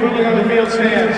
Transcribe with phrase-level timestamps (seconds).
[0.00, 1.16] quickly on the field stands.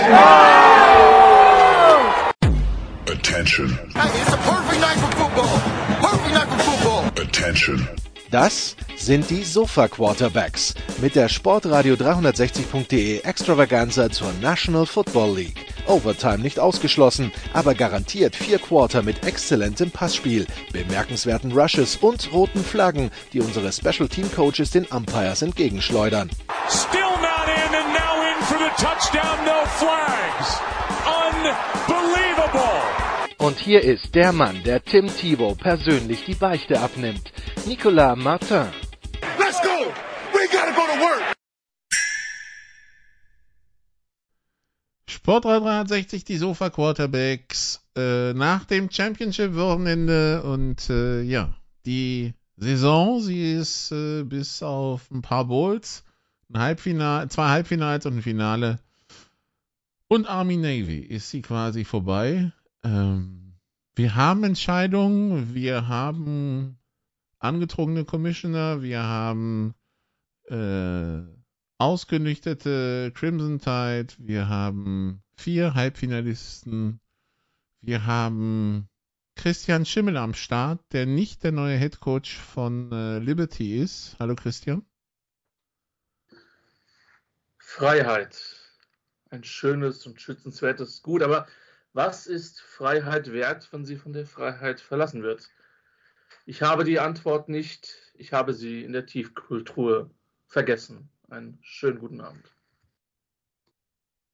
[3.06, 3.68] Attention.
[3.94, 5.58] Hey, it's a perfect night for football.
[6.00, 7.24] Perfect night for football.
[7.24, 7.88] Attention.
[8.30, 15.66] Das sind die Sofa Quarterbacks mit der Sportradio 360.de Extravaganza zur National Football League.
[15.86, 23.10] Overtime nicht ausgeschlossen, aber garantiert vier Quarter mit exzellentem Passspiel, bemerkenswerten Rushes und roten Flaggen,
[23.32, 26.30] die unsere Special Team Coaches den Umpires entgegenschleudern.
[26.70, 27.01] Still
[28.76, 30.60] touchdown, no flags.
[31.06, 32.82] Unbelievable.
[33.38, 37.32] Und hier ist der Mann, der Tim Thibault persönlich die Beichte abnimmt.
[37.66, 38.68] Nicolas Martin.
[39.38, 39.92] Let's go.
[40.32, 41.34] We gotta go to work.
[45.08, 51.54] Sport 360, die Sofa Quarterbacks äh, nach dem Championship-Wochenende und äh, ja,
[51.84, 56.04] die Saison, sie ist äh, bis auf ein paar Bowls,
[56.52, 58.78] ein Halbfinale, zwei Halbfinals und ein Finale
[60.08, 62.52] und Army Navy ist sie quasi vorbei.
[62.84, 63.54] Ähm,
[63.94, 66.78] wir haben Entscheidungen, wir haben
[67.38, 69.74] angetrunkene Commissioner, wir haben
[70.48, 71.22] äh,
[71.78, 77.00] ausgenüchterte Crimson Tide, wir haben vier Halbfinalisten,
[77.80, 78.88] wir haben
[79.34, 84.16] Christian Schimmel am Start, der nicht der neue Head Coach von äh, Liberty ist.
[84.18, 84.84] Hallo Christian.
[87.72, 88.38] Freiheit.
[89.30, 91.46] Ein schönes und schützenswertes Gut, aber
[91.94, 95.48] was ist Freiheit wert, wenn sie von der Freiheit verlassen wird?
[96.44, 98.12] Ich habe die Antwort nicht.
[98.12, 100.10] Ich habe sie in der Tiefkultur
[100.48, 101.08] vergessen.
[101.30, 102.54] Einen schönen guten Abend.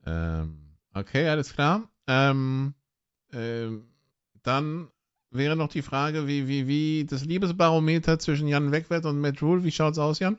[0.05, 1.89] Ähm, okay, alles klar.
[2.09, 2.75] Ähm,
[3.33, 3.89] ähm,
[4.42, 4.91] dann
[5.31, 9.62] wäre noch die Frage, wie, wie, wie das Liebesbarometer zwischen Jan Wegwert und Matt Rule,
[9.62, 10.39] wie schaut's aus, Jan?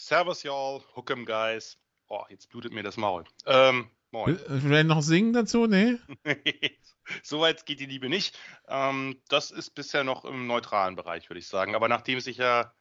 [0.00, 0.84] Servus, y'all.
[0.94, 1.76] Hook'em, guys.
[2.06, 3.24] Oh, jetzt blutet mir das Maul.
[3.46, 4.38] Ähm, moin.
[4.46, 5.66] Will noch singen dazu?
[5.66, 5.98] Nee?
[7.24, 8.38] Soweit geht die Liebe nicht.
[8.68, 11.74] Ähm, das ist bisher noch im neutralen Bereich, würde ich sagen.
[11.74, 12.72] Aber nachdem sich ja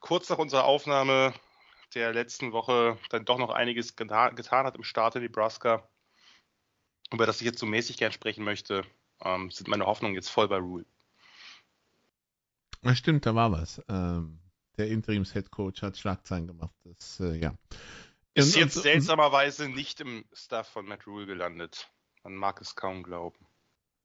[0.00, 1.34] kurz nach unserer Aufnahme
[1.94, 5.86] der letzten Woche dann doch noch einiges geta getan hat im Staat in Nebraska,
[7.12, 8.82] über das ich jetzt so mäßig gern sprechen möchte,
[9.22, 10.86] ähm, sind meine Hoffnungen jetzt voll bei Rule.
[12.82, 13.82] Ja, stimmt, da war was.
[13.90, 14.40] Ähm,
[14.78, 16.74] der Interims-Head-Coach hat Schlagzeilen gemacht.
[16.84, 17.54] Das, äh, ja.
[18.34, 21.88] Ist Und- jetzt und- seltsamerweise nicht im Staff von Matt Rule gelandet.
[22.22, 23.38] Man mag es kaum glauben.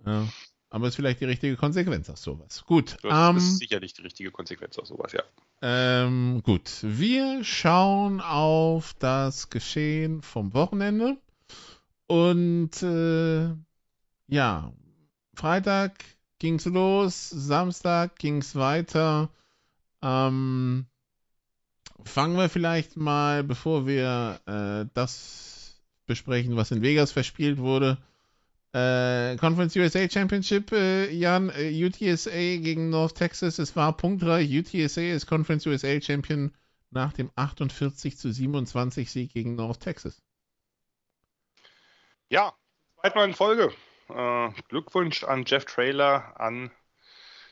[0.05, 0.27] Ja,
[0.69, 2.63] aber ist vielleicht die richtige Konsequenz aus sowas.
[2.65, 5.21] Gut, Das ähm, ist sicherlich die richtige Konsequenz aus sowas, ja.
[5.61, 6.69] ähm, gut.
[6.81, 11.17] Wir schauen auf das Geschehen vom Wochenende.
[12.07, 13.53] Und äh,
[14.27, 14.73] ja,
[15.33, 16.03] Freitag
[16.39, 19.29] ging's los, Samstag ging's weiter.
[20.01, 20.85] Ähm,
[22.03, 27.97] fangen wir vielleicht mal, bevor wir äh, das besprechen, was in Vegas verspielt wurde.
[28.73, 33.59] Äh, Conference USA Championship, äh, Jan, äh, UTSA gegen North Texas.
[33.59, 34.49] Es war punktreich.
[34.49, 36.53] UTSA ist Conference USA Champion
[36.89, 40.21] nach dem 48 zu 27 Sieg gegen North Texas.
[42.29, 42.53] Ja,
[43.01, 43.73] zweitmal in Folge.
[44.07, 46.71] Äh, Glückwunsch an Jeff Trailer, an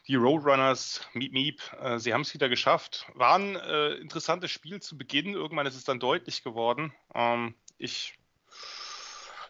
[0.09, 1.61] die Roadrunners, Meep Meep.
[1.79, 3.05] Äh, sie haben es wieder geschafft.
[3.13, 5.35] War ein äh, interessantes Spiel zu Beginn.
[5.35, 6.91] Irgendwann ist es dann deutlich geworden.
[7.13, 8.15] Ähm, ich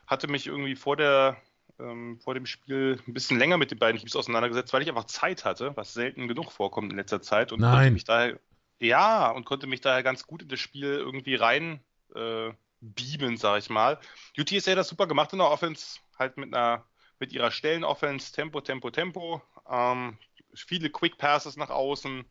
[0.06, 1.38] hatte mich irgendwie vor der
[1.80, 5.06] ähm, vor dem Spiel ein bisschen länger mit den beiden Teams auseinandergesetzt, weil ich einfach
[5.06, 7.94] Zeit hatte, was selten genug vorkommt in letzter Zeit und konnte Nein.
[7.94, 8.38] mich daher
[8.80, 11.80] ja und konnte mich daher ganz gut in das Spiel irgendwie rein
[12.16, 13.98] äh, beamen, sag ich mal.
[14.38, 16.84] UTSA hat das super gemacht in der Offense, halt mit einer
[17.20, 20.18] mit ihrer Stellen-Offense, Tempo, Tempo, Tempo, ähm,
[20.54, 22.26] viele Quick Passes nach außen,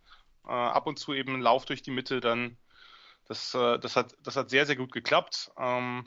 [0.46, 2.56] äh, ab und zu eben Lauf durch die Mitte, dann
[3.26, 5.50] das, äh, das hat das hat sehr sehr gut geklappt.
[5.58, 6.04] Ähm,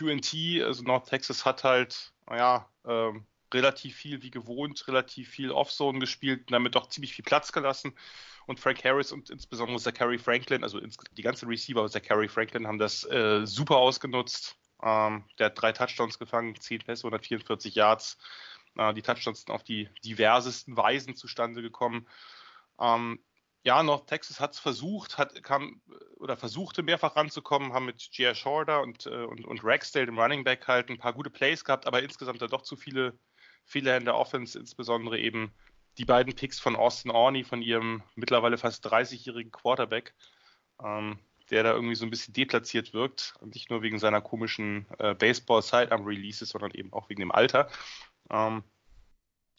[0.00, 5.98] UNT, also North Texas hat halt, naja, ähm, relativ viel wie gewohnt, relativ viel Offzone
[5.98, 7.94] gespielt damit doch ziemlich viel Platz gelassen.
[8.46, 13.04] Und Frank Harris und insbesondere Zachary Franklin, also die ganzen Receiver Zachary Franklin haben das
[13.04, 14.56] äh, super ausgenutzt.
[14.82, 18.18] Ähm, der hat drei Touchdowns gefangen, 10 Pässe, 144 Yards.
[18.76, 22.06] Äh, die Touchdowns sind auf die diversesten Weisen zustande gekommen.
[22.80, 23.20] Ähm,
[23.64, 25.80] ja, North Texas hat es versucht, hat, kam
[26.16, 28.34] oder versuchte mehrfach ranzukommen, haben mit J.R.
[28.34, 31.86] Shorter und, äh, und, und Ragsdale, dem Running Back, halt ein paar gute Plays gehabt,
[31.86, 33.16] aber insgesamt da doch zu viele
[33.64, 35.52] Fehler in der Offense, insbesondere eben
[35.98, 40.14] die beiden Picks von Austin Orney, von ihrem mittlerweile fast 30-jährigen Quarterback,
[40.82, 41.18] ähm,
[41.50, 43.34] der da irgendwie so ein bisschen deplatziert wirkt.
[43.44, 47.68] Nicht nur wegen seiner komischen äh, Baseball-Sidearm-Releases, sondern eben auch wegen dem Alter.
[48.32, 48.64] Ähm,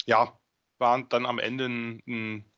[0.06, 0.38] ja,
[0.80, 2.52] war dann am Ende ein, ein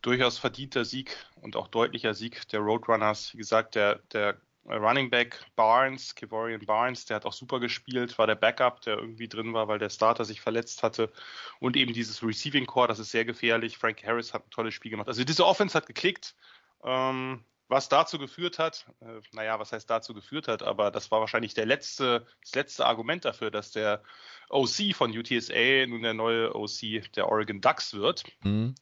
[0.00, 3.34] durchaus verdienter Sieg und auch deutlicher Sieg der Roadrunners.
[3.34, 8.26] Wie gesagt, der, der Running Back Barnes, Kevorian Barnes, der hat auch super gespielt, war
[8.26, 11.12] der Backup, der irgendwie drin war, weil der Starter sich verletzt hatte.
[11.60, 13.76] Und eben dieses Receiving Core, das ist sehr gefährlich.
[13.76, 15.08] Frank Harris hat ein tolles Spiel gemacht.
[15.08, 16.34] Also diese Offense hat geklickt.
[16.82, 21.20] Ähm, was dazu geführt hat, äh, naja, was heißt dazu geführt hat, aber das war
[21.20, 24.02] wahrscheinlich der letzte, das letzte Argument dafür, dass der
[24.50, 28.24] OC von UTSA nun der neue OC der Oregon Ducks wird.
[28.42, 28.74] Mhm.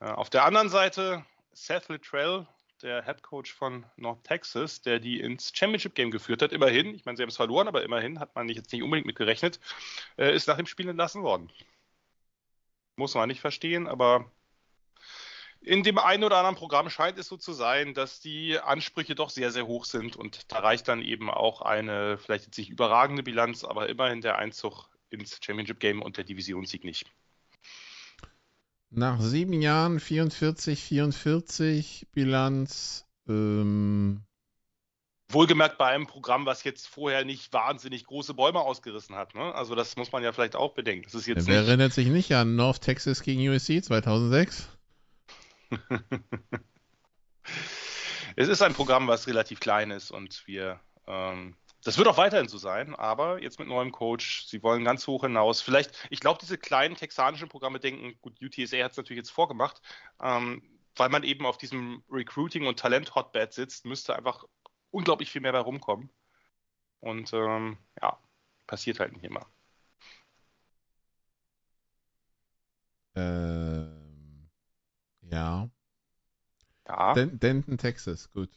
[0.00, 2.46] Äh, auf der anderen Seite Seth Littrell,
[2.82, 7.04] der Head Coach von North Texas, der die ins Championship Game geführt hat, immerhin, ich
[7.04, 9.60] meine, sie haben es verloren, aber immerhin hat man jetzt nicht unbedingt mit gerechnet,
[10.18, 11.50] äh, ist nach dem Spiel entlassen worden.
[12.96, 14.30] Muss man nicht verstehen, aber
[15.66, 19.30] in dem einen oder anderen Programm scheint es so zu sein, dass die Ansprüche doch
[19.30, 23.24] sehr, sehr hoch sind und da reicht dann eben auch eine vielleicht jetzt nicht überragende
[23.24, 27.10] Bilanz, aber immerhin der Einzug ins Championship Game und der Divisionssieg nicht.
[28.90, 33.04] Nach sieben Jahren 44, 44 Bilanz.
[33.28, 34.22] Ähm
[35.28, 39.34] Wohlgemerkt bei einem Programm, was jetzt vorher nicht wahnsinnig große Bäume ausgerissen hat.
[39.34, 39.52] Ne?
[39.52, 41.02] Also das muss man ja vielleicht auch bedenken.
[41.06, 44.75] Das ist jetzt Wer erinnert sich nicht an North Texas gegen USC 2006?
[48.36, 52.48] es ist ein Programm, was relativ klein ist und wir ähm, das wird auch weiterhin
[52.48, 55.62] so sein, aber jetzt mit neuem Coach, sie wollen ganz hoch hinaus.
[55.62, 59.80] Vielleicht, ich glaube, diese kleinen texanischen Programme denken, gut, UTSA hat es natürlich jetzt vorgemacht,
[60.20, 60.62] ähm,
[60.96, 64.44] weil man eben auf diesem Recruiting- und Talent-Hotbed sitzt, müsste einfach
[64.90, 66.10] unglaublich viel mehr bei rumkommen.
[67.00, 68.18] Und ähm, ja,
[68.66, 69.46] passiert halt nicht immer.
[73.14, 74.05] Ähm,
[75.30, 75.70] ja.
[76.88, 77.14] Ja.
[77.14, 78.50] Denton, Texas, gut.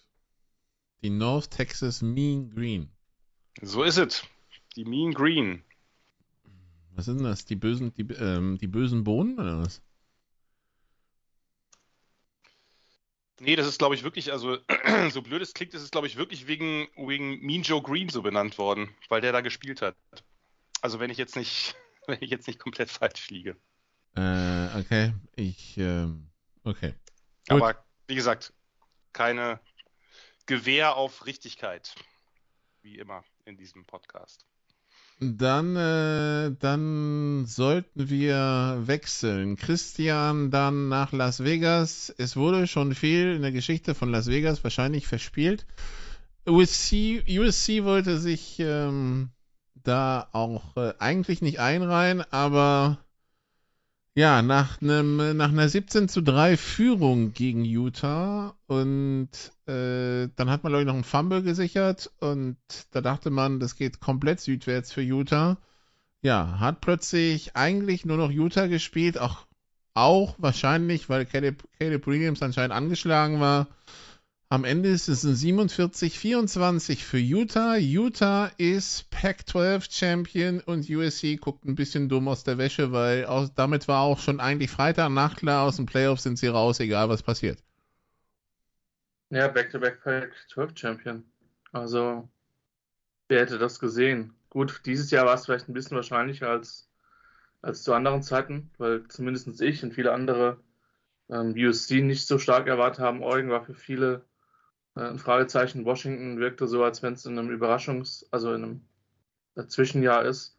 [1.02, 2.90] Die North Texas Mean Green.
[3.62, 4.24] So ist es.
[4.76, 5.64] Die Mean Green.
[6.92, 7.46] Was sind das?
[7.46, 9.82] Die bösen, die, ähm, die bösen Bohnen oder was?
[13.40, 14.58] Nee, das ist, glaube ich, wirklich, also
[15.12, 18.22] so blöd es klingt, ist es, glaube ich, wirklich wegen, wegen Mean Joe Green so
[18.22, 19.96] benannt worden, weil der da gespielt hat.
[20.82, 21.76] Also wenn ich jetzt nicht,
[22.08, 23.56] wenn ich jetzt nicht komplett falsch liege.
[24.16, 25.14] Äh, okay.
[25.36, 26.29] Ich, ähm,
[26.70, 26.94] okay.
[27.48, 27.62] Gut.
[27.62, 28.54] Aber wie gesagt,
[29.14, 29.60] keine
[30.46, 31.96] Gewehr auf Richtigkeit.
[32.82, 34.46] Wie immer in diesem Podcast.
[35.22, 39.58] Dann, äh, dann sollten wir wechseln.
[39.58, 42.14] Christian dann nach Las Vegas.
[42.18, 45.66] Es wurde schon viel in der Geschichte von Las Vegas wahrscheinlich verspielt.
[46.48, 49.32] USC, USC wollte sich ähm,
[49.76, 52.98] da auch äh, eigentlich nicht einreihen, aber
[54.16, 59.30] ja, nach, einem, nach einer 17 zu 3 Führung gegen Utah und
[59.68, 62.58] äh, dann hat man, glaube ich, noch einen Fumble gesichert und
[62.92, 65.58] da dachte man, das geht komplett südwärts für Utah.
[66.22, 69.46] Ja, hat plötzlich eigentlich nur noch Utah gespielt, auch,
[69.94, 73.68] auch wahrscheinlich, weil Caleb, Caleb Williams anscheinend angeschlagen war.
[74.52, 77.76] Am Ende ist es ein 47-24 für Utah.
[77.76, 83.54] Utah ist Pac-12 Champion und USC guckt ein bisschen dumm aus der Wäsche, weil aus,
[83.54, 87.22] damit war auch schon eigentlich Freitagnacht klar, aus den Playoffs sind sie raus, egal was
[87.22, 87.64] passiert.
[89.30, 91.24] Ja, Back-to-Back Pac-12 Champion.
[91.72, 92.28] Also,
[93.28, 94.34] wer hätte das gesehen?
[94.50, 96.90] Gut, dieses Jahr war es vielleicht ein bisschen wahrscheinlicher als,
[97.62, 100.60] als zu anderen Zeiten, weil zumindest ich und viele andere
[101.30, 103.22] ähm, USC nicht so stark erwartet haben.
[103.22, 104.26] Oregon war für viele
[105.02, 105.86] ein Fragezeichen.
[105.86, 108.82] Washington wirkte so, als wenn es in einem Überraschungs-, also in einem
[109.56, 110.58] äh, Zwischenjahr ist.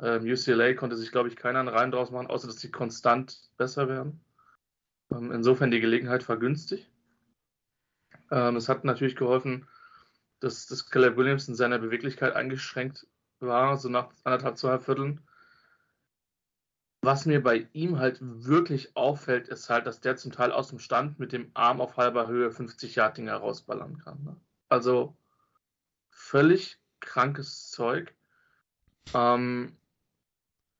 [0.00, 3.50] Ähm, UCLA konnte sich, glaube ich, keiner einen Reim draus machen, außer dass sie konstant
[3.56, 4.20] besser werden.
[5.12, 6.90] Ähm, insofern die Gelegenheit war günstig.
[8.30, 9.68] Ähm, es hat natürlich geholfen,
[10.40, 13.06] dass, dass Caleb Williams in seiner Beweglichkeit eingeschränkt
[13.38, 15.20] war, so nach anderthalb, zwei Vierteln
[17.02, 20.78] was mir bei ihm halt wirklich auffällt, ist halt, dass der zum Teil aus dem
[20.78, 24.22] Stand mit dem Arm auf halber Höhe 50 Yard Dinger rausballern kann.
[24.22, 24.36] Ne?
[24.68, 25.16] Also
[26.10, 28.14] völlig krankes Zeug.
[29.14, 29.76] Ähm,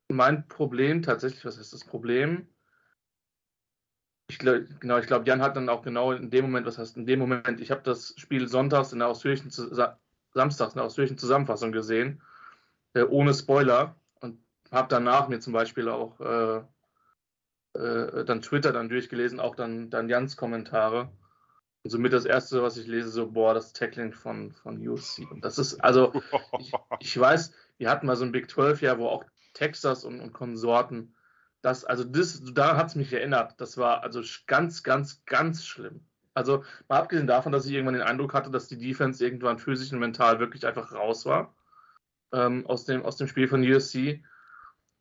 [0.09, 2.47] mein Problem tatsächlich, was ist das Problem?
[4.29, 6.97] Ich glaube, genau, ich glaube, Jan hat dann auch genau in dem Moment, was heißt
[6.97, 11.19] in dem Moment, ich habe das Spiel sonntags in der ausführlichen, samstags in der ausführlichen
[11.19, 12.23] Zusammenfassung gesehen,
[12.95, 13.97] äh, ohne Spoiler
[14.73, 16.63] habe danach mir zum Beispiel auch äh,
[17.79, 21.13] äh, dann Twitter dann durchgelesen, auch dann, dann Jans Kommentare.
[21.85, 25.27] Und somit das erste, was ich lese, so, boah, das Tackling von, von USC.
[25.31, 26.13] Und das ist, also,
[26.59, 29.25] ich, ich weiß, wir hatten mal so ein Big 12 Jahr, wo auch
[29.55, 31.15] Texas und, und Konsorten,
[31.61, 33.61] das, also das, daran hat es mich erinnert.
[33.61, 36.05] Das war also ganz, ganz, ganz schlimm.
[36.35, 39.93] Also mal abgesehen davon, dass ich irgendwann den Eindruck hatte, dass die Defense irgendwann physisch
[39.93, 41.55] und mental wirklich einfach raus war
[42.33, 44.23] ähm, aus, dem, aus dem Spiel von USC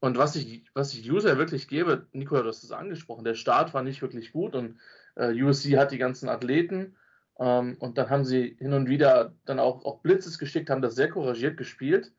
[0.01, 3.75] Und was ich, was ich User wirklich gebe, Nico, du hast es angesprochen, der Start
[3.75, 4.79] war nicht wirklich gut und
[5.15, 6.96] äh, USC hat die ganzen Athleten
[7.38, 10.96] ähm, und dann haben sie hin und wieder dann auch, auch Blitzes geschickt, haben das
[10.96, 12.12] sehr couragiert gespielt.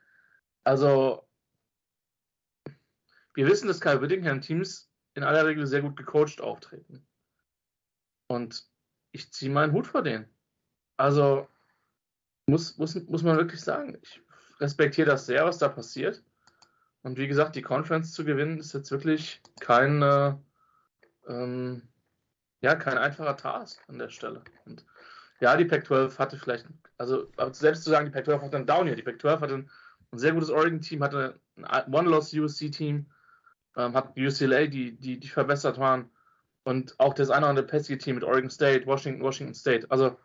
[0.62, 1.26] Also,
[3.34, 7.04] wir wissen, dass Kyle Whittingham Teams in aller Regel sehr gut gecoacht auftreten.
[8.28, 8.64] Und
[9.10, 10.28] ich ziehe meinen Hut vor denen.
[10.98, 11.48] Also,
[12.46, 14.22] muss, muss, muss man wirklich sagen, ich
[14.60, 16.22] respektiere das sehr, was da passiert.
[17.02, 20.34] Und wie gesagt, die Conference zu gewinnen, ist jetzt wirklich kein, äh,
[21.28, 21.82] ähm,
[22.60, 24.42] ja, kein einfacher Task an der Stelle.
[24.64, 24.86] Und
[25.40, 26.66] ja, die Pac-12 hatte vielleicht,
[26.98, 28.96] also selbst zu sagen, die Pac-12 hatte einen Down hier.
[28.96, 29.70] Die Pac-12 hatte ein,
[30.12, 33.06] ein sehr gutes Oregon-Team, hatte ein One-Loss-USC-Team,
[33.76, 36.08] ähm, hat UCLA, die, die, die verbessert waren.
[36.64, 39.90] Und auch das eine oder andere pestige Team mit Oregon State, Washington, Washington State.
[39.90, 40.16] Also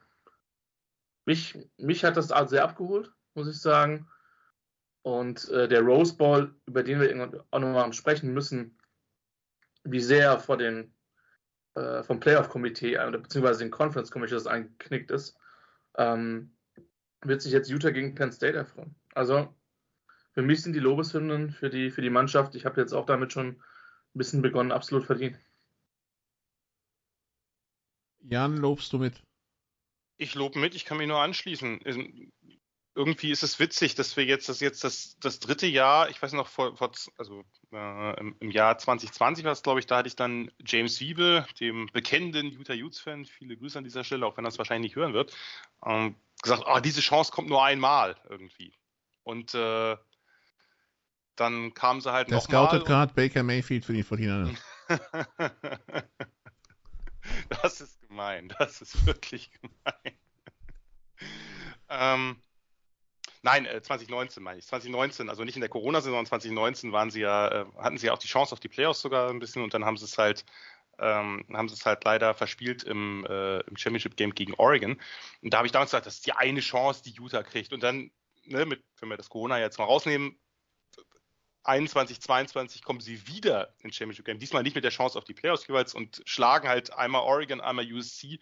[1.25, 4.07] mich, mich hat das sehr abgeholt, muss ich sagen.
[5.01, 8.77] Und äh, der Rose Bowl, über den wir irgendwann auch nochmal sprechen müssen,
[9.83, 10.93] wie sehr vor den
[11.75, 15.37] äh, vom Playoff-Komitee äh, beziehungsweise den Conference Committee das eingeknickt ist,
[15.97, 16.51] ähm,
[17.21, 18.95] wird sich jetzt Utah gegen Penn State erfreuen.
[19.13, 19.53] Also
[20.33, 23.31] für mich sind die Lobeshymnen für die, für die Mannschaft, ich habe jetzt auch damit
[23.31, 23.61] schon ein
[24.13, 25.39] bisschen begonnen, absolut verdient.
[28.19, 29.21] Jan, lobst du mit?
[30.17, 31.79] Ich lobe mit, ich kann mich nur anschließen
[32.97, 36.33] irgendwie ist es witzig, dass wir jetzt das jetzt das, das dritte Jahr, ich weiß
[36.33, 40.07] noch vor, vor also äh, im, im, Jahr 2020 war es, glaube ich, da hatte
[40.07, 44.35] ich dann James Wiebe, dem bekennenden Utah Utes Fan, viele Grüße an dieser Stelle, auch
[44.35, 45.31] wenn er es wahrscheinlich nicht hören wird,
[45.85, 48.73] ähm, gesagt, oh, diese Chance kommt nur einmal irgendwie.
[49.21, 49.95] Und äh,
[51.35, 54.57] dann kam sie halt noch Der scoutet gerade Baker Mayfield für die 49
[57.61, 60.17] das ist gemein, das ist wirklich gemein.
[61.89, 62.41] ähm,
[63.41, 64.67] Nein, äh, 2019 meine ich.
[64.67, 68.17] 2019, also nicht in der Corona-Saison, 2019 waren sie ja, äh, hatten sie ja auch
[68.17, 70.45] die Chance auf die Playoffs sogar ein bisschen und dann haben sie es halt,
[70.99, 74.99] ähm, haben sie es halt leider verspielt im, äh, im Championship Game gegen Oregon.
[75.41, 77.73] Und da habe ich damals gesagt, das ist die eine Chance, die Utah kriegt.
[77.73, 78.11] Und dann,
[78.45, 80.37] ne, mit, wenn wir das Corona jetzt mal rausnehmen,
[81.67, 84.39] 21, 22 kommen sie wieder ins Championship Game.
[84.39, 87.85] Diesmal nicht mit der Chance auf die Playoffs jeweils und schlagen halt einmal Oregon, einmal
[87.91, 88.39] USC.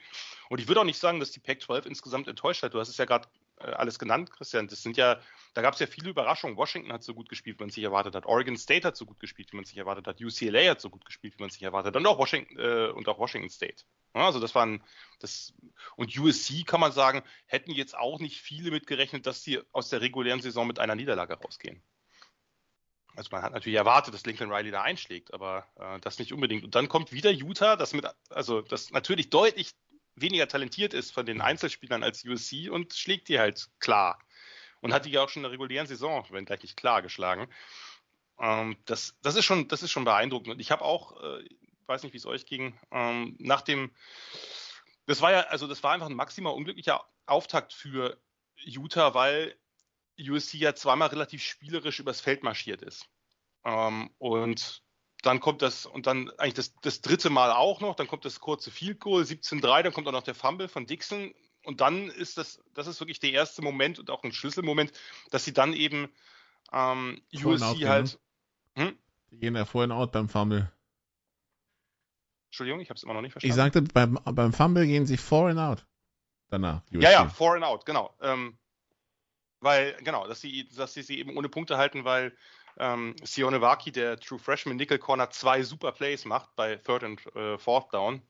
[0.49, 2.75] Und ich würde auch nicht sagen, dass die Pac-12 insgesamt enttäuscht hat.
[2.75, 4.67] Du hast es ja gerade alles genannt, Christian.
[4.67, 5.19] Das sind ja,
[5.53, 6.57] da gab es ja viele Überraschungen.
[6.57, 8.25] Washington hat so gut gespielt, wie man sich erwartet hat.
[8.25, 10.21] Oregon State hat so gut gespielt, wie man sich erwartet hat.
[10.21, 11.99] UCLA hat so gut gespielt, wie man sich erwartet hat.
[11.99, 13.83] Und auch Washington, äh, und auch Washington State.
[14.13, 14.83] Ja, also das waren
[15.19, 15.53] das
[15.95, 20.01] und USC kann man sagen, hätten jetzt auch nicht viele mitgerechnet, dass sie aus der
[20.01, 21.81] regulären Saison mit einer Niederlage rausgehen.
[23.15, 26.63] Also man hat natürlich erwartet, dass Lincoln Riley da einschlägt, aber äh, das nicht unbedingt.
[26.65, 29.71] Und dann kommt wieder Utah, das mit, also das natürlich deutlich
[30.15, 34.19] weniger talentiert ist von den Einzelspielern als USC und schlägt die halt klar.
[34.81, 37.47] Und hat die ja auch schon in der regulären Saison, wenn gleich nicht klar geschlagen.
[38.39, 40.49] Ähm, das, das, ist schon, das ist schon beeindruckend.
[40.49, 41.45] Und ich habe auch, äh,
[41.87, 43.91] weiß nicht, wie es euch ging, ähm, nach dem,
[45.05, 48.19] das war ja, also das war einfach ein maximal unglücklicher Auftakt für
[48.57, 49.55] Utah, weil
[50.19, 53.07] USC ja zweimal relativ spielerisch übers Feld marschiert ist.
[53.63, 54.83] Ähm, und
[55.25, 58.39] dann kommt das, und dann eigentlich das, das dritte Mal auch noch, dann kommt das
[58.39, 61.33] kurze Field Goal, 17-3, dann kommt auch noch der Fumble von Dixon.
[61.63, 64.91] Und dann ist das, das ist wirklich der erste Moment und auch ein Schlüsselmoment,
[65.31, 66.09] dass sie dann eben
[66.71, 68.19] ähm, USC halt.
[68.75, 68.85] Ne?
[68.85, 68.97] Hm?
[69.31, 70.71] Die gehen ja vorhin out beim Fumble.
[72.49, 73.51] Entschuldigung, ich habe es immer noch nicht verstanden.
[73.51, 75.85] Ich sagte, beim, beim Fumble gehen sie for and out.
[76.49, 76.83] Danach.
[76.91, 77.01] USC.
[77.01, 78.15] Ja, ja, for and out, genau.
[78.21, 78.57] Ähm,
[79.59, 82.37] weil, genau, dass sie, dass sie sie eben ohne Punkte halten, weil
[82.77, 87.35] ähm, Sione Waki, der True Freshman Nickel Corner, zwei super Plays macht bei Third und
[87.35, 88.21] äh, Fourth Down.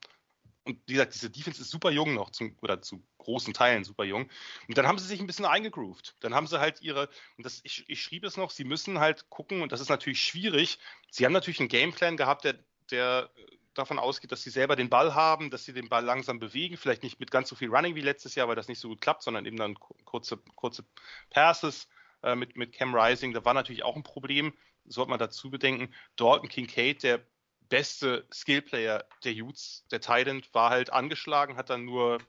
[0.66, 4.04] Und wie gesagt, diese Defense ist super jung noch, zum, oder zu großen Teilen super
[4.04, 4.30] jung.
[4.68, 6.16] Und dann haben sie sich ein bisschen eingegroovt.
[6.22, 9.30] Dann haben sie halt ihre, und das, ich, ich schrieb es noch, sie müssen halt
[9.30, 10.80] gucken, und das ist natürlich schwierig.
[11.12, 12.56] Sie haben natürlich einen Gameplan gehabt, der,
[12.90, 13.30] der
[13.76, 17.04] davon ausgeht, dass sie selber den Ball haben, dass sie den Ball langsam bewegen, vielleicht
[17.04, 19.22] nicht mit ganz so viel Running wie letztes Jahr, weil das nicht so gut klappt,
[19.22, 19.76] sondern eben dann
[20.06, 20.84] kurze, kurze
[21.30, 21.88] Passes
[22.26, 23.34] äh, mit, mit Cam Rising.
[23.34, 24.54] Da war natürlich auch ein Problem,
[24.86, 25.94] sollte man dazu bedenken.
[26.16, 27.26] Dalton Kincaid, der
[27.70, 32.20] beste Skillplayer der Utes, der Titan, war halt angeschlagen, hat dann nur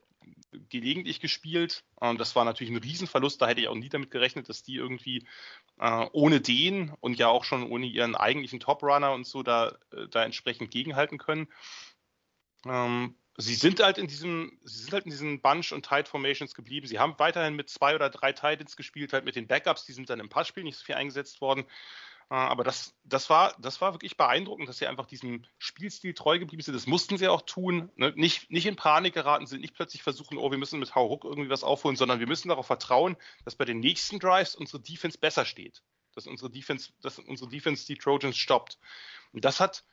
[0.69, 1.85] gelegentlich gespielt.
[2.01, 3.41] Ähm, das war natürlich ein Riesenverlust.
[3.41, 5.27] Da hätte ich auch nie damit gerechnet, dass die irgendwie
[5.79, 10.09] äh, ohne den und ja auch schon ohne ihren eigentlichen Top-Runner und so da, äh,
[10.11, 11.49] da entsprechend gegenhalten können.
[12.67, 16.55] Ähm, sie sind halt in diesem, sie sind halt in diesen Bunch und Tight Formations
[16.55, 16.87] geblieben.
[16.87, 20.11] Sie haben weiterhin mit zwei oder drei Titans gespielt, halt mit den Backups, die sind
[20.11, 21.65] dann im Passspiel nicht so viel eingesetzt worden.
[22.31, 26.39] Äh, aber das, das, war, das war wirklich beeindruckend, dass sie einfach diesem Spielstil treu
[26.39, 26.75] geblieben sind.
[26.75, 27.91] Das mussten sie auch tun.
[27.97, 28.13] Ne?
[28.17, 31.51] Nicht, nicht in Panik geraten sind, nicht plötzlich versuchen, oh, wir müssen mit Hauruck irgendwie
[31.51, 35.45] was aufholen, sondern wir müssen darauf vertrauen, dass bei den nächsten Drives unsere Defense besser
[35.45, 35.83] steht.
[36.15, 38.79] dass unsere Defense, dass unsere Defense die Trojans stoppt.
[39.33, 39.85] Und das hat,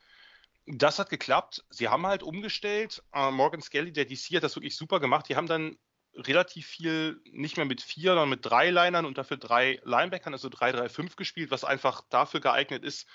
[0.66, 1.64] das hat geklappt.
[1.70, 3.02] Sie haben halt umgestellt.
[3.14, 5.28] Uh, Morgan Skelly, der DC, hat das wirklich super gemacht.
[5.28, 5.76] Die haben dann
[6.16, 10.48] relativ viel nicht mehr mit vier, sondern mit drei Linern und dafür drei Linebackern, also
[10.48, 13.06] 3-3-5 gespielt, was einfach dafür geeignet ist,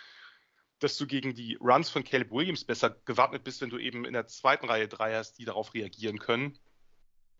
[0.79, 4.13] dass du gegen die Runs von Caleb Williams besser gewappnet bist, wenn du eben in
[4.13, 6.57] der zweiten Reihe drei hast, die darauf reagieren können.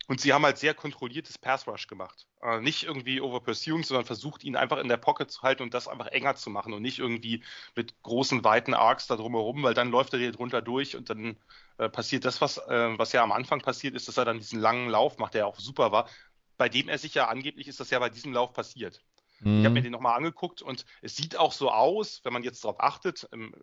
[0.09, 2.25] Und sie haben halt sehr kontrolliertes Pass Rush gemacht.
[2.41, 5.75] Äh, nicht irgendwie over pursuing, sondern versucht, ihn einfach in der Pocket zu halten und
[5.75, 7.43] das einfach enger zu machen und nicht irgendwie
[7.75, 11.37] mit großen, weiten Arcs da drumherum, weil dann läuft er dir drunter durch und dann
[11.77, 14.59] äh, passiert das, was, äh, was ja am Anfang passiert ist, dass er dann diesen
[14.59, 16.09] langen Lauf macht, der auch super war,
[16.57, 19.03] bei dem er sich ja angeblich ist das ja bei diesem Lauf passiert.
[19.41, 19.59] Mhm.
[19.59, 22.63] Ich habe mir den nochmal angeguckt und es sieht auch so aus, wenn man jetzt
[22.63, 23.57] darauf achtet, im äh,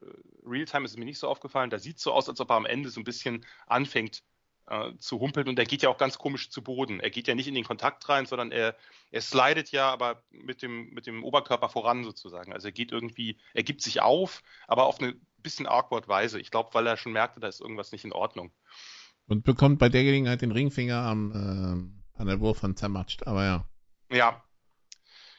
[0.49, 2.57] Realtime ist es mir nicht so aufgefallen, da sieht es so aus, als ob er
[2.57, 4.23] am Ende so ein bisschen anfängt
[4.67, 7.01] äh, zu humpeln und er geht ja auch ganz komisch zu Boden.
[7.01, 8.77] Er geht ja nicht in den Kontakt rein, sondern er,
[9.11, 12.53] er slidet ja aber mit dem, mit dem Oberkörper voran sozusagen.
[12.53, 16.41] Also er geht irgendwie, er gibt sich auf, aber auf eine bisschen awkward Weise.
[16.41, 18.53] Ich glaube, weil er schon merkte, da ist irgendwas nicht in Ordnung.
[19.29, 23.69] Und bekommt bei der Gelegenheit den Ringfinger am, äh, an der Wurfhand zermatscht, aber ja.
[24.11, 24.43] Ja,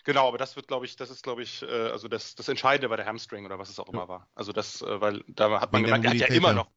[0.08, 2.88] Genau, aber das wird, glaube ich, das ist, glaube ich, äh, also das, das Entscheidende
[2.88, 4.30] bei der Hamstring oder was es auch immer war.
[4.36, 6.70] Also das, äh, weil da hat man gemerkt, er hat ja immer noch,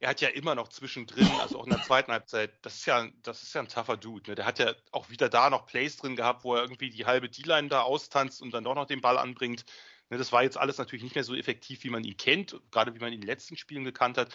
[0.00, 3.06] er hat ja immer noch zwischendrin, also auch in der zweiten Halbzeit, das ist ja,
[3.22, 4.30] das ist ja ein tougher Dude.
[4.30, 4.34] Ne?
[4.34, 7.28] Der hat ja auch wieder da noch Plays drin gehabt, wo er irgendwie die halbe
[7.28, 9.66] D-Line da austanzt und dann doch noch den Ball anbringt.
[10.08, 12.94] Ne, das war jetzt alles natürlich nicht mehr so effektiv, wie man ihn kennt, gerade
[12.94, 14.34] wie man ihn in den letzten Spielen gekannt hat.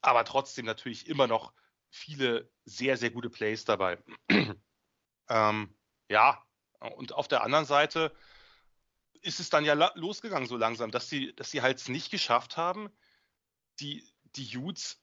[0.00, 1.52] Aber trotzdem natürlich immer noch
[1.88, 3.98] viele sehr, sehr gute Plays dabei.
[5.28, 5.76] ähm,
[6.08, 6.42] ja,
[6.96, 8.12] und auf der anderen Seite
[9.22, 12.56] ist es dann ja losgegangen so langsam, dass sie, dass sie halt es nicht geschafft
[12.56, 12.90] haben,
[13.80, 14.04] die,
[14.36, 15.00] die Utes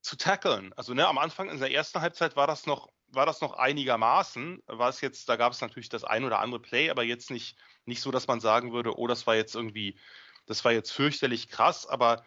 [0.00, 0.72] zu tackeln.
[0.74, 4.62] Also ne, am Anfang in der ersten Halbzeit war das noch, war das noch einigermaßen.
[4.66, 7.56] War es jetzt, da gab es natürlich das ein oder andere Play, aber jetzt nicht,
[7.86, 9.98] nicht so, dass man sagen würde, oh, das war jetzt irgendwie,
[10.46, 12.24] das war jetzt fürchterlich krass, aber,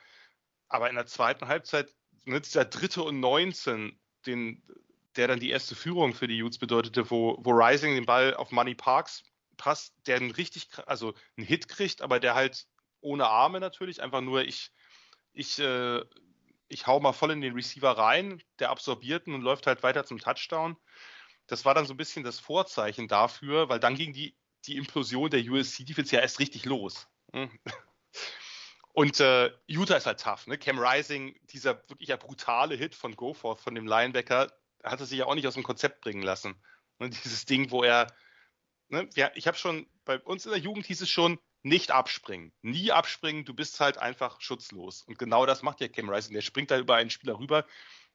[0.68, 1.94] aber in der zweiten Halbzeit,
[2.26, 4.64] ne, dieser dritte und 19, den,
[5.16, 8.52] der dann die erste Führung für die Utes bedeutete, wo, wo Rising den Ball auf
[8.52, 9.24] Money Parks
[9.58, 12.66] passt, der einen richtig, also einen Hit kriegt, aber der halt
[13.02, 14.72] ohne Arme natürlich, einfach nur ich,
[15.34, 16.04] ich, äh,
[16.70, 20.20] ich hau mal voll in den Receiver rein, der absorbiert und läuft halt weiter zum
[20.20, 20.78] Touchdown.
[21.48, 25.30] Das war dann so ein bisschen das Vorzeichen dafür, weil dann ging die, die Implosion
[25.30, 27.08] der USC Defense ja erst richtig los.
[27.32, 27.50] Hm.
[28.94, 30.58] Und äh, Utah ist halt tough, ne?
[30.58, 34.52] Cam Rising, dieser wirklich ja brutale Hit von Goforth, von dem Linebacker,
[34.84, 36.56] hat er sich ja auch nicht aus dem Konzept bringen lassen.
[36.98, 38.08] Und ne, dieses Ding, wo er,
[38.90, 42.52] ne, ja, ich habe schon, bei uns in der Jugend hieß es schon, nicht abspringen.
[42.62, 45.04] Nie abspringen, du bist halt einfach schutzlos.
[45.04, 46.34] Und genau das macht ja Cam Rising.
[46.34, 47.66] Der springt da über einen Spieler rüber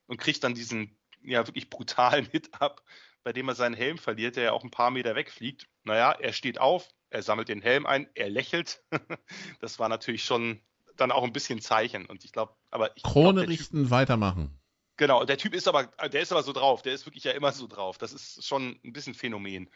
[0.06, 2.82] und kriegt dann diesen ja wirklich brutalen Hit ab,
[3.22, 5.68] bei dem er seinen Helm verliert, der ja auch ein paar Meter wegfliegt.
[5.84, 8.82] Naja, er steht auf, er sammelt den Helm ein, er lächelt.
[9.60, 10.60] das war natürlich schon
[10.96, 12.06] dann auch ein bisschen Zeichen.
[12.06, 14.58] Und ich glaube, aber ich Krone glaub, richten, typ, weitermachen.
[14.96, 17.52] Genau, der Typ ist aber, der ist aber so drauf, der ist wirklich ja immer
[17.52, 17.98] so drauf.
[17.98, 19.70] Das ist schon ein bisschen Phänomen.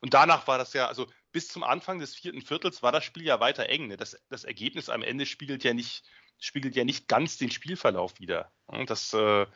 [0.00, 3.24] Und danach war das ja, also bis zum Anfang des vierten Viertels war das Spiel
[3.24, 3.88] ja weiter eng.
[3.88, 3.96] Ne?
[3.96, 6.04] Das, das Ergebnis am Ende spiegelt ja nicht,
[6.38, 8.50] spiegelt ja nicht ganz den Spielverlauf wieder.
[8.86, 9.46] Das, äh,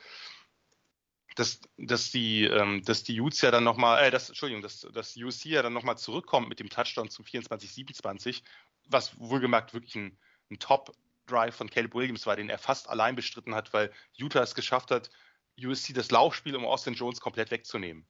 [1.35, 5.17] dass, dass die, ähm, dass die Utes ja dann nochmal, äh, das, Entschuldigung, dass, dass
[5.17, 8.43] UC ja dann nochmal zurückkommt mit dem Touchdown zum 24-27,
[8.87, 10.19] was wohlgemerkt wirklich ein,
[10.51, 10.95] ein Top
[11.27, 14.91] Drive von Caleb Williams war, den er fast allein bestritten hat, weil Utah es geschafft
[14.91, 15.11] hat,
[15.59, 18.07] USC das Laufspiel um Austin Jones komplett wegzunehmen.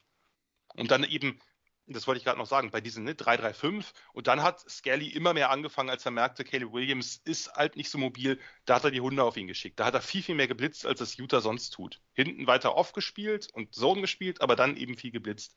[0.74, 1.40] Und dann eben,
[1.86, 5.34] das wollte ich gerade noch sagen, bei diesen ne, 3-3-5 und dann hat Skelly immer
[5.34, 8.90] mehr angefangen, als er merkte, Caleb Williams ist halt nicht so mobil, da hat er
[8.90, 9.78] die Hunde auf ihn geschickt.
[9.78, 12.00] Da hat er viel, viel mehr geblitzt, als es Utah sonst tut.
[12.14, 15.54] Hinten weiter off gespielt und Zone gespielt, aber dann eben viel geblitzt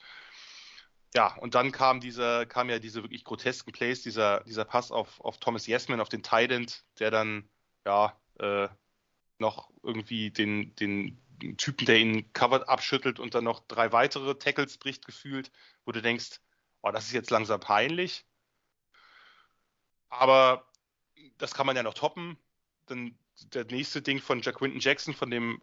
[1.15, 5.19] ja, und dann kam dieser, kam ja diese wirklich grotesken Plays, dieser, dieser Pass auf,
[5.21, 7.49] auf Thomas Yesman, auf den Tident, der dann,
[7.85, 8.67] ja, äh,
[9.39, 11.21] noch irgendwie den, den
[11.57, 15.51] Typen, der ihn covered, abschüttelt und dann noch drei weitere Tackles bricht gefühlt,
[15.85, 16.39] wo du denkst,
[16.81, 18.25] oh, das ist jetzt langsam peinlich.
[20.09, 20.71] Aber
[21.37, 22.37] das kann man ja noch toppen.
[22.87, 23.17] Dann
[23.53, 25.61] der nächste Ding von Jaquinton Jackson, von dem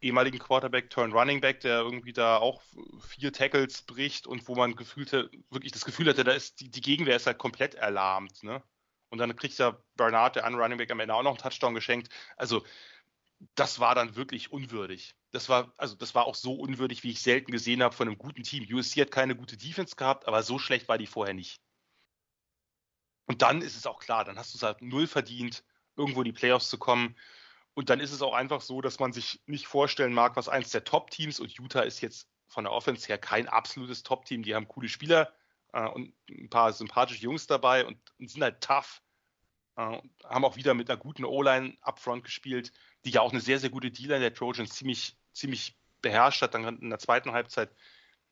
[0.00, 2.60] ehemaligen Quarterback, Turn Running Back, der irgendwie da auch
[3.06, 6.80] vier Tackles bricht und wo man gefühlte, wirklich das Gefühl hatte, da ist die, die
[6.80, 8.62] Gegenwehr ist halt komplett erlahmt, ne?
[9.08, 12.08] Und dann kriegt ja Bernard, der Running Back, am Ende auch noch einen Touchdown geschenkt.
[12.38, 12.64] Also,
[13.54, 15.14] das war dann wirklich unwürdig.
[15.30, 18.18] Das war, also das war auch so unwürdig, wie ich selten gesehen habe von einem
[18.18, 18.66] guten Team.
[18.72, 21.60] USC hat keine gute Defense gehabt, aber so schlecht war die vorher nicht.
[23.26, 25.64] Und dann ist es auch klar, dann hast du es halt null verdient,
[25.96, 27.16] irgendwo in die Playoffs zu kommen.
[27.74, 30.70] Und dann ist es auch einfach so, dass man sich nicht vorstellen mag, was eins
[30.70, 34.42] der Top-Teams und Utah ist jetzt von der Offense her kein absolutes Top-Team.
[34.42, 35.32] Die haben coole Spieler,
[35.72, 39.01] äh, und ein paar sympathische Jungs dabei und, und sind halt tough.
[39.76, 42.72] Äh, haben auch wieder mit einer guten O-Line upfront gespielt,
[43.04, 46.78] die ja auch eine sehr, sehr gute D-Line der Trojans ziemlich, ziemlich beherrscht hat, dann
[46.78, 47.70] in der zweiten Halbzeit.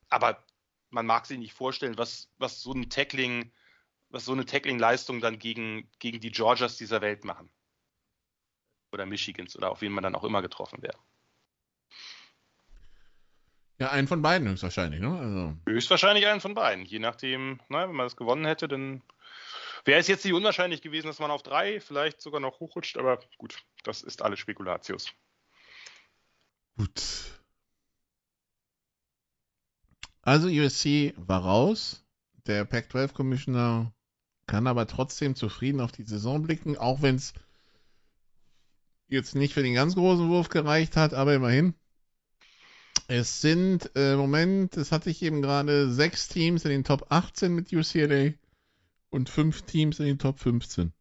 [0.09, 0.45] Aber
[0.91, 3.53] man mag sich nicht vorstellen, was, was so ein Tackling,
[4.11, 7.49] was so eine Tackling-Leistung dann gegen, gegen die Georgias dieser Welt machen.
[8.93, 10.99] Oder Michigans oder auf wen man dann auch immer getroffen wäre.
[13.79, 15.19] Ja, einen von beiden höchstwahrscheinlich, ne?
[15.19, 15.57] Also.
[15.67, 16.85] Höchstwahrscheinlich einen von beiden.
[16.85, 19.03] Je nachdem, ne, wenn man das gewonnen hätte, dann
[19.85, 23.21] wäre es jetzt nicht unwahrscheinlich gewesen, dass man auf drei vielleicht sogar noch hochrutscht, aber
[23.39, 25.13] gut, das ist alles Spekulatius.
[26.77, 27.03] Gut.
[30.23, 32.05] Also USC war raus.
[32.47, 33.93] Der Pac-12 Commissioner
[34.47, 37.33] kann aber trotzdem zufrieden auf die Saison blicken, auch wenn es
[39.09, 41.75] jetzt nicht für den ganz großen Wurf gereicht hat, aber immerhin.
[43.09, 47.53] Es sind äh, Moment, das hatte ich eben gerade, sechs Teams in den Top 18
[47.53, 48.33] mit UCLA
[49.11, 50.93] und fünf Teams in den Top 15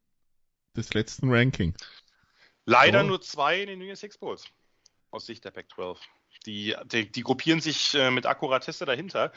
[0.75, 1.75] des letzten Ranking.
[2.65, 3.07] Leider oh.
[3.07, 4.45] nur zwei in den New Year's Six Bowls
[5.11, 5.97] aus Sicht der Pac-12.
[6.45, 9.31] Die, die, die, gruppieren sich äh, mit Akkuratesse dahinter.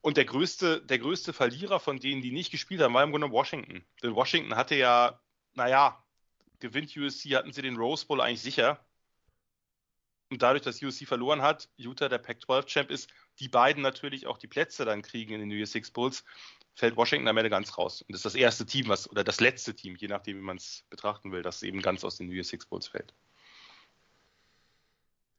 [0.00, 3.30] Und der größte, der größte Verlierer von denen, die nicht gespielt haben, war im Grunde
[3.30, 3.84] Washington.
[4.02, 5.20] Denn Washington hatte ja,
[5.54, 6.02] naja,
[6.58, 8.84] gewinnt USC, hatten sie den Rose Bowl eigentlich sicher.
[10.30, 14.46] Und dadurch, dass USC verloren hat, Utah der Pac-12-Champ ist, die beiden natürlich auch die
[14.46, 16.24] Plätze dann kriegen in den New Year's Six Bowls,
[16.74, 18.02] fällt Washington am Ende ganz raus.
[18.02, 20.56] Und das ist das erste Team, was, oder das letzte Team, je nachdem, wie man
[20.56, 23.12] es betrachten will, das eben ganz aus den New Year's Six Bowls fällt.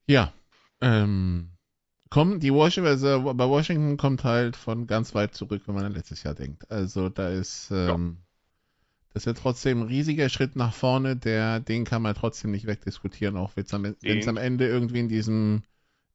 [0.08, 0.34] Ja.
[0.82, 1.52] Ähm,
[2.10, 5.94] kommen die Washington, also bei Washington kommt halt von ganz weit zurück, wenn man an
[5.94, 6.70] letztes Jahr denkt.
[6.70, 8.26] Also da ist ähm, ja.
[9.14, 12.66] das ist ja trotzdem ein riesiger Schritt nach vorne, der, den kann man trotzdem nicht
[12.66, 15.64] wegdiskutieren, auch wenn es am, am, Ende irgendwie in diesem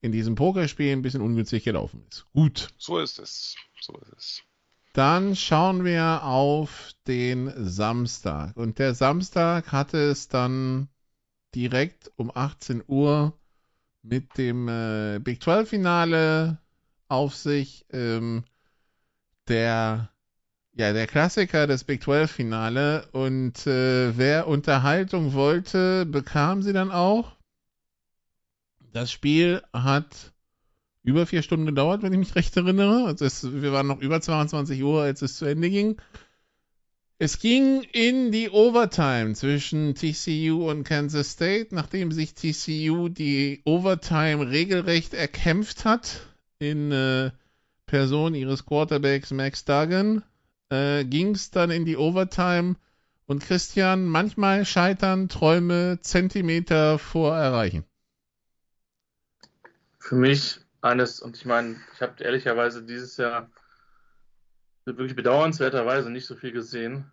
[0.00, 2.26] in diesem Pokerspiel ein bisschen ungünstig gelaufen ist.
[2.32, 2.68] Gut.
[2.78, 3.56] So ist es.
[3.80, 4.42] So ist es.
[4.92, 8.56] Dann schauen wir auf den Samstag.
[8.56, 10.88] Und der Samstag hatte es dann
[11.54, 13.38] direkt um 18 Uhr
[14.02, 16.58] mit dem äh, Big 12 Finale
[17.08, 17.84] auf sich.
[17.92, 18.44] Ähm,
[19.48, 20.10] der,
[20.74, 23.06] ja, der Klassiker des Big 12 Finale.
[23.12, 27.35] Und äh, wer Unterhaltung wollte, bekam sie dann auch.
[28.92, 30.32] Das Spiel hat
[31.02, 33.04] über vier Stunden gedauert, wenn ich mich recht erinnere.
[33.06, 35.96] Also es, wir waren noch über 22 Uhr, als es zu Ende ging.
[37.18, 44.50] Es ging in die Overtime zwischen TCU und Kansas State, nachdem sich TCU die Overtime
[44.50, 46.20] regelrecht erkämpft hat
[46.58, 47.30] in äh,
[47.86, 50.24] Person ihres Quarterbacks Max Duggan,
[50.68, 52.74] äh, ging es dann in die Overtime
[53.26, 57.84] und Christian, manchmal scheitern Träume Zentimeter vor Erreichen.
[60.06, 63.50] Für mich eines, und ich meine, ich habe ehrlicherweise dieses Jahr
[64.84, 67.10] wirklich bedauernswerterweise nicht so viel gesehen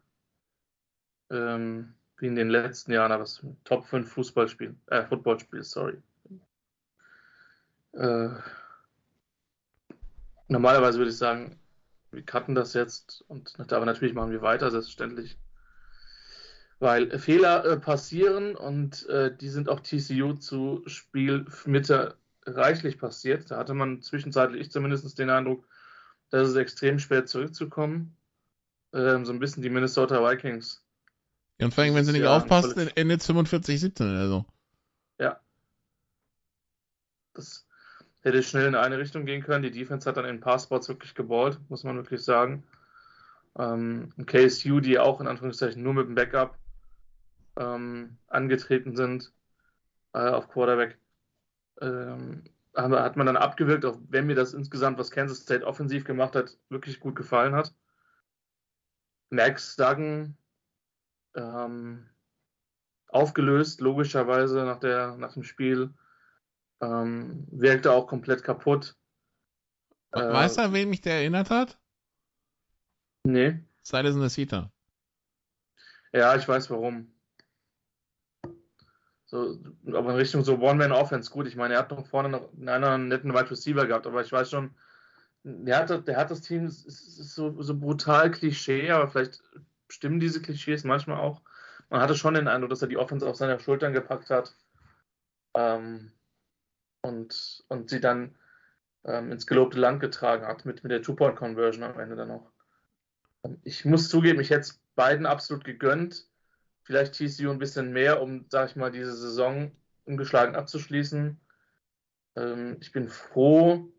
[1.32, 5.98] ähm, wie in den letzten Jahren, aber es ist Top 5 Fußballspiel, äh, Footballspiel, sorry.
[7.94, 8.30] Äh,
[10.48, 11.60] normalerweise würde ich sagen,
[12.12, 15.40] wir cutten das jetzt und aber natürlich machen wir weiter, selbstverständlich.
[16.78, 23.50] Weil Fehler äh, passieren und äh, die sind auch TCU zu Spielmitte reichlich passiert.
[23.52, 25.68] Da hatte man zwischenzeitlich ich zumindest den Eindruck,
[26.30, 28.16] dass es extrem schwer zurückzukommen.
[28.94, 30.84] Ähm, so ein bisschen die Minnesota Vikings.
[31.60, 34.46] Ja, und vor allem, wenn sie nicht ja aufpasst, endet 45, 17 oder so.
[35.20, 35.40] Ja.
[37.34, 37.66] Das
[38.22, 39.64] hätte schnell in eine Richtung gehen können.
[39.64, 42.64] Die Defense hat dann in Passports wirklich geballt, muss man wirklich sagen.
[43.58, 46.58] Ähm, KSU, die auch in Anführungszeichen nur mit dem Backup
[47.56, 49.32] ähm, angetreten sind
[50.14, 50.98] äh, auf Quarterback,
[51.84, 52.44] ähm,
[52.76, 56.58] hat man dann abgewirkt, auch wenn mir das insgesamt, was Kansas State offensiv gemacht hat,
[56.70, 57.74] wirklich gut gefallen hat.
[59.30, 60.38] Max Duggan
[61.36, 62.10] ähm,
[63.10, 65.94] aufgelöst, logischerweise nach, der, nach dem Spiel.
[66.82, 68.96] Ähm, wirkte auch komplett kaputt.
[70.12, 71.80] Weißt du, äh, wen mich der erinnert hat?
[73.24, 73.64] Nee.
[73.82, 74.72] Silas Nasita.
[76.12, 77.13] Ja, ich weiß warum.
[79.34, 82.70] So, aber in Richtung so One-Man-Offense, gut, ich meine, er hat noch vorne noch einen
[82.70, 84.76] anderen netten Wide Receiver gehabt, aber ich weiß schon,
[85.44, 89.42] der hat, der hat das Team, so, so brutal Klischee, aber vielleicht
[89.90, 91.42] stimmen diese Klischees manchmal auch.
[91.90, 94.56] Man hatte schon den Eindruck, dass er die Offense auf seine Schultern gepackt hat
[95.56, 96.12] ähm,
[97.02, 98.36] und, und sie dann
[99.04, 102.52] ähm, ins gelobte Land getragen hat mit, mit der Two-Point-Conversion am Ende dann noch.
[103.64, 106.28] Ich muss zugeben, ich hätte es beiden absolut gegönnt
[106.84, 109.72] vielleicht TCU ein bisschen mehr, um, sag ich mal, diese Saison
[110.06, 111.40] ungeschlagen abzuschließen.
[112.36, 113.92] Ähm, ich bin froh,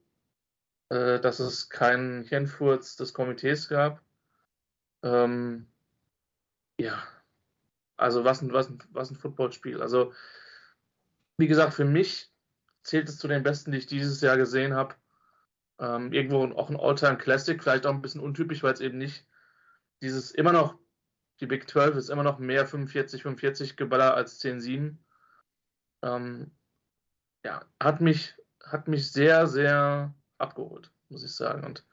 [0.91, 4.03] äh, dass es keinen Hirnfurz des Komitees gab.
[5.03, 5.67] Ähm,
[6.79, 7.03] ja,
[7.97, 9.81] also was ein, was ein, was ein Footballspiel.
[9.81, 10.13] Also,
[11.39, 12.33] wie gesagt, für mich
[12.83, 14.95] zählt es zu den besten, die ich dieses Jahr gesehen habe.
[15.79, 19.27] Ähm, irgendwo auch ein All-Time Classic, vielleicht auch ein bisschen untypisch, weil es eben nicht
[20.03, 20.79] dieses immer noch,
[21.41, 24.97] die Big 12 ist immer noch mehr 45, 45 Geballer als 10-7.
[26.03, 26.51] Ähm,
[27.45, 31.65] ja, hat mich, hat mich sehr, sehr abgeholt, muss ich sagen.
[31.65, 31.85] Und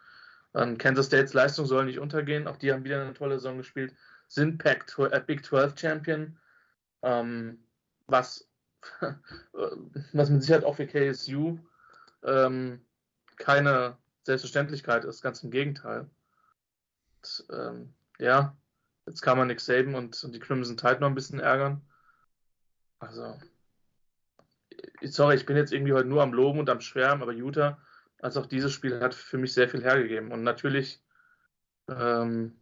[0.53, 2.47] ähm, Kansas States Leistung soll nicht untergehen.
[2.47, 3.95] Auch die haben wieder eine tolle Saison gespielt.
[4.27, 6.37] Sind Pac äh, Big 12 Champion.
[7.01, 7.63] Ähm,
[8.07, 8.47] was,
[10.13, 11.57] was mit Sicherheit auch für KSU
[12.23, 12.85] ähm,
[13.37, 16.09] keine Selbstverständlichkeit ist, ganz im Gegenteil.
[17.21, 18.55] Und, ähm, ja,
[19.05, 21.81] jetzt kann man Nick Saban und, und die Crimson Tide noch ein bisschen ärgern.
[22.99, 23.37] Also,
[25.01, 27.79] sorry, ich bin jetzt irgendwie heute nur am Loben und am Schwärmen, aber Utah,
[28.19, 30.31] als auch dieses Spiel, hat für mich sehr viel hergegeben.
[30.31, 31.01] Und natürlich
[31.89, 32.55] ähm,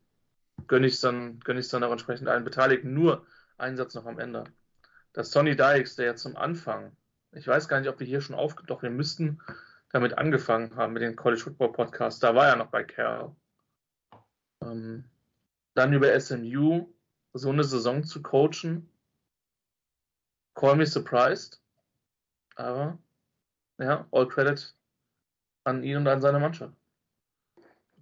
[0.67, 2.93] gönne ich es dann, gönn dann auch entsprechend allen Beteiligten.
[2.93, 3.25] Nur
[3.57, 4.45] einen Satz noch am Ende.
[5.13, 6.95] Dass Sonny Dykes, der jetzt zum Anfang,
[7.31, 9.41] ich weiß gar nicht, ob wir hier schon auf, doch wir müssten
[9.91, 12.23] damit angefangen haben mit dem College Football Podcast.
[12.23, 13.35] Da war er noch bei Cal.
[14.61, 15.05] Ähm,
[15.79, 16.87] dann über SMU
[17.33, 18.89] so eine Saison zu coachen.
[20.53, 21.61] Call me surprised.
[22.55, 22.99] Aber
[23.77, 24.75] ja, all credit
[25.63, 26.73] an ihn und an seine Mannschaft.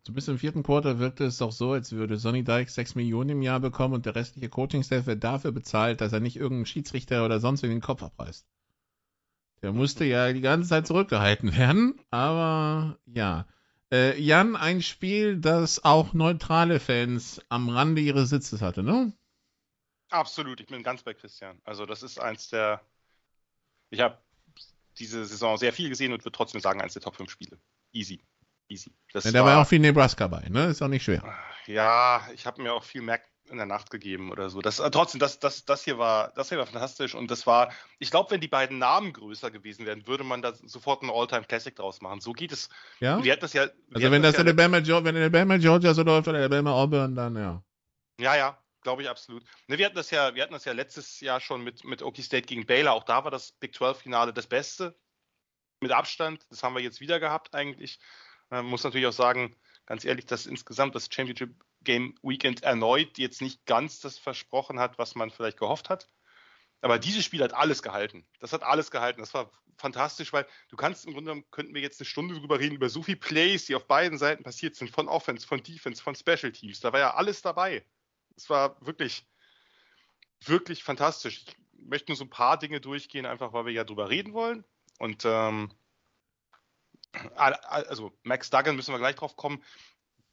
[0.07, 3.29] So bis im vierten Quarter wirkte es auch so, als würde Sonny Dykes 6 Millionen
[3.29, 7.25] im Jahr bekommen und der restliche Coaching-Staff wird dafür bezahlt, dass er nicht irgendeinen Schiedsrichter
[7.25, 8.47] oder sonst in den Kopf abreißt.
[9.61, 13.45] Der musste ja die ganze Zeit zurückgehalten werden, aber ja.
[13.91, 19.13] Äh, Jan, ein Spiel, das auch neutrale Fans am Rande ihres Sitzes hatte, ne?
[20.09, 21.59] Absolut, ich bin ganz bei Christian.
[21.63, 22.81] Also das ist eins der,
[23.89, 24.17] ich habe
[24.97, 27.59] diese Saison sehr viel gesehen und würde trotzdem sagen, eins der Top 5 Spiele.
[27.91, 28.21] Easy.
[28.69, 28.91] Easy.
[29.13, 30.67] Das ja, da war auch viel Nebraska bei, ne?
[30.67, 31.23] Ist auch nicht schwer.
[31.67, 34.61] Ja, ich habe mir auch viel Mac in der Nacht gegeben oder so.
[34.61, 37.71] Das, äh, trotzdem, das, das, das, hier war, das hier war fantastisch und das war,
[37.99, 41.43] ich glaube, wenn die beiden Namen größer gewesen wären, würde man da sofort einen All-Time
[41.43, 42.19] Classic draus machen.
[42.19, 42.69] So geht es.
[42.99, 43.23] Ja.
[43.23, 43.67] Wir hatten das ja.
[43.93, 47.35] Also wenn das, das ja Alabama, wenn Alabama Georgia so läuft oder Alabama Auburn, dann
[47.35, 47.63] ja.
[48.19, 49.43] Ja, ja, glaube ich absolut.
[49.67, 52.21] Ne, wir hatten das ja, wir hatten das ja letztes Jahr schon mit, mit Okie
[52.23, 52.93] State gegen Baylor.
[52.93, 54.97] Auch da war das Big 12 Finale das Beste.
[55.79, 56.45] Mit Abstand.
[56.49, 57.99] Das haben wir jetzt wieder gehabt eigentlich.
[58.49, 59.55] Man muss natürlich auch sagen,
[59.85, 64.97] ganz ehrlich, dass insgesamt das Championship Game Weekend erneut jetzt nicht ganz das versprochen hat,
[64.97, 66.09] was man vielleicht gehofft hat.
[66.81, 68.25] Aber dieses Spiel hat alles gehalten.
[68.39, 69.19] Das hat alles gehalten.
[69.21, 72.75] Das war fantastisch, weil du kannst im Grunde könnten wir jetzt eine Stunde drüber reden,
[72.75, 76.15] über so viele Plays, die auf beiden Seiten passiert sind, von Offense, von Defense, von
[76.15, 76.79] Special Teams.
[76.79, 77.85] Da war ja alles dabei.
[78.35, 79.25] Es war wirklich,
[80.45, 81.45] wirklich fantastisch.
[81.47, 81.55] Ich
[81.87, 84.63] möchte nur so ein paar Dinge durchgehen, einfach weil wir ja drüber reden wollen.
[84.99, 85.71] Und ähm,
[87.35, 89.63] also Max Duggan müssen wir gleich drauf kommen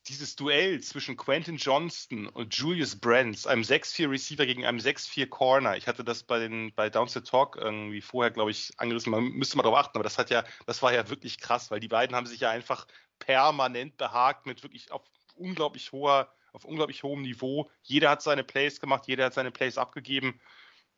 [0.08, 5.76] dieses Duell zwischen Quentin Johnston und Julius Brands, einem 6-4 Receiver gegen einem 6-4 Corner.
[5.76, 9.10] Ich hatte das bei den bei Downset Talk irgendwie vorher, glaube ich, angerissen.
[9.10, 11.80] Man müsste mal darauf achten, aber das hat ja, das war ja wirklich krass, weil
[11.80, 12.86] die beiden haben sich ja einfach
[13.18, 15.02] permanent behagt mit wirklich auf
[15.36, 17.70] unglaublich hoher, auf unglaublich hohem Niveau.
[17.82, 20.38] Jeder hat seine Plays gemacht, jeder hat seine Plays abgegeben.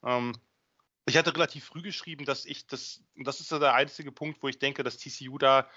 [0.04, 0.36] Ähm,
[1.08, 4.48] ich hatte relativ früh geschrieben, dass ich das, das ist ja der einzige Punkt, wo
[4.48, 5.68] ich denke, dass TCU da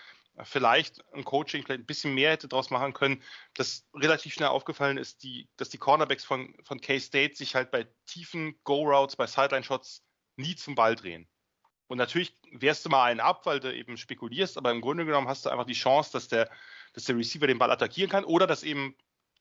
[0.43, 3.21] vielleicht ein Coaching vielleicht ein bisschen mehr hätte draus machen können.
[3.56, 7.88] Das relativ schnell aufgefallen ist, die, dass die Cornerbacks von, von K-State sich halt bei
[8.06, 10.04] tiefen Go-Routes, bei Sideline-Shots
[10.38, 11.28] nie zum Ball drehen.
[11.88, 15.28] Und natürlich wehrst du mal einen ab, weil du eben spekulierst, aber im Grunde genommen
[15.28, 16.49] hast du einfach die Chance, dass der,
[16.93, 18.95] dass der Receiver den Ball attackieren kann oder dass eben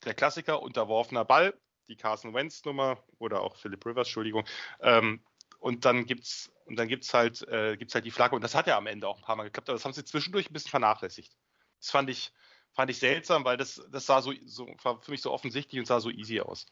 [0.04, 1.54] der Klassiker unterworfener Ball,
[1.88, 4.46] die Carson Wentz Nummer oder auch Philip Rivers, Entschuldigung,
[4.80, 5.22] ähm,
[5.58, 8.66] und dann gibt's und dann gibt's halt äh, gibt's halt die Flagge und das hat
[8.66, 10.70] ja am Ende auch ein paar Mal geklappt, aber das haben sie zwischendurch ein bisschen
[10.70, 11.36] vernachlässigt.
[11.80, 12.32] Das fand ich
[12.72, 15.86] fand ich seltsam, weil das das sah so so war für mich so offensichtlich und
[15.86, 16.66] sah so easy aus.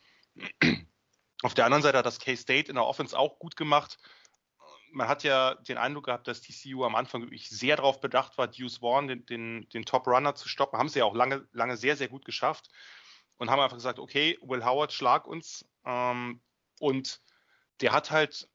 [1.43, 3.99] Auf der anderen Seite hat das K-State in der Offense auch gut gemacht.
[4.93, 8.49] Man hat ja den Eindruck gehabt, dass TCU am Anfang wirklich sehr darauf bedacht war,
[8.49, 10.79] Deuce Vaughn, den, den, den Top-Runner zu stoppen.
[10.79, 12.71] Haben sie ja auch lange, lange sehr, sehr gut geschafft
[13.37, 15.69] und haben einfach gesagt, okay, Will Howard, schlag uns.
[15.85, 16.41] Ähm,
[16.81, 17.21] und
[17.81, 18.49] der hat halt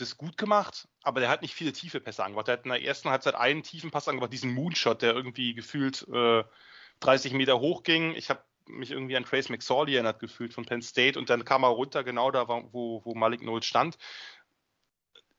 [0.00, 2.48] das gut gemacht, aber der hat nicht viele tiefe Pässe angebracht.
[2.48, 6.06] Der hat in der ersten Halbzeit einen tiefen Pass angebracht, diesen Moonshot, der irgendwie gefühlt
[6.08, 6.44] äh,
[7.00, 8.14] 30 Meter hoch ging.
[8.14, 11.64] Ich habe mich irgendwie an Trace McSorley erinnert gefühlt von Penn State und dann kam
[11.64, 13.98] er runter, genau da, wo, wo Malik Knowles stand.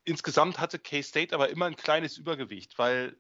[0.04, 3.18] Insgesamt hatte K-State aber immer ein kleines Übergewicht, weil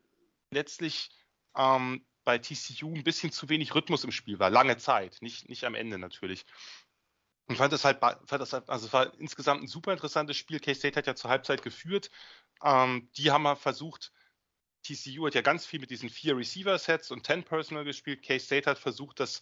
[0.51, 1.09] letztlich
[1.57, 5.63] ähm, bei TCU ein bisschen zu wenig Rhythmus im Spiel war, lange Zeit, nicht, nicht
[5.63, 6.45] am Ende natürlich.
[7.47, 10.59] Und fand das halt, fand das halt, also es war insgesamt ein super interessantes Spiel.
[10.59, 12.09] K-State hat ja zur Halbzeit geführt.
[12.63, 14.11] Ähm, die haben mal versucht,
[14.83, 18.23] TCU hat ja ganz viel mit diesen vier Receiver-Sets und 10 Personal gespielt.
[18.23, 19.41] K-State hat versucht, das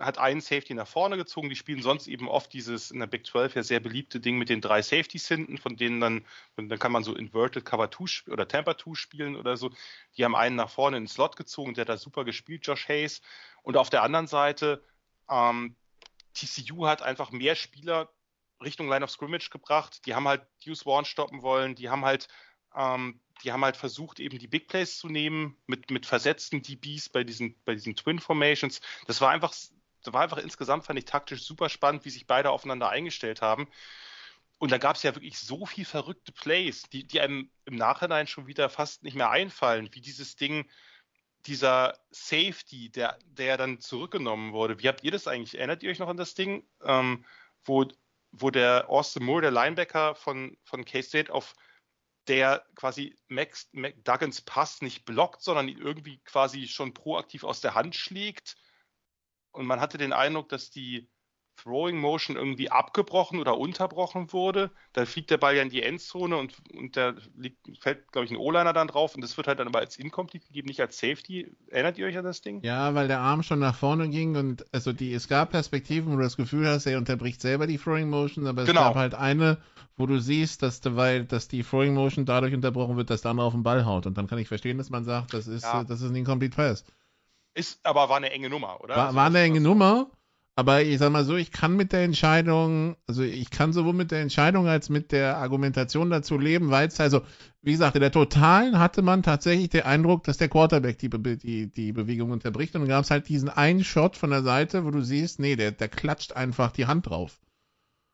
[0.00, 1.48] hat einen Safety nach vorne gezogen.
[1.48, 4.48] Die spielen sonst eben oft dieses in der Big 12 ja sehr beliebte Ding mit
[4.48, 8.46] den drei Safeties hinten, von denen dann, dann kann man so Inverted Cover 2 oder
[8.46, 9.70] Tamper 2 spielen oder so.
[10.16, 12.88] Die haben einen nach vorne in den Slot gezogen, der hat da super gespielt, Josh
[12.88, 13.22] Hayes.
[13.62, 14.84] Und auf der anderen Seite,
[15.30, 15.76] ähm,
[16.46, 18.10] TCU hat einfach mehr Spieler
[18.62, 20.04] Richtung Line of Scrimmage gebracht.
[20.06, 22.28] Die haben halt Deuce Warren stoppen wollen, die haben halt
[22.74, 27.08] ähm, die haben halt versucht, eben die Big Plays zu nehmen mit, mit versetzten DBs
[27.08, 28.80] bei diesen, bei diesen Twin Formations.
[29.06, 29.54] Das war einfach,
[30.02, 33.68] das war einfach insgesamt, fand ich taktisch super spannend, wie sich beide aufeinander eingestellt haben.
[34.58, 38.26] Und da gab es ja wirklich so viel verrückte Plays, die, die einem im Nachhinein
[38.26, 40.68] schon wieder fast nicht mehr einfallen, wie dieses Ding,
[41.46, 44.80] dieser Safety, der, der dann zurückgenommen wurde.
[44.80, 45.56] Wie habt ihr das eigentlich?
[45.56, 47.24] Erinnert ihr euch noch an das Ding, ähm,
[47.64, 47.86] wo,
[48.32, 51.54] wo der Austin Moore, der Linebacker von, von K-State, auf
[52.26, 57.74] der quasi Max, McDuggans Pass nicht blockt, sondern ihn irgendwie quasi schon proaktiv aus der
[57.74, 58.56] Hand schlägt.
[59.52, 61.08] Und man hatte den Eindruck, dass die
[61.62, 64.70] Throwing Motion irgendwie abgebrochen oder unterbrochen wurde.
[64.92, 68.30] Dann fliegt der Ball ja in die Endzone und, und da liegt, fällt, glaube ich,
[68.30, 70.98] ein O-Liner dann drauf und das wird halt dann aber als Incomplete gegeben, nicht als
[70.98, 71.50] Safety.
[71.68, 72.62] Erinnert ihr euch an das Ding?
[72.62, 76.16] Ja, weil der Arm schon nach vorne ging und also die, es gab Perspektiven, wo
[76.16, 78.82] du das Gefühl hast, er unterbricht selber die Throwing Motion, aber es genau.
[78.82, 79.58] gab halt eine,
[79.96, 83.46] wo du siehst, dass, weil, dass die Throwing Motion dadurch unterbrochen wird, dass der andere
[83.46, 84.06] auf den Ball haut.
[84.06, 85.84] Und dann kann ich verstehen, dass man sagt, das ist, ja.
[85.84, 86.84] das ist ein Incomplete Pass.
[87.54, 88.94] Ist, aber war eine enge Nummer, oder?
[88.94, 90.08] War, also, war eine enge Nummer.
[90.58, 94.10] Aber ich sag mal so, ich kann mit der Entscheidung, also ich kann sowohl mit
[94.10, 97.20] der Entscheidung als mit der Argumentation dazu leben, weil es also,
[97.62, 101.70] wie gesagt, in der Totalen hatte man tatsächlich den Eindruck, dass der Quarterback die, die,
[101.70, 104.90] die Bewegung unterbricht und dann gab es halt diesen einen Shot von der Seite, wo
[104.90, 107.38] du siehst, nee, der, der klatscht einfach die Hand drauf.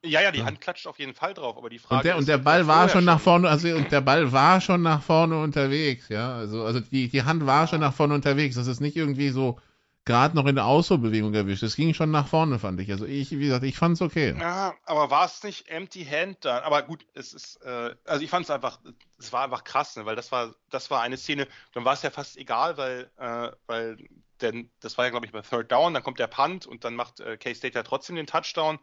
[0.05, 0.45] Ja, ja, die ja.
[0.45, 2.67] Hand klatscht auf jeden Fall drauf, aber die Frage und der, ist, und der Ball
[2.67, 6.63] war schon nach vorne, also und der Ball war schon nach vorne unterwegs, ja, also
[6.63, 8.57] also die die Hand war schon nach vorne unterwegs.
[8.57, 9.59] Das ist nicht irgendwie so
[10.05, 11.63] gerade noch in der Ausholbewegung erwischt.
[11.63, 12.91] Es ging schon nach vorne, fand ich.
[12.91, 14.37] Also ich, wie gesagt, ich fand es okay.
[14.39, 16.63] Ja, aber war es nicht Empty Hand dann?
[16.63, 18.81] Aber gut, es ist, äh, also ich fand es einfach,
[19.19, 20.05] es war einfach krass, ne?
[20.05, 23.51] weil das war, das war eine Szene, dann war es ja fast egal, weil, äh,
[23.67, 23.97] weil,
[24.41, 26.95] denn das war ja, glaube ich, bei Third Down, dann kommt der Punt und dann
[26.95, 28.79] macht äh, K-State ja trotzdem den Touchdown.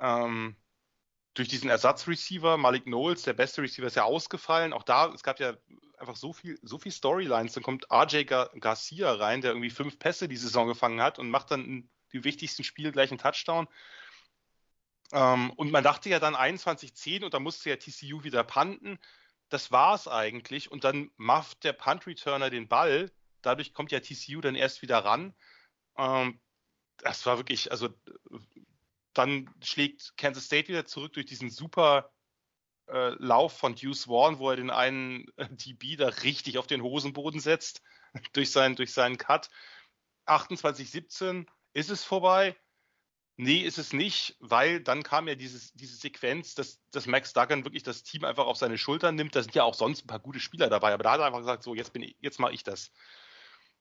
[0.00, 0.56] Ähm,
[1.34, 4.72] durch diesen Ersatzreceiver, Malik Knowles, der beste Receiver, ist ja ausgefallen.
[4.72, 5.54] Auch da, es gab ja
[6.02, 7.54] einfach so viel, so viel Storylines.
[7.54, 11.30] Dann kommt RJ Gar Garcia rein, der irgendwie fünf Pässe die Saison gefangen hat und
[11.30, 13.68] macht dann die wichtigsten Spiele gleich einen Touchdown.
[15.12, 18.98] Ähm, und man dachte ja dann 21-10 und da musste ja TCU wieder punten.
[19.48, 20.70] Das war es eigentlich.
[20.70, 23.10] Und dann mafft der Punt-Returner den Ball.
[23.40, 25.34] Dadurch kommt ja TCU dann erst wieder ran.
[25.96, 26.40] Ähm,
[26.98, 27.88] das war wirklich, also
[29.12, 32.11] dann schlägt Kansas State wieder zurück durch diesen super
[32.92, 36.82] äh, Lauf von Deuce Warren, wo er den einen äh, DB da richtig auf den
[36.82, 37.82] Hosenboden setzt
[38.34, 39.50] durch, seinen, durch seinen Cut.
[40.26, 42.56] 28-17 ist es vorbei.
[43.36, 47.64] Nee, ist es nicht, weil dann kam ja dieses, diese Sequenz, dass, dass Max Duggan
[47.64, 49.34] wirklich das Team einfach auf seine Schultern nimmt.
[49.34, 51.38] Da sind ja auch sonst ein paar gute Spieler dabei, aber da hat er einfach
[51.38, 52.92] gesagt, so, jetzt jetzt mache ich das.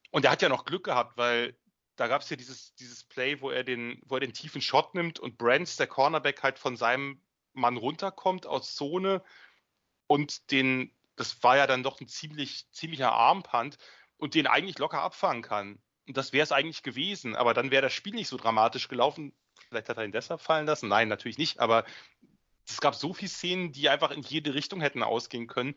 [0.09, 1.57] Und er hat ja noch Glück gehabt, weil
[1.97, 4.95] da gab es ja dieses, dieses Play, wo er den, wo er den tiefen Shot
[4.95, 7.21] nimmt und Brands, der Cornerback, halt von seinem
[7.53, 9.23] Mann runterkommt aus Zone
[10.07, 13.77] und den, das war ja dann doch ein ziemlich, ziemlicher Armpunt
[14.17, 15.81] und den eigentlich locker abfangen kann.
[16.07, 19.33] Und das wäre es eigentlich gewesen, aber dann wäre das Spiel nicht so dramatisch gelaufen.
[19.67, 20.89] Vielleicht hat er ihn deshalb fallen lassen.
[20.89, 21.85] Nein, natürlich nicht, aber
[22.67, 25.75] es gab so viele Szenen, die einfach in jede Richtung hätten ausgehen können.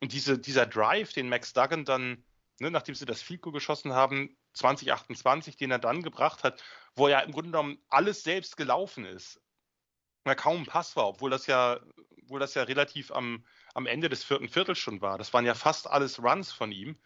[0.00, 2.24] Und diese, dieser Drive, den Max Duggan dann,
[2.60, 6.62] ne, nachdem sie das Goal geschossen haben, 2028, den er dann gebracht hat,
[6.94, 9.40] wo er im Grunde genommen alles selbst gelaufen ist
[10.30, 11.80] ja kaum ein Pass war, obwohl das ja,
[12.22, 15.18] obwohl das ja relativ am, am Ende des vierten Viertels schon war.
[15.18, 16.98] Das waren ja fast alles Runs von ihm.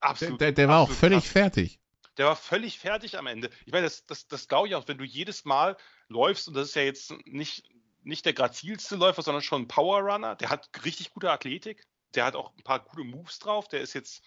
[0.00, 0.40] Absolut.
[0.40, 1.32] Der, der, der war auch völlig krass.
[1.32, 1.80] fertig.
[2.16, 3.50] Der war völlig fertig am Ende.
[3.64, 5.76] Ich meine, das, das, das glaube ich auch, wenn du jedes Mal
[6.08, 7.64] läufst, und das ist ja jetzt nicht,
[8.02, 12.24] nicht der grazilste Läufer, sondern schon ein Power Runner, der hat richtig gute Athletik, der
[12.24, 14.22] hat auch ein paar gute Moves drauf, der ist jetzt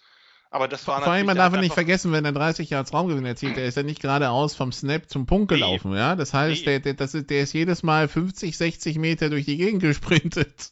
[0.54, 3.26] aber das war Vor allem, man darf ja nicht vergessen, wenn er 30 Yards Raumgewinn
[3.26, 5.98] erzielt, der ist ja nicht geradeaus vom Snap zum Punkt gelaufen, nee.
[5.98, 6.14] ja.
[6.14, 6.64] Das heißt, nee.
[6.64, 10.70] der, der, das ist, der ist jedes Mal 50, 60 Meter durch die Gegend gesprintet.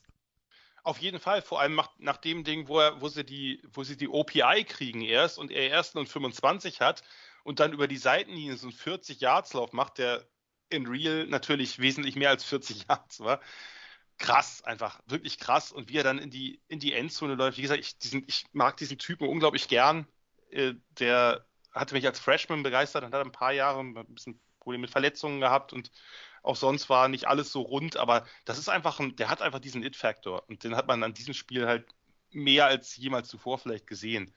[0.85, 3.97] Auf jeden Fall, vor allem nach dem Ding, wo, er, wo, sie die, wo sie
[3.97, 7.03] die OPI kriegen erst und er erst nur 25 hat
[7.43, 10.25] und dann über die Seitenlinie so einen 40 Yards Lauf macht, der
[10.71, 13.41] in Real natürlich wesentlich mehr als 40 Yards war
[14.23, 15.73] krass, einfach wirklich krass.
[15.73, 17.59] Und wie er dann in die, in die Endzone läuft.
[17.59, 20.07] Wie gesagt, ich, diesen, ich mag diesen Typen unglaublich gern.
[20.51, 24.83] Äh, der hatte mich als Freshman begeistert und hat ein paar Jahre ein bisschen Probleme
[24.83, 25.91] mit Verletzungen gehabt und
[26.43, 29.61] auch sonst war nicht alles so rund, aber das ist einfach ein, der hat einfach
[29.61, 31.87] diesen It-Faktor und den hat man an diesem Spiel halt
[32.31, 34.33] mehr als jemals zuvor vielleicht gesehen.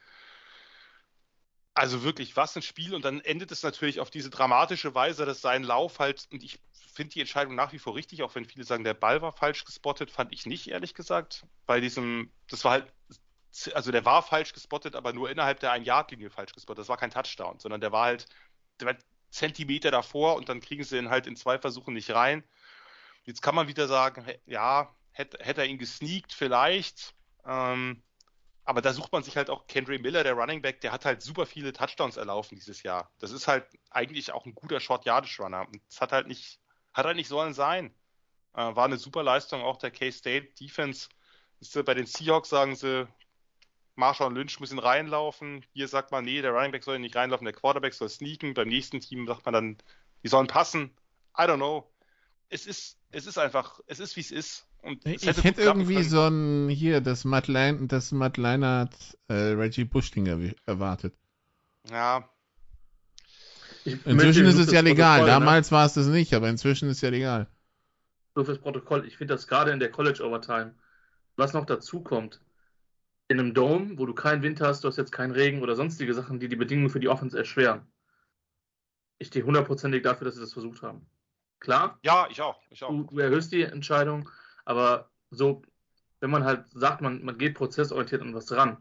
[1.74, 2.96] Also wirklich, was ein Spiel.
[2.96, 6.60] Und dann endet es natürlich auf diese dramatische Weise, dass sein Lauf halt, und ich
[6.96, 9.66] finde die Entscheidung nach wie vor richtig, auch wenn viele sagen, der Ball war falsch
[9.66, 11.46] gespottet, fand ich nicht, ehrlich gesagt.
[11.66, 12.94] Bei diesem, das war halt,
[13.74, 16.82] also der war falsch gespottet, aber nur innerhalb der Ein-Yard-Linie falsch gespottet.
[16.82, 18.26] Das war kein Touchdown, sondern der war halt,
[18.80, 18.96] der war
[19.30, 22.44] Zentimeter davor und dann kriegen sie ihn halt in zwei Versuchen nicht rein.
[23.24, 27.14] Jetzt kann man wieder sagen, ja, hätte, hätte er ihn gesneakt vielleicht.
[27.46, 28.02] Ähm,
[28.64, 31.22] aber da sucht man sich halt auch Kendry Miller, der Running Back, der hat halt
[31.22, 33.12] super viele Touchdowns erlaufen dieses Jahr.
[33.20, 35.68] Das ist halt eigentlich auch ein guter Short-Yardage-Runner.
[35.68, 36.60] Und das hat halt nicht,
[36.96, 37.92] hat halt nicht sollen sein.
[38.54, 41.10] Äh, war eine super Leistung auch der K-State Defense.
[41.60, 43.08] Ist, bei den Seahawks sagen sie,
[43.96, 45.66] Marshall Lynch muss ihn reinlaufen.
[45.74, 48.54] Hier sagt man, nee, der Running Back soll nicht reinlaufen, der Quarterback soll sneaken.
[48.54, 49.78] Beim nächsten Team sagt man dann,
[50.24, 50.92] die sollen passen.
[51.38, 51.90] I don't know.
[52.50, 54.68] Es ist, es ist einfach, es ist wie es ist.
[54.82, 56.10] Und ich hätte irgendwie können.
[56.10, 58.94] so ein, hier, das Matt, Lein, das Matt Leinert
[59.28, 61.16] äh, Reggie Bush-Ding erwartet.
[61.90, 62.30] Ja.
[63.86, 65.22] Inzwischen ist es ja legal.
[65.22, 65.28] Ne?
[65.28, 67.48] Damals war es das nicht, aber inzwischen ist es ja legal.
[68.36, 69.06] So fürs Protokoll.
[69.06, 70.76] Ich finde das gerade in der College Overtime,
[71.36, 72.42] was noch dazu kommt,
[73.28, 76.14] in einem Dome, wo du keinen Wind hast, du hast jetzt keinen Regen oder sonstige
[76.14, 77.82] Sachen, die die Bedingungen für die Offense erschweren.
[79.18, 81.06] Ich stehe hundertprozentig dafür, dass sie das versucht haben.
[81.60, 81.98] Klar?
[82.04, 82.62] Ja, ich auch.
[82.70, 82.90] Ich auch.
[82.90, 84.30] Du, du erhöhst die Entscheidung,
[84.66, 85.64] aber so,
[86.20, 88.78] wenn man halt sagt, man, man geht prozessorientiert an was ran,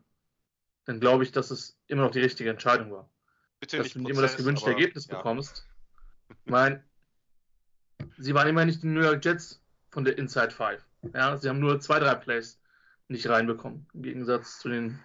[0.84, 3.08] dann glaube ich, dass es immer noch die richtige Entscheidung war.
[3.64, 5.16] Bitte dass nicht du Prozess, immer das gewünschte aber, Ergebnis ja.
[5.16, 5.66] bekommst.
[6.46, 6.82] Ich meine,
[8.18, 10.82] sie waren immer nicht die New York Jets von der Inside Five.
[11.14, 12.60] Ja, sie haben nur zwei, drei Plays
[13.08, 14.98] nicht reinbekommen, im Gegensatz zu den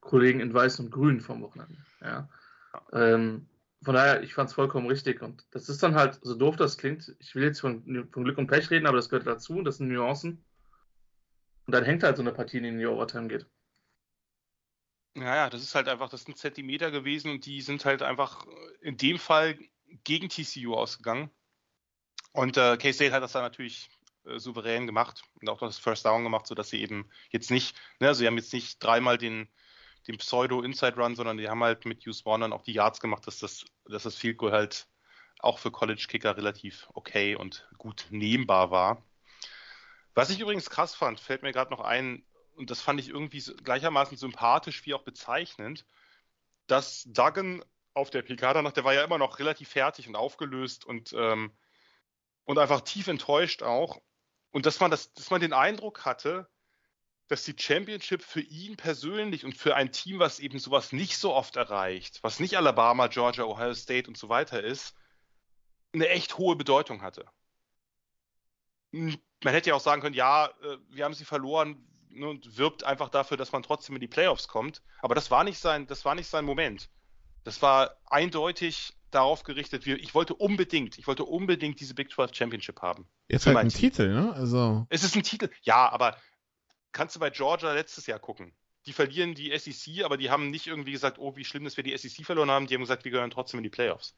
[0.00, 1.76] Kollegen in Weiß und Grün vom Wochenende.
[2.00, 2.28] Ja.
[2.92, 3.48] Ähm,
[3.82, 5.22] von daher, ich fand es vollkommen richtig.
[5.22, 8.38] Und das ist dann halt, so doof das klingt, ich will jetzt von, von Glück
[8.38, 10.44] und Pech reden, aber das gehört dazu, das sind Nuancen.
[11.66, 13.46] Und dann hängt halt so eine Partie, die in die Overtime geht.
[15.14, 18.46] Naja, das ist halt einfach, das sind Zentimeter gewesen und die sind halt einfach
[18.80, 19.58] in dem Fall
[20.04, 21.30] gegen TCU ausgegangen.
[22.32, 23.90] Und äh, K-State hat das dann natürlich
[24.24, 28.08] äh, souverän gemacht und auch das First Down gemacht, sodass sie eben jetzt nicht, ne,
[28.08, 29.48] also sie haben jetzt nicht dreimal den,
[30.06, 33.64] den Pseudo-Inside-Run, sondern die haben halt mit One dann auch die Yards gemacht, dass das,
[33.84, 34.86] dass das Field Goal halt
[35.40, 39.02] auch für College-Kicker relativ okay und gut nehmbar war.
[40.14, 42.24] Was ich übrigens krass fand, fällt mir gerade noch ein,
[42.54, 45.86] und das fand ich irgendwie gleichermaßen sympathisch wie auch bezeichnend,
[46.66, 50.84] dass Duggan auf der PK danach, der war ja immer noch relativ fertig und aufgelöst
[50.84, 51.56] und, ähm,
[52.44, 54.00] und einfach tief enttäuscht auch.
[54.50, 56.48] Und dass man, das, dass man den Eindruck hatte,
[57.28, 61.32] dass die Championship für ihn persönlich und für ein Team, was eben sowas nicht so
[61.32, 64.94] oft erreicht, was nicht Alabama, Georgia, Ohio State und so weiter ist,
[65.92, 67.26] eine echt hohe Bedeutung hatte.
[68.90, 73.08] Man hätte ja auch sagen können, ja, äh, wir haben sie verloren und wirbt einfach
[73.08, 74.82] dafür, dass man trotzdem in die Playoffs kommt.
[75.00, 76.88] Aber das war nicht sein, das war nicht sein Moment.
[77.44, 82.80] Das war eindeutig darauf gerichtet, ich wollte unbedingt, ich wollte unbedingt diese Big 12 Championship
[82.80, 83.08] haben.
[83.28, 83.90] Jetzt halt ein Team.
[83.90, 84.32] Titel, ne?
[84.34, 84.86] Also.
[84.88, 86.16] Es ist ein Titel, ja, aber
[86.92, 88.52] kannst du bei Georgia letztes Jahr gucken.
[88.86, 91.84] Die verlieren die SEC, aber die haben nicht irgendwie gesagt, oh, wie schlimm, dass wir
[91.84, 92.66] die SEC verloren haben.
[92.66, 94.14] Die haben gesagt, wir gehören trotzdem in die Playoffs.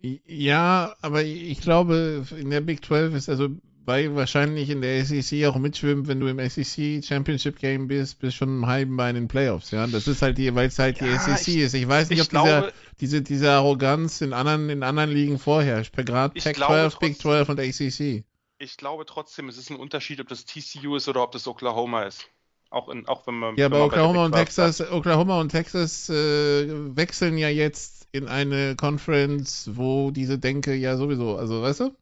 [0.00, 3.48] Ja, aber ich glaube, in der Big 12 ist also
[3.88, 8.36] bei wahrscheinlich in der SEC auch mitschwimmt, wenn du im SEC Championship Game bist, bist
[8.36, 9.86] schon im halben Bein in den Playoffs, ja.
[9.86, 11.72] Das ist halt die, weil es halt ja, die SEC ich, ist.
[11.72, 15.96] Ich weiß nicht, ich ob glaube, diese, diese Arroganz in anderen, in anderen Ligen vorherrscht.
[15.96, 18.24] Gerade Pac-12, Big 12 und ACC.
[18.58, 22.02] Ich glaube trotzdem, es ist ein Unterschied, ob das TCU ist oder ob das Oklahoma
[22.02, 22.28] ist.
[22.68, 23.56] Auch, in, auch wenn man.
[23.56, 29.70] Ja, aber Oklahoma und, Texas, Oklahoma und Texas äh, wechseln ja jetzt in eine Conference,
[29.72, 31.96] wo diese Denke ja sowieso, also weißt du?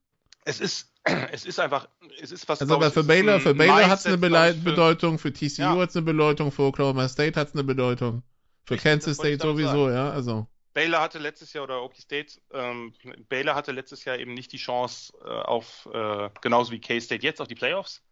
[0.45, 0.89] Es ist,
[1.33, 1.89] es ist einfach,
[2.21, 2.61] es ist was.
[2.61, 4.29] Also aber für Baylor, für Baylor hat es eine Be
[4.65, 5.77] Bedeutung, für TCU ja.
[5.77, 8.23] hat es eine Bedeutung, für Oklahoma State hat es eine Bedeutung,
[8.65, 10.47] für Richtig, Kansas State sowieso, ja, also.
[10.75, 12.93] Baylor hatte letztes Jahr oder Okie State, ähm,
[13.29, 17.41] Baylor hatte letztes Jahr eben nicht die Chance äh, auf, äh, genauso wie K-State jetzt,
[17.41, 18.03] auf die Playoffs.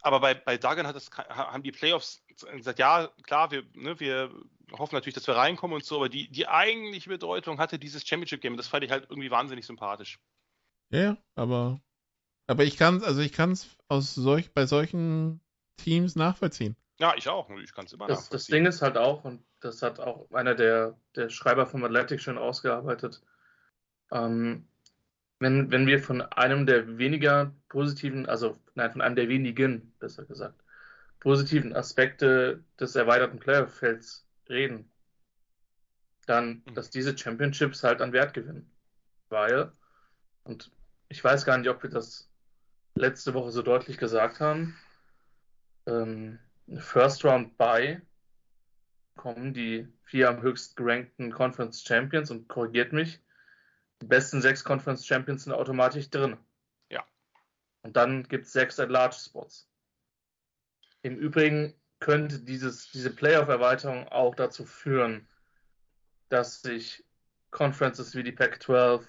[0.00, 4.30] Aber bei, bei Duggan hat es, haben die Playoffs gesagt, ja, klar, wir, ne, wir
[4.72, 8.56] hoffen natürlich, dass wir reinkommen und so, aber die, die eigentliche Bedeutung hatte dieses Championship-Game.
[8.56, 10.18] Das fand ich halt irgendwie wahnsinnig sympathisch.
[10.90, 11.80] Ja, aber,
[12.52, 15.40] aber ich kann es, also ich kann es aus solch, bei solchen
[15.78, 16.76] Teams nachvollziehen.
[16.98, 17.48] Ja, ich auch.
[17.62, 20.54] Ich kann es immer das, das Ding ist halt auch, und das hat auch einer
[20.54, 23.22] der, der Schreiber vom Athletic schon ausgearbeitet,
[24.10, 24.68] ähm,
[25.38, 30.24] wenn, wenn wir von einem der weniger positiven, also nein, von einem der wenigen, besser
[30.26, 30.62] gesagt,
[31.20, 34.90] positiven Aspekte des erweiterten Playerfelds reden,
[36.26, 36.74] dann, mhm.
[36.74, 38.70] dass diese Championships halt an Wert gewinnen.
[39.30, 39.72] Weil,
[40.44, 40.70] und
[41.08, 42.31] ich weiß gar nicht, ob wir das
[42.94, 44.76] letzte Woche so deutlich gesagt haben,
[45.86, 46.38] ähm,
[46.76, 48.02] First Round Bye
[49.16, 53.20] kommen die vier am höchst gerankten Conference Champions und korrigiert mich.
[54.00, 56.36] Die besten sechs Conference Champions sind automatisch drin.
[56.90, 57.04] Ja.
[57.82, 59.68] Und dann gibt es sechs At-Large-Spots.
[61.02, 65.28] Im Übrigen könnte dieses, diese Playoff-Erweiterung auch dazu führen,
[66.28, 67.04] dass sich
[67.50, 69.04] Conferences wie die Pac-12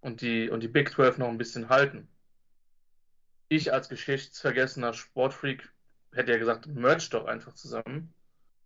[0.00, 2.08] und die, und die Big 12 noch ein bisschen halten.
[3.48, 5.68] Ich als geschichtsvergessener Sportfreak
[6.12, 8.12] hätte ja gesagt, merch doch einfach zusammen,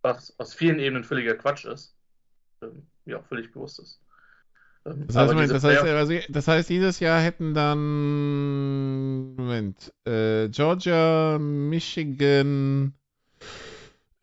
[0.01, 1.95] was aus vielen Ebenen völliger Quatsch ist.
[2.61, 3.99] Ähm, ja, völlig bewusst ist.
[4.85, 10.49] Ähm, Das heißt, Moment, das, heißt, also, das heißt, dieses Jahr hätten dann Moment, äh,
[10.49, 12.93] Georgia, Michigan,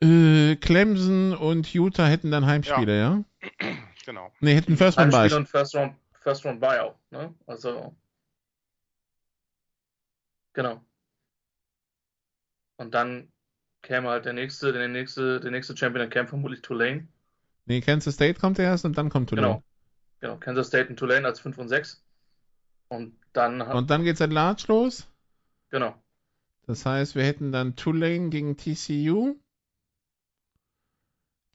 [0.03, 3.25] äh, Clemson und Utah hätten dann Heimspiele, ja?
[4.07, 4.33] Genau.
[4.41, 5.37] Ne, hätten First Round Heimspiel Bye.
[5.37, 7.35] und First Round, First Round Buyout, ne?
[7.47, 7.95] Also.
[10.53, 10.85] Genau.
[12.79, 13.33] Und dann
[13.83, 17.09] käme halt der nächste, der nächste, der nächste Champion, der käme vermutlich Tulane.
[17.67, 19.47] Nee, Kansas State kommt erst und dann kommt Tulane.
[19.47, 19.65] Genau.
[20.21, 20.37] Genau.
[20.39, 22.05] Kansas State und Tulane als 5 und 6.
[22.89, 25.09] Und dann, Und dann geht's at Large los.
[25.71, 25.95] genau.
[26.67, 29.37] Das heißt, wir hätten dann Tulane gegen TCU,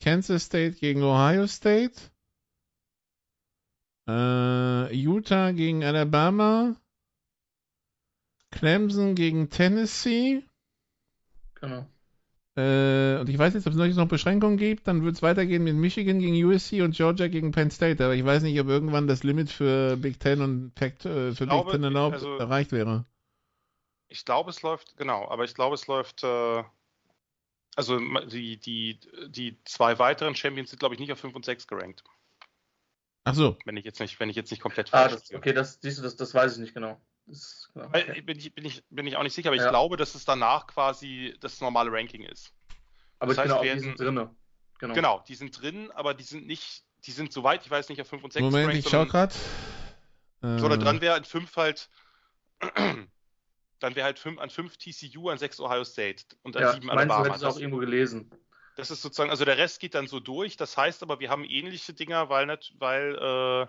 [0.02, 2.12] Kansas State gegen Ohio State,
[4.08, 6.76] äh, Utah gegen Alabama,
[8.52, 10.43] Clemson gegen Tennessee.
[11.56, 11.86] Genau.
[12.58, 14.88] Äh, und ich weiß nicht, ob es noch Beschränkungen gibt.
[14.88, 18.04] Dann wird es weitergehen mit Michigan gegen USC und Georgia gegen Penn State.
[18.04, 21.46] Aber ich weiß nicht, ob irgendwann das Limit für Big Ten und Pac, äh, für
[21.48, 23.06] glaube, Big Ten erlaubt also- erreicht wäre.
[24.08, 26.64] Ich glaube, es läuft, genau, aber ich glaube, es läuft, äh,
[27.76, 31.68] also die, die, die zwei weiteren Champions sind, glaube ich, nicht auf 5 und 6
[31.68, 32.04] gerankt.
[33.26, 33.58] Ach so.
[33.66, 35.39] Wenn ich jetzt nicht, wenn ich jetzt nicht komplett Ah, falsch das, liege.
[35.39, 37.02] okay, das, siehst du, das, das weiß ich nicht genau.
[37.28, 38.21] Das, genau Weil, okay.
[38.21, 39.69] bin, ich, bin, ich, bin ich auch nicht sicher, aber ich Ja.
[39.69, 42.53] glaube, dass es danach quasi das normale Ranking ist.
[43.19, 44.36] Aber das ich heißt, genau, die werden- sind drinne.
[44.80, 44.93] Genau.
[44.93, 48.07] Genau, die sind drin, aber die sind nicht, die sind soweit, ich weiß nicht, auf
[48.07, 49.34] 5 und 6 Moment, ich schau grad.
[50.41, 51.89] So, da dran wäre an 5 halt,
[53.80, 56.86] dann wäre halt fünf, an 5 TCU, an 6 Ohio State und an Ja, 7
[56.88, 57.26] meinst du, Alabama.
[57.26, 58.30] hättest du auch Das, irgendwo gelesen.
[58.76, 60.57] das ist sozusagen, also der Rest geht dann so durch.
[60.57, 63.67] Das heißt aber, wir haben ähnliche Dinger, weil, nicht, weil äh,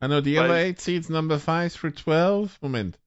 [0.00, 2.58] I know the other eight seeds, number 5 through 12.
[2.62, 2.98] Moment.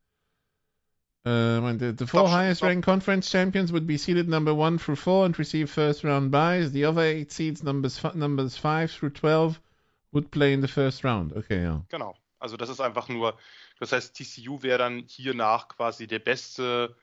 [1.26, 5.26] Uh, the, the four highest ranked conference champions would be seeded number 1 through 4
[5.26, 6.72] and receive first round buys.
[6.72, 9.60] The other eight seeds, numbers, numbers 5 through 12,
[10.14, 11.34] would play in the first round.
[11.34, 11.84] Okay, ja.
[11.90, 12.16] genau.
[12.40, 13.38] Also das ist einfach nur,
[13.80, 16.96] das heißt, TCU wäre dann hier nach quasi der beste,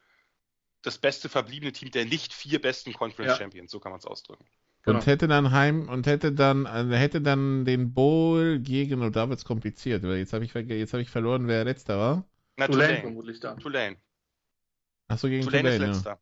[0.83, 3.37] das beste verbliebene Team der nicht vier besten Conference Ja.
[3.37, 4.47] Champions, so kann man es ausdrücken.
[4.87, 4.99] Genau.
[4.99, 9.29] Und hätte dann heim und hätte dann also hätte dann den Bowl gegen und da
[9.29, 12.25] wird's kompliziert, weil jetzt habe ich verge- jetzt habe ich verloren, wer letzter war.
[12.57, 13.01] Na, Tulane Tulane.
[13.01, 13.59] vermutlich dann.
[13.59, 13.97] Tulane.
[15.09, 15.87] Ach so gegen Tulane Tulane, ist ja.
[15.87, 16.21] letzter.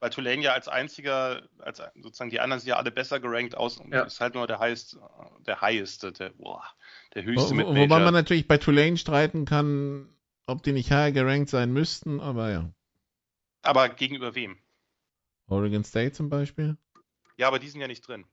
[0.00, 3.78] Weil Tulane ja als einziger, als sozusagen die anderen sind ja alle besser gerankt aus
[3.78, 4.02] und Ja.
[4.02, 4.98] ist halt nur der highest,
[5.46, 6.64] der higheste, der, boah,
[7.14, 10.08] der Wo, höchste mit wo, wobei man natürlich bei Tulane streiten kann,
[10.46, 12.70] ob die nicht higher gerankt sein müssten, aber ja.
[13.62, 14.56] Aber gegenüber wem?
[15.46, 16.76] Oregon State zum Beispiel.
[17.36, 18.26] Ja, aber die sind ja nicht drin.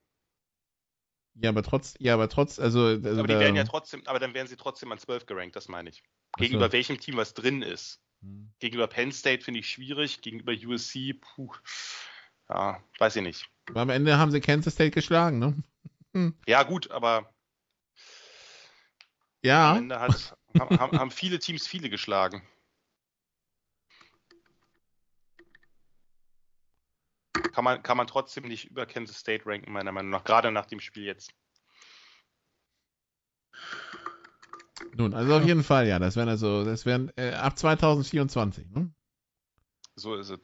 [1.41, 4.19] Ja, aber trotz, ja, aber trotz, also, also aber die da- werden ja trotzdem, aber
[4.19, 6.03] dann werden sie trotzdem an 12 gerankt, das meine ich.
[6.37, 8.01] Gegenüber welchem Team was drin ist.
[8.21, 8.51] Hm.
[8.59, 11.53] Gegenüber Penn State finde ich schwierig, gegenüber USC, puh,
[12.49, 13.49] ja, weiß ich nicht.
[13.69, 16.33] Aber am Ende haben sie Kansas State geschlagen, ne?
[16.47, 17.27] Ja, gut, aber am
[19.43, 19.77] Ja.
[19.77, 22.41] Ende hat, haben haben viele Teams viele geschlagen.
[27.59, 30.65] Kann man, kann man trotzdem nicht über Kansas State ranken, meiner Meinung nach, gerade nach
[30.65, 31.33] dem Spiel jetzt.
[34.95, 35.99] Nun, also auf jeden Fall, ja.
[35.99, 38.89] Das wären also, das wären äh, ab 2024, ne?
[39.97, 40.39] So ist es.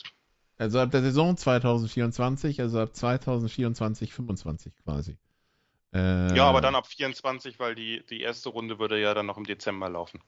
[0.58, 5.18] Also ab der Saison 2024, also ab 2024, 25 quasi.
[5.94, 9.38] Äh, Ja, aber dann ab 24, weil die, die erste Runde würde ja dann noch
[9.38, 10.22] im Dezember laufen.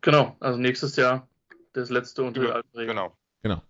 [0.00, 1.28] Genau, also nächstes Jahr
[1.74, 2.40] das letzte alten
[2.74, 2.86] Regel.
[2.86, 3.14] Genau.
[3.42, 3.60] Genau.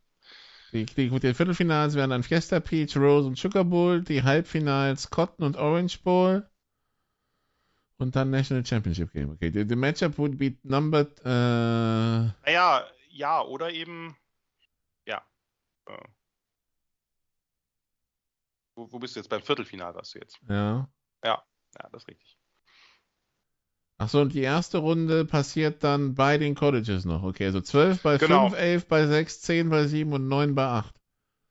[0.72, 5.44] Die, die, die Viertelfinals wären dann Fiesta Peach, Rose und Sugar Bowl, die Halbfinals Cotton
[5.44, 6.48] und Orange Bowl
[7.98, 9.30] und dann National Championship Game.
[9.30, 14.16] Okay, the, the matchup would be numbered, äh, Naja, ja, oder eben,
[15.06, 15.22] ja.
[15.86, 15.96] Äh,
[18.74, 19.28] Wo, wo bist du jetzt?
[19.28, 20.38] Beim Viertelfinal warst du jetzt.
[20.48, 20.88] ja.
[21.24, 21.42] Ja,
[21.90, 22.35] das ist richtig.
[23.98, 27.22] Achso, und die erste Runde passiert dann bei den Colleges noch.
[27.22, 28.50] Okay, also 12 bei Genau.
[28.50, 30.94] 5, 11 bei 6, 10 bei 7 und 9 bei 8.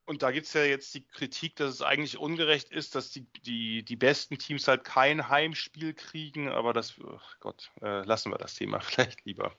[0.08, 3.26] Und da gibt es ja jetzt die Kritik, dass es eigentlich ungerecht ist, dass die,
[3.46, 8.38] die, die besten Teams halt kein Heimspiel kriegen, aber das, ach Gott, äh, lassen wir
[8.38, 9.56] das Thema vielleicht lieber.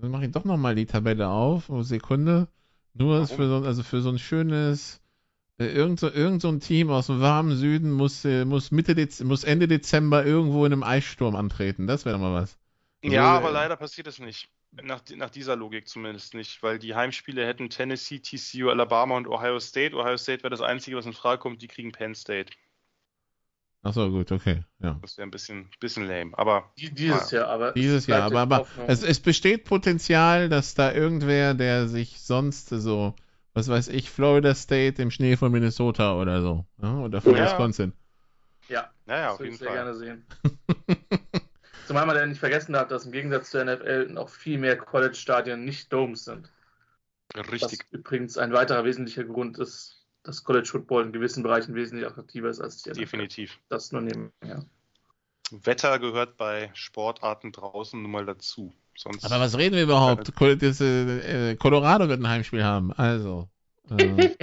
[0.00, 1.68] dann mache ich doch nochmal die Tabelle auf.
[1.70, 2.48] Oh, Sekunde.
[2.94, 5.00] Nur für so, also für so ein schönes,
[5.66, 9.20] irgend, so, irgend so ein Team aus dem warmen Süden muss, äh, muss, Mitte Dez
[9.20, 11.86] muss Ende Dezember irgendwo in einem Eissturm antreten.
[11.86, 12.58] Das wäre doch mal was.
[13.02, 14.48] Ja, Also, aber äh, leider passiert es nicht.
[14.82, 19.58] Nach, nach dieser Logik zumindest nicht, weil die Heimspiele hätten Tennessee, TCU, Alabama und Ohio
[19.58, 19.96] State.
[19.96, 21.60] Ohio State wäre das Einzige, was in Frage kommt.
[21.62, 22.52] Die kriegen Penn State.
[23.82, 24.62] Ach so, gut, okay.
[24.78, 24.98] Ja.
[25.00, 26.36] Das wäre ein bisschen, bisschen lame.
[26.36, 27.72] Aber Die, dieses Jahr, aber.
[27.72, 32.68] Dieses es Jahr, aber, aber es, es besteht Potenzial, dass da irgendwer, der sich sonst
[32.68, 33.14] so,
[33.54, 37.44] was weiß ich, Florida State im Schnee von Minnesota oder so, ja, oder von Ja.
[37.46, 37.92] Wisconsin.
[38.68, 39.76] ja, naja, das auf würde jeden ich sehr Fall.
[39.76, 40.24] gerne sehen.
[41.86, 45.64] Zumal man ja nicht vergessen darf, dass im Gegensatz zur NFL noch viel mehr College-Stadien
[45.64, 46.50] nicht Domes sind.
[47.34, 47.80] Richtig.
[47.80, 52.48] Was übrigens ein weiterer wesentlicher Grund ist, dass College Football in gewissen Bereichen wesentlich attraktiver
[52.48, 53.00] ist als die NFL.
[53.00, 53.58] Definitiv.
[53.68, 54.64] Das nur nebenher.
[55.50, 58.72] Wetter gehört bei Sportarten draußen nun mal dazu.
[59.00, 60.30] Sonst Aber was reden wir überhaupt?
[60.40, 63.48] Äh, äh, Colorado wird ein Heimspiel haben, also.
[63.88, 64.34] Äh,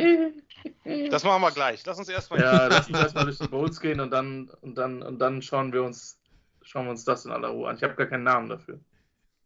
[1.12, 1.86] das machen wir gleich.
[1.86, 5.04] Lass uns erstmal Ja, lass uns erstmal durch die Bowls gehen und dann, und dann,
[5.04, 6.18] und dann schauen wir uns,
[6.64, 7.76] schauen wir uns das in aller Ruhe an.
[7.76, 8.80] Ich habe gar keinen Namen dafür.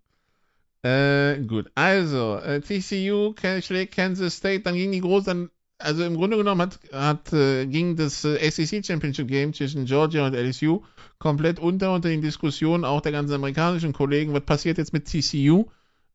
[0.83, 6.15] Äh, gut, also, äh, TCU schlägt Kansas State, dann ging die groß, dann, also im
[6.15, 10.83] Grunde genommen hat, hat äh, ging das äh, SEC Championship Game zwischen Georgia und LSU
[11.19, 14.33] komplett unter unter den Diskussionen auch der ganzen amerikanischen Kollegen.
[14.33, 15.65] Was passiert jetzt mit TCU?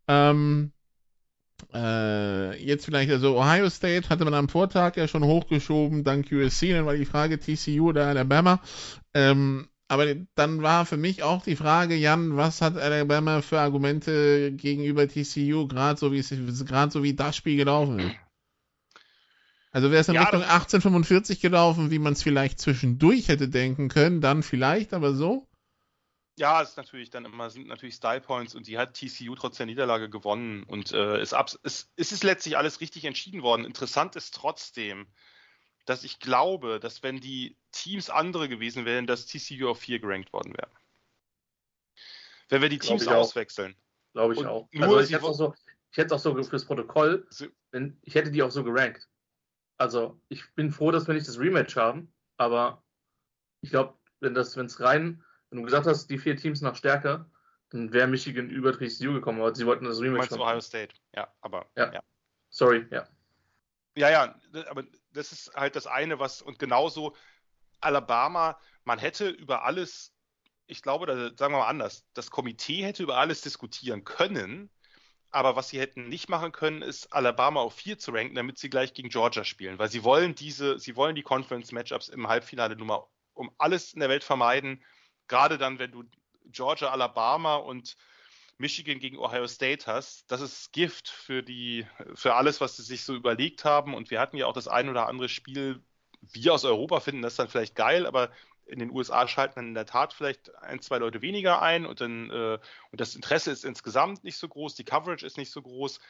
[0.09, 0.73] Ähm,
[1.73, 6.73] äh, jetzt vielleicht, also Ohio State hatte man am Vortag ja schon hochgeschoben, dank USC,
[6.73, 8.61] dann war die Frage TCU oder Alabama.
[9.15, 14.53] Ähm, aber dann war für mich auch die Frage, Jan, was hat Alabama für Argumente
[14.53, 16.31] gegenüber TCU, gerade so wie es
[16.65, 18.22] gerade so wie das Spiel gelaufen ist?
[19.73, 23.49] Also wäre es in Ja, Richtung das- 1845 gelaufen, wie man es vielleicht zwischendurch hätte
[23.49, 25.49] denken können, dann vielleicht, aber so.
[26.39, 29.59] Ja, es ist natürlich dann immer sind natürlich Style Points und die hat TCU trotz
[29.59, 33.65] der Niederlage gewonnen und äh, es, abs- es, es ist letztlich alles richtig entschieden worden.
[33.67, 35.07] Interessant ist trotzdem,
[35.85, 40.33] dass ich glaube, dass wenn die Teams andere gewesen wären, dass TCU auf 4 gerankt
[40.33, 40.71] worden wäre.
[42.49, 43.75] Wenn wir die Teams auswechseln.
[44.13, 44.69] Glaube ich Und auch.
[44.73, 45.55] nur Also ich hätte wo- auch so,
[45.91, 47.27] ich hätte es auch so fürs Protokoll,
[47.71, 49.09] wenn, ich hätte die auch so gerankt.
[49.83, 52.85] Also ich bin froh, dass wir nicht das Rematch haben, aber
[53.63, 56.77] ich glaube, wenn das, wenn es rein, wenn du gesagt hast, die vier Teams nach
[56.77, 57.27] Stärke,
[57.71, 60.95] dann wäre Michigan über TCU gekommen, aber sie wollten das Du Rematch meinst Ohio State.
[61.17, 61.93] Ja, aber Ja.
[61.95, 62.01] ja.
[62.49, 63.09] Sorry, ja.
[63.97, 64.37] Ja, ja,
[64.69, 67.17] aber das ist halt das eine, was und genauso
[67.81, 70.15] Alabama, man hätte über alles,
[70.69, 74.71] ich glaube, da, sagen wir mal anders, das Komitee hätte über alles diskutieren können,
[75.33, 78.71] aber was sie hätten nicht machen können, ist Alabama auf 4 zu ranken, damit sie
[78.71, 82.89] gleich gegen Georgia spielen, weil sie wollen diese, sie wollen die Conference-Matchups im Halbfinale nun
[82.89, 84.85] mal um alles in der Welt vermeiden,
[85.29, 86.05] gerade dann, wenn du
[86.47, 87.97] Georgia, Alabama und
[88.59, 93.03] Michigan gegen Ohio State hast, das ist Gift für die, für alles, was sie sich
[93.03, 93.95] so überlegt haben.
[93.95, 95.83] Und wir hatten ja auch das ein oder andere Spiel.
[96.21, 98.31] Wir aus Europa finden das dann vielleicht geil, aber
[98.73, 102.01] in den USA schalten dann in der Tat vielleicht ein, zwei Leute weniger ein und
[102.01, 102.59] dann äh,
[102.91, 106.01] und das Interesse ist insgesamt nicht so groß, die Coverage ist nicht so groß.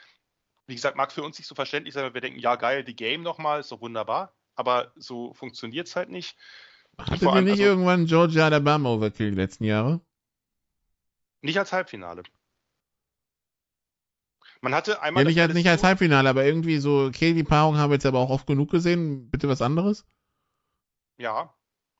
[0.65, 2.95] Wie gesagt, mag für uns nicht so verständlich sein, weil wir denken, ja geil, die
[2.95, 6.37] Game nochmal, ist doch wunderbar, aber so funktioniert es halt nicht.
[7.19, 9.99] Ihr allem, nicht also- irgendwann Georgia Alabama Overkill die letzten Jahre?
[11.41, 12.23] Nicht als Halbfinale.
[14.61, 17.75] Man hatte einmal Ja, nicht, als- nicht als Halbfinale, aber irgendwie so, okay, die Paarung
[17.77, 19.29] haben wir jetzt aber auch oft genug gesehen.
[19.29, 20.05] Bitte was anderes?
[21.17, 21.53] Ja,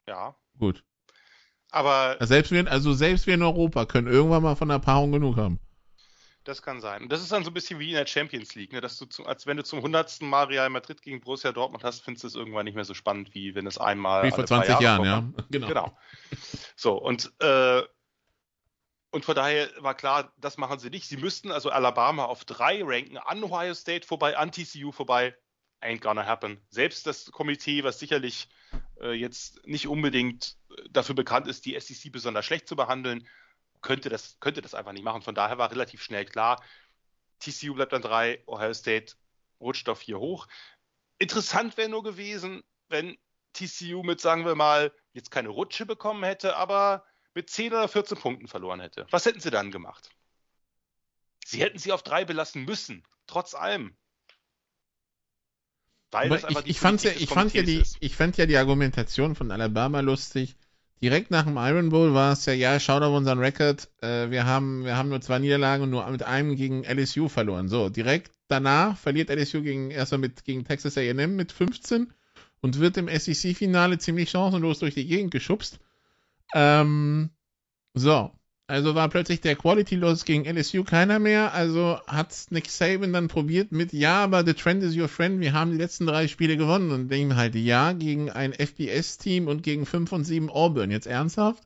[0.08, 0.36] ja.
[0.60, 0.84] Gut.
[1.72, 5.38] Aber Selbst wir, also selbst wir in Europa können irgendwann mal von der Paarung genug
[5.38, 5.60] haben.
[6.44, 7.04] das kann sein.
[7.04, 8.82] Und das ist dann so ein bisschen wie in der Champions League, ne?
[8.82, 12.02] dass du zum, als wenn du zum hundertsten Mal Real Madrid gegen Borussia Dortmund hast,
[12.02, 14.48] findest du es irgendwann nicht mehr so spannend, wie wenn es einmal Wie vor alle
[14.48, 15.40] paar 20 Jahre Jahren, vorkommt.
[15.40, 15.46] ja.
[15.52, 15.68] Genau.
[15.68, 15.98] Genau.
[16.76, 17.82] So, und, äh,
[19.12, 21.08] und von daher war klar, das machen sie nicht.
[21.08, 25.36] Sie müssten also Alabama auf drei ranken, an Ohio State vorbei, an TCU vorbei.
[25.82, 26.62] Ain't gonna happen.
[26.70, 28.48] Selbst das Komitee, was sicherlich
[29.04, 33.28] äh, jetzt nicht unbedingt äh, dafür bekannt ist, die SEC besonders schlecht zu behandeln,
[33.82, 35.22] könnte das, könnte das einfach nicht machen.
[35.22, 36.64] Von daher war relativ schnell klar,
[37.40, 39.16] TCU bleibt an drei, Ohio State
[39.60, 40.48] rutscht auf vier hoch.
[41.20, 43.18] Interessant wäre nur gewesen, wenn
[43.54, 48.18] TCU mit, sagen wir mal, jetzt keine Rutsche bekommen hätte, aber mit 10 oder 14
[48.18, 49.06] Punkten verloren hätte.
[49.12, 50.10] Was hätten sie dann gemacht?
[51.46, 53.96] Sie hätten sie auf drei belassen müssen, trotz allem.
[56.14, 58.38] Weil Aber das einfach ich, die ich, fand's ja, ich, fand ja die, ich fand
[58.38, 60.56] ja die Argumentation von Alabama lustig.
[61.02, 64.46] Direkt nach dem Iron Bowl war es ja, ja, schaut auf unseren Rekord, äh, wir,
[64.46, 67.68] haben, wir haben nur zwei Niederlagen und nur mit einem gegen LSU verloren.
[67.68, 72.14] So, direkt danach verliert LSU gegen, erstmal mit, gegen Texas A&M mit 15
[72.62, 75.80] und wird im SEC-Finale ziemlich chancenlos durch die Gegend geschubst.
[76.54, 77.32] Ähm,
[77.96, 78.32] so,
[78.74, 81.54] Also war plötzlich der Quality Loss gegen LSU keiner mehr.
[81.54, 85.42] Also hat Nick Saban dann probiert mit, ja, aber the trend is your friend.
[85.42, 89.62] Wir haben die letzten drei Spiele gewonnen und denken halt, ja, gegen ein FBS-Team und
[89.62, 90.90] gegen 5 und 7 Auburn.
[90.90, 91.64] Jetzt ernsthaft?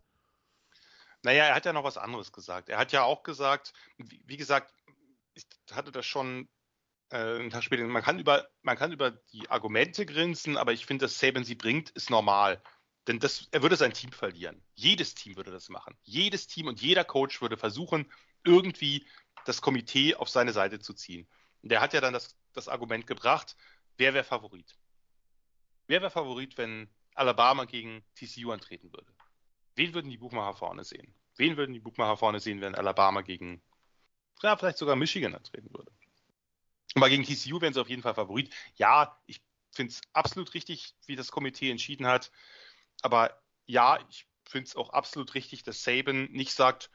[1.24, 2.68] Naja, er hat ja noch was anderes gesagt.
[2.68, 4.74] Er hat ja auch gesagt, wie, wie gesagt,
[5.34, 6.50] ich hatte das schon
[7.12, 10.86] äh, einen Tag später, man kann, über, man kann über die Argumente grinsen, aber ich
[10.86, 12.62] finde, dass Saban sie bringt, ist normal.
[13.08, 14.62] Denn das, er würde sein Team verlieren.
[14.76, 15.98] Jedes Team würde das machen.
[16.04, 18.12] Jedes Team und jeder Coach würde versuchen,
[18.44, 19.08] irgendwie
[19.46, 21.26] das Komitee auf seine Seite zu ziehen.
[21.62, 23.56] Und der hat ja dann das, das Argument gebracht,
[23.98, 24.78] wer wäre Favorit?
[25.88, 29.12] Wer wäre Favorit, wenn Alabama gegen TCU antreten würde?
[29.76, 31.14] Wen würden die Buchmacher vorne sehen?
[31.38, 33.62] Wen würden die Buchmacher vorne sehen, wenn Alabama gegen,
[34.42, 35.92] ja, vielleicht sogar Michigan antreten würde?
[36.96, 38.54] Aber gegen TCU wären sie auf jeden Fall Favorit.
[38.76, 39.42] Ja, ich
[39.72, 42.32] finde es absolut richtig, wie das Komitee entschieden hat.
[43.02, 46.90] Aber ja, ich finde es auch absolut richtig, dass Saban nicht sagt,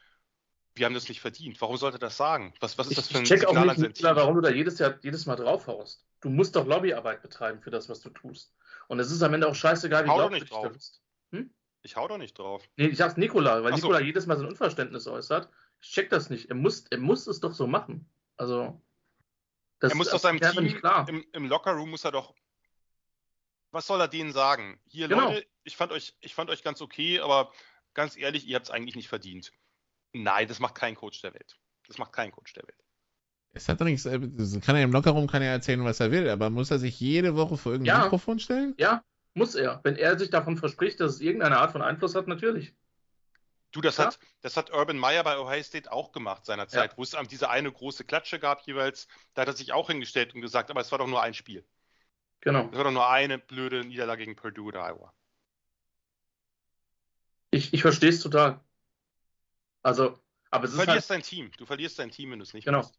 [0.74, 1.60] wir haben das nicht verdient.
[1.60, 2.54] Warum sollte er das sagen?
[2.60, 4.50] Was, was ist das für ein ich check Signal auch nicht, Nicola, warum du da
[4.50, 6.06] jedes Jahr jedes Mal draufhaust.
[6.20, 8.54] Du musst doch Lobbyarbeit betreiben für das, was du tust.
[8.88, 11.02] Und es ist am Ende auch scheißegal, wie du bist.
[11.32, 11.52] Hm?
[11.82, 12.62] Ich hau doch nicht drauf.
[12.76, 14.04] Nee, ich sag's Nikola, weil Ach Nikola so.
[14.04, 15.48] jedes Mal sein Unverständnis äußert.
[15.80, 16.48] Ich check das nicht.
[16.48, 18.08] Er muss, er muss es doch so machen.
[18.36, 18.80] Also.
[19.80, 22.34] Das er muss doch seinem Team im, im Lockerroom muss er doch
[23.72, 24.78] was soll er denen sagen?
[24.86, 25.30] Hier, genau.
[25.30, 27.52] Leute, ich fand, euch, ich fand euch ganz okay, aber
[27.94, 29.52] ganz ehrlich, ihr habt es eigentlich nicht verdient.
[30.12, 31.58] Nein, das macht kein Coach der Welt.
[31.88, 32.78] Das macht kein Coach der Welt.
[33.54, 34.18] Es hat doch nichts, äh,
[34.60, 37.34] kann er im Lockerroom kann er erzählen, was er will, aber muss er sich jede
[37.36, 38.04] Woche vor irgendein ja.
[38.04, 38.74] Mikrofon stellen?
[38.78, 39.04] Ja,
[39.34, 39.80] muss er.
[39.82, 42.74] Wenn er sich davon verspricht, dass es irgendeine Art von Einfluss hat, natürlich.
[43.72, 44.06] Du, das, ja?
[44.06, 46.98] hat, das hat Urban Meyer bei Ohio State auch gemacht seinerzeit, ja.
[46.98, 49.08] wo es diese eine große Klatsche gab jeweils.
[49.32, 51.64] Da hat er sich auch hingestellt und gesagt, aber es war doch nur ein Spiel.
[52.42, 52.64] Genau.
[52.66, 55.14] Das war doch nur eine blöde Niederlage gegen Purdue oder Iowa.
[57.50, 58.60] Ich, ich verstehe es total.
[59.82, 60.18] Also,
[60.50, 61.50] aber es du verlierst halt, dein Team.
[61.56, 62.78] Du verlierst dein Team, wenn du es nicht genau.
[62.78, 62.98] Machst.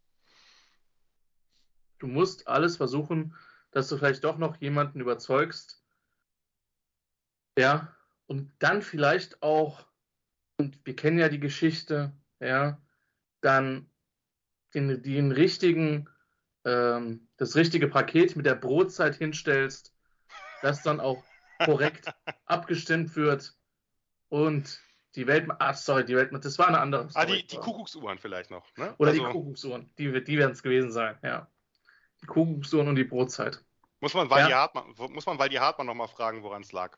[2.00, 3.36] Du musst alles versuchen,
[3.72, 5.84] dass du vielleicht doch noch jemanden überzeugst.
[7.58, 7.96] Ja,
[8.28, 9.86] und dann vielleicht auch,
[10.58, 12.82] und wir kennen ja die Geschichte, ja,
[13.42, 13.90] dann
[14.74, 16.10] den, den richtigen
[16.66, 19.94] ähm, das richtige Paket mit der Brotzeit hinstellst,
[20.62, 21.24] das dann auch
[21.64, 22.14] korrekt
[22.46, 23.54] abgestimmt wird
[24.30, 24.82] und
[25.16, 27.24] die Welt, ach sorry, die Welt, das war eine andere Story.
[27.24, 28.96] Ah, die, die Kuckucksuhren vielleicht noch, ne?
[28.98, 31.48] Oder also, die Kuckucksuhren, die, die werden es gewesen sein, ja.
[32.22, 33.64] Die Kuckucksuhren und die Brotzeit.
[34.04, 34.58] Muss man Waldi ja.
[34.58, 34.84] Hartmann,
[35.14, 36.98] muss man Waldi Hartmann nochmal fragen, woran es lag.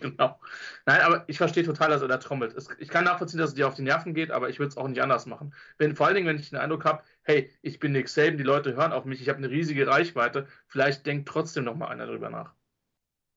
[0.00, 0.40] Genau.
[0.86, 2.56] Nein, aber ich verstehe total, dass er da trommelt.
[2.78, 4.88] Ich kann nachvollziehen, dass es dir auf die Nerven geht, aber ich würde es auch
[4.88, 5.52] nicht anders machen.
[5.76, 8.42] Wenn, vor allen Dingen, wenn ich den Eindruck habe, hey, ich bin Nick Saban, die
[8.42, 12.30] Leute hören auf mich, ich habe eine riesige Reichweite, vielleicht denkt trotzdem nochmal einer drüber
[12.30, 12.54] nach.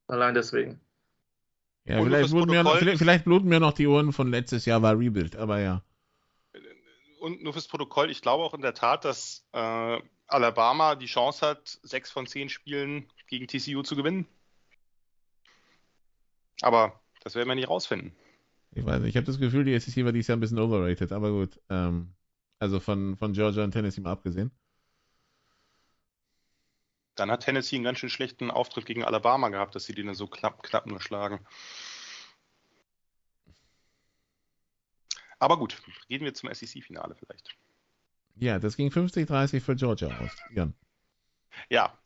[0.08, 0.80] Allein deswegen.
[1.84, 4.98] Ja, vielleicht bluten, mir, vielleicht, vielleicht bluten, mir, noch die Ohren von letztes Jahr war
[4.98, 5.84] Rebuild, aber ja.
[7.20, 11.46] Und nur fürs Protokoll, ich glaube auch in der Tat, dass äh, Alabama die Chance
[11.46, 14.28] hat, sechs von zehn Spielen gegen TCU zu gewinnen.
[16.62, 18.16] Aber das werden wir nicht rausfinden.
[18.72, 21.12] Ich weiß nicht, ich habe das Gefühl, die SEC war dieses Jahr ein bisschen overrated,
[21.12, 21.60] aber gut.
[21.70, 22.16] Ähm,
[22.60, 24.52] also von, von Georgia und Tennessee mal abgesehen.
[27.16, 30.28] Dann hat Tennessee einen ganz schön schlechten Auftritt gegen Alabama gehabt, dass sie den so
[30.28, 31.46] knapp, knapp nur schlagen.
[35.38, 37.56] Aber gut, gehen wir zum SEC-Finale vielleicht.
[38.36, 40.32] Ja, das ging 50-30 für Georgia aus.
[40.54, 40.74] Jan.
[41.70, 41.98] Ja.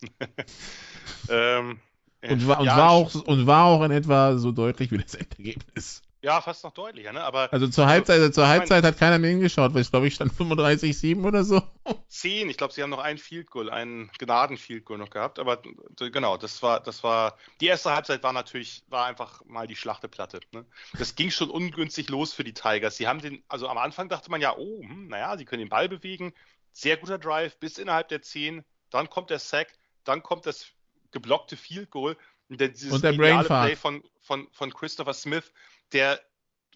[1.30, 1.80] ähm,
[2.22, 5.16] und, war, und, ja, war auch, und war auch in etwa so deutlich wie das
[5.16, 6.02] Endergebnis.
[6.28, 7.24] Ja, fast noch deutlicher, ne?
[7.24, 10.16] Aber also zur Halbzeit, also zur Halbzeit hat keiner mehr hingeschaut, weil ich glaube, ich
[10.16, 11.62] stand 35-7 oder so.
[12.10, 15.62] 10, ich glaube, sie haben noch ein Field Goal, einen Gnaden-Field Goal noch gehabt, aber
[15.96, 20.42] genau, das war, das war, die erste Halbzeit war natürlich, war einfach mal die Schlachteplatte.
[20.52, 20.66] Ne?
[21.00, 22.98] Das ging schon ungünstig los für die Tigers.
[22.98, 25.70] Sie haben den, also am Anfang dachte man ja, oh, hm, naja, sie können den
[25.70, 26.34] Ball bewegen,
[26.74, 29.70] sehr guter Drive bis innerhalb der 10, dann kommt der Sack,
[30.04, 30.66] dann kommt das
[31.12, 32.18] geblockte Field Goal
[32.50, 35.54] und der, und der Play von, von, von Christopher Smith,
[35.94, 36.20] der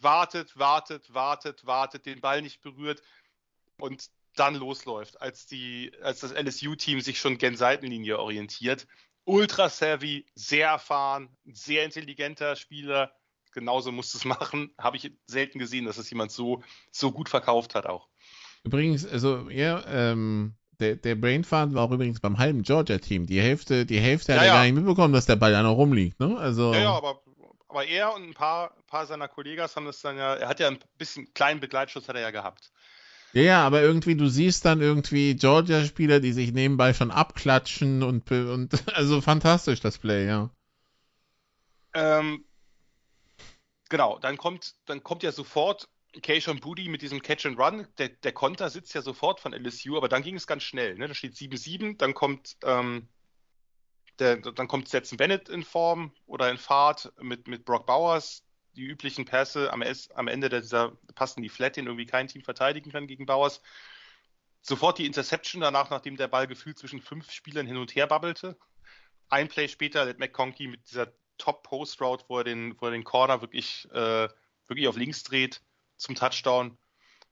[0.02, 3.02] wartet, wartet, wartet, wartet, den Ball nicht berührt
[3.78, 8.88] und dann losläuft, als, die, als das LSU-Team sich schon gen Seitenlinie orientiert.
[9.26, 13.12] Ultra savvy, sehr erfahren, sehr intelligenter Spieler.
[13.52, 14.74] Genauso muss es machen.
[14.78, 18.08] Habe ich selten gesehen, dass es jemand so, so gut verkauft hat auch.
[18.64, 23.28] Übrigens, also ja, ähm, der, der Brainfart war auch übrigens beim halben Georgia-Team.
[23.28, 24.54] Die Hälfte, die Hälfte ja, hat er ja.
[24.56, 26.20] gar nicht mitbekommen, dass der Ball da noch rumliegt.
[26.20, 26.38] Ne?
[26.38, 27.22] Also, ja, ja, aber
[27.72, 30.68] aber er und ein paar, paar seiner Kollegen haben das dann ja, er hat ja
[30.68, 32.70] ein bisschen kleinen Begleitschutz hat er ja gehabt.
[33.32, 38.30] Ja, ja, aber irgendwie, du siehst dann irgendwie Georgia-Spieler, die sich nebenbei schon abklatschen und,
[38.30, 40.50] und also fantastisch das Play, ja.
[41.94, 42.44] Ähm,
[43.88, 45.88] genau, dann kommt, dann kommt ja sofort
[46.22, 49.96] Keishon Booty mit diesem Catch and Run, der, der Konter sitzt ja sofort von LSU,
[49.96, 50.96] aber dann ging es ganz schnell.
[50.96, 51.08] Ne?
[51.08, 53.08] Da steht 7-7, dann kommt ähm,
[54.22, 58.44] der, dann kommt Stetson Bennett in Form oder in Fahrt mit, mit Brock Bowers.
[58.76, 62.92] Die üblichen Pässe am, am Ende dieser passen die Flat, den irgendwie kein Team verteidigen
[62.92, 63.62] kann gegen Bowers.
[64.62, 68.58] Sofort die Interception danach, nachdem der Ball gefühlt zwischen fünf Spielern hin und her babbelte.
[69.28, 73.42] Ein Play später lädt McConkey mit dieser Top-Post-Route, wo, er den, wo er den Corner
[73.42, 74.30] wirklich, äh,
[74.68, 75.62] wirklich auf links dreht
[75.98, 76.78] zum Touchdown.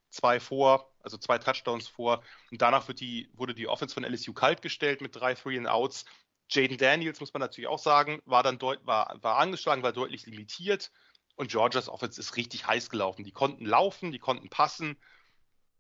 [0.09, 2.23] Zwei vor, also zwei Touchdowns vor.
[2.49, 6.05] Und danach die, wurde die Offense von LSU kalt gestellt mit drei Three and Outs.
[6.49, 10.25] Jaden Daniels, muss man natürlich auch sagen, war dann deut war, war angeschlagen, war deutlich
[10.25, 10.91] limitiert.
[11.35, 13.23] Und Georgias Offense ist richtig heiß gelaufen.
[13.23, 14.97] Die konnten laufen, die konnten passen.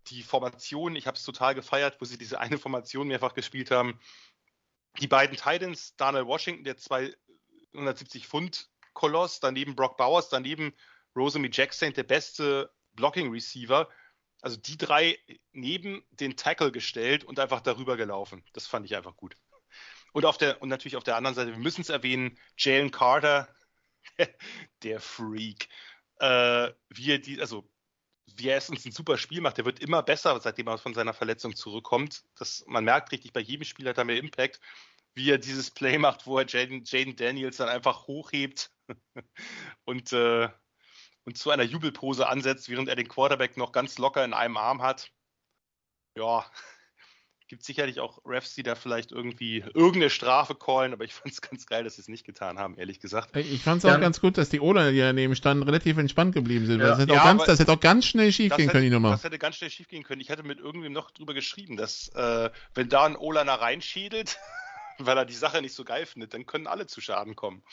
[0.07, 3.99] Die Formation, ich habe es total gefeiert, wo sie diese eine Formation mehrfach gespielt haben.
[5.01, 10.73] Die beiden Titans, Daniel Washington, der 270 Pfund Koloss, daneben Brock Bowers, daneben
[11.15, 13.89] Rosamie Jackson, der beste Blocking Receiver.
[14.41, 15.17] Also die drei
[15.51, 18.43] neben den Tackle gestellt und einfach darüber gelaufen.
[18.53, 19.35] Das fand ich einfach gut.
[20.13, 23.47] Und, auf der, und natürlich auf der anderen Seite, wir müssen es erwähnen, Jalen Carter,
[24.83, 25.69] der Freak.
[26.19, 27.69] Äh, wie er die, also
[28.35, 31.13] wie er erstens ein super Spiel macht, der wird immer besser, seitdem er von seiner
[31.13, 32.23] Verletzung zurückkommt.
[32.37, 34.59] Das, man merkt richtig, bei jedem Spiel hat er mehr Impact,
[35.13, 38.71] wie er dieses Play macht, wo er Jaden, Jaden Daniels dann einfach hochhebt
[39.85, 40.49] und, äh,
[41.25, 44.81] und zu einer Jubelpose ansetzt, während er den Quarterback noch ganz locker in einem Arm
[44.81, 45.11] hat.
[46.15, 46.49] Ja,
[47.49, 51.41] Gibt sicherlich auch Refs, die da vielleicht irgendwie irgendeine Strafe callen, aber ich fand es
[51.41, 53.35] ganz geil, dass sie es nicht getan haben, ehrlich gesagt.
[53.35, 56.67] Ich fand es auch ganz gut, dass die Ola, die daneben standen, relativ entspannt geblieben
[56.67, 56.79] sind.
[56.79, 56.89] Ja.
[56.89, 59.09] Das, hätte ja, ganz, das, hätte auch ganz, schnell schief gehen können, die Nummer.
[59.11, 60.21] Das hätte ganz schnell schief gehen können.
[60.21, 64.37] Ich hatte mit irgendwem noch drüber geschrieben, dass äh, wenn da ein Olaner reinschädelt,
[64.99, 67.63] weil er die Sache nicht so geil findet, dann können alle zu Schaden kommen.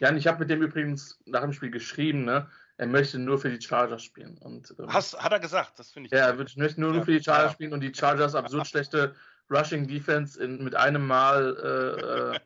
[0.00, 2.50] Ja, und ich habe mit dem übrigens nach dem Spiel geschrieben, ne?
[2.78, 4.36] Er möchte nur für die Chargers spielen.
[4.38, 6.12] Und, ähm, Hast, hat er gesagt, das finde ich.
[6.12, 7.54] Ja, er möchte nur, ja, für die Chargers ja.
[7.54, 9.14] spielen und die Chargers absurd schlechte
[9.50, 12.40] Rushing Defense in, mit einem Mal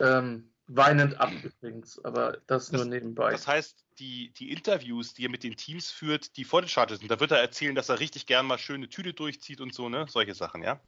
[0.00, 3.32] äh, äh, ähm, weinend ab übrigens, aber das, das, nur nebenbei.
[3.32, 7.00] Das heißt, die, die Interviews, die er mit den Teams führt, die vor den Chargers
[7.00, 9.88] sind, da wird er erzählen, dass er richtig gern mal schöne Tüte durchzieht und so,
[9.88, 10.06] ne?
[10.08, 10.80] Solche Sachen, ja?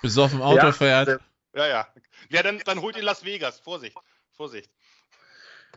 [0.00, 1.20] Bis auf dem Auto ja, fährt.
[1.54, 1.88] Ja, ja.
[2.30, 3.60] Ja, dann, dann holt ihn Las Vegas.
[3.60, 3.96] Vorsicht,
[4.32, 4.70] Vorsicht.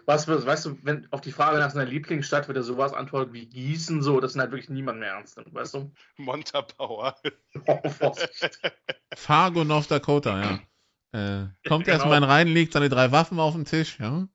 [0.06, 3.45] Was, weißt du, wenn auf die Frage nach seiner Lieblingsstadt wird er sowas antworten wie
[3.45, 5.91] Gießen, so, das sind halt wirklich niemand mehr ernst nimmt, weißt du?
[6.18, 7.16] Montabaur.
[7.66, 7.80] Oh,
[9.16, 10.60] Fargo, North Dakota, ja.
[11.12, 11.98] Äh, kommt genau.
[11.98, 14.28] erstmal rein, legt seine drei Waffen auf den Tisch, ja.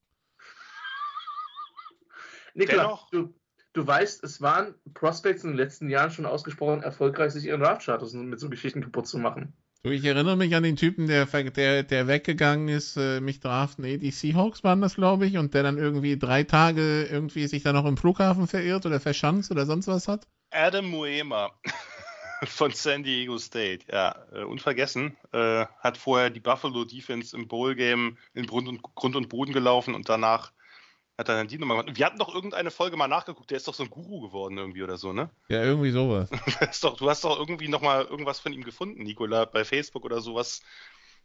[2.54, 3.34] Niklas, du,
[3.72, 8.12] du weißt, es waren Prospects in den letzten Jahren schon ausgesprochen erfolgreich, sich ihren Draft-Status
[8.14, 9.54] mit so Geschichten kaputt zu machen.
[9.84, 13.98] Ich erinnere mich an den Typen, der, der, der weggegangen ist, äh, mich draften, nee,
[13.98, 17.72] die Seahawks waren das, glaube ich, und der dann irgendwie drei Tage irgendwie sich da
[17.72, 20.28] noch im Flughafen verirrt oder verschanzt oder sonst was hat.
[20.52, 21.50] Adam Muema
[22.44, 27.74] von San Diego State, ja, äh, unvergessen, äh, hat vorher die Buffalo Defense im Bowl
[27.74, 30.52] Game in Grund und, Grund und Boden gelaufen und danach
[31.18, 31.96] hat er dann die Nummer gemacht.
[31.96, 34.82] Wir hatten doch irgendeine Folge mal nachgeguckt, der ist doch so ein Guru geworden irgendwie
[34.82, 35.30] oder so, ne?
[35.48, 36.30] Ja, irgendwie sowas.
[36.82, 40.62] doch, du hast doch irgendwie nochmal irgendwas von ihm gefunden, Nikola, bei Facebook oder sowas.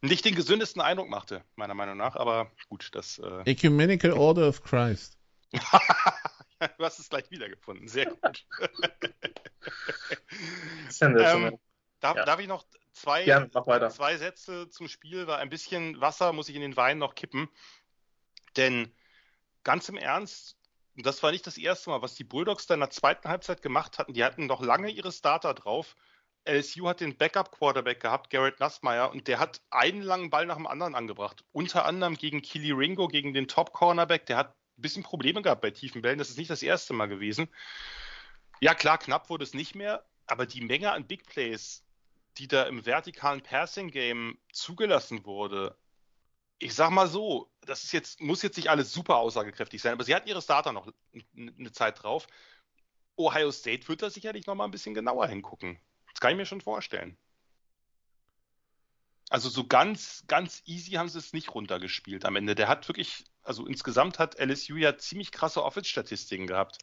[0.02, 3.20] Nicht den gesündesten Eindruck machte, meiner Meinung nach, aber gut, das.
[3.20, 3.42] Äh...
[3.52, 5.18] Ecumenical Order of Christ.
[5.52, 5.60] du
[6.84, 8.46] hast es gleich wiedergefunden, sehr gut.
[11.02, 11.58] ähm,
[12.00, 12.26] darf, ja.
[12.26, 13.50] darf, ich noch zwei, ja,
[13.90, 17.48] zwei Sätze zum Spiel, weil ein bisschen Wasser muss ich in den Wein noch kippen.
[18.56, 18.92] Denn
[19.68, 20.55] ganz im Ernst,
[20.95, 23.99] das war nicht das erste Mal, was die Bulldogs dann in der zweiten Halbzeit gemacht
[23.99, 24.13] hatten.
[24.13, 25.97] Die hatten noch lange ihre Starter drauf.
[26.47, 30.68] LSU hat den Backup-Quarterback gehabt, Garrett Nassmeyer, und der hat einen langen Ball nach dem
[30.68, 31.43] anderen angebracht.
[31.51, 34.26] Unter anderem gegen Kili Ringo, gegen den Top-Cornerback.
[34.28, 36.18] Der hat ein bisschen Probleme gehabt bei tiefen Bällen.
[36.18, 37.49] Das ist nicht das erste Mal gewesen.
[38.61, 41.84] Ja, klar, knapp wurde es nicht mehr, aber die Menge an Big Plays,
[42.38, 45.76] die da im vertikalen Passing-Game zugelassen wurde,
[46.60, 50.03] ich sag mal so, das ist jetzt, muss jetzt nicht alles super aussagekräftig sein, aber
[50.03, 50.91] sie hatten ihre Starter noch
[51.36, 52.28] eine Zeit drauf.
[53.16, 55.80] Ohio State wird da sicherlich noch mal ein bisschen genauer hingucken.
[56.14, 57.18] Das kann ich mir schon vorstellen.
[59.30, 62.55] Also so ganz, ganz easy haben sie es nicht runtergespielt am Ende.
[62.55, 66.80] Der hat wirklich, also insgesamt hat LSU ja ziemlich krasse Office-Statistiken gehabt.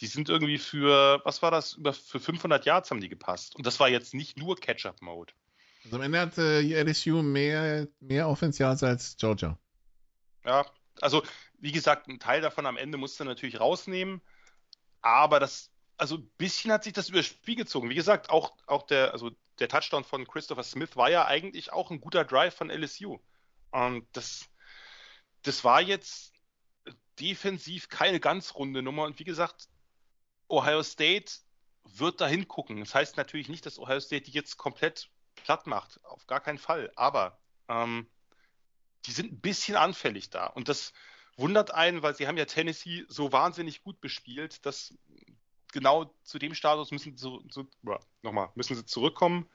[0.00, 3.54] Die sind irgendwie für, was war das, über, für 500 Yards haben die gepasst.
[3.54, 5.32] Und das war jetzt nicht nur Catch-up-Mode.
[5.84, 9.58] Also am Ende hat äh, LSU mehr, mehr Offensials als Georgia.
[10.44, 10.66] Ja,
[11.00, 11.22] also
[11.58, 14.20] wie gesagt, ein Teil davon am Ende musst du natürlich rausnehmen,
[15.02, 17.90] aber das, also ein bisschen hat sich das übers Spiel gezogen.
[17.90, 21.90] Wie gesagt, auch, auch der, also der Touchdown von Christopher Smith war ja eigentlich auch
[21.90, 23.18] ein guter Drive von LSU.
[23.70, 24.46] Und das,
[25.42, 26.32] das war jetzt
[27.18, 29.04] defensiv keine ganz runde Nummer.
[29.04, 29.68] Und wie gesagt,
[30.48, 31.32] Ohio State
[31.84, 32.80] wird da hingucken.
[32.80, 35.10] Das heißt natürlich nicht, dass Ohio State die jetzt komplett
[35.42, 36.02] platt macht.
[36.04, 36.92] Auf gar keinen Fall.
[36.96, 37.38] Aber
[37.68, 38.06] ähm,
[39.06, 40.46] die sind ein bisschen anfällig da.
[40.46, 40.92] Und das
[41.36, 44.94] wundert einen, weil sie haben ja Tennessee so wahnsinnig gut bespielt, dass
[45.72, 47.66] genau zu dem Status müssen sie, so,
[48.22, 49.48] nochmal, müssen sie zurückkommen.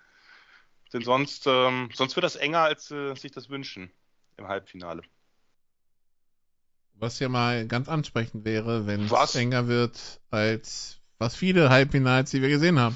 [0.93, 3.91] Denn sonst, ähm, sonst wird das enger, als sie äh, sich das wünschen
[4.37, 5.01] im Halbfinale.
[6.93, 12.41] Was ja mal ganz ansprechend wäre, wenn es enger wird als was viele Halbfinals, die
[12.41, 12.95] wir gesehen haben.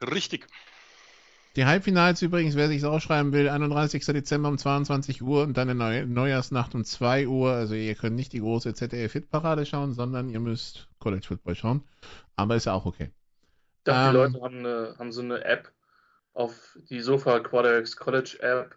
[0.00, 0.46] Richtig.
[1.56, 4.04] Die Halbfinals übrigens, wer sich ausschreiben will, 31.
[4.06, 7.52] Dezember um 22 Uhr und dann in Neu Neujahrsnacht um 2 Uhr.
[7.52, 11.84] Also ihr könnt nicht die große ZDF-Hit-Parade schauen, sondern ihr müsst College Football schauen.
[12.34, 13.12] Aber ist ja auch okay.
[13.78, 15.70] Ich dachte, ähm, die Leute haben, eine, haben so eine App
[16.32, 18.76] auf die Sofa Quarterbacks College App,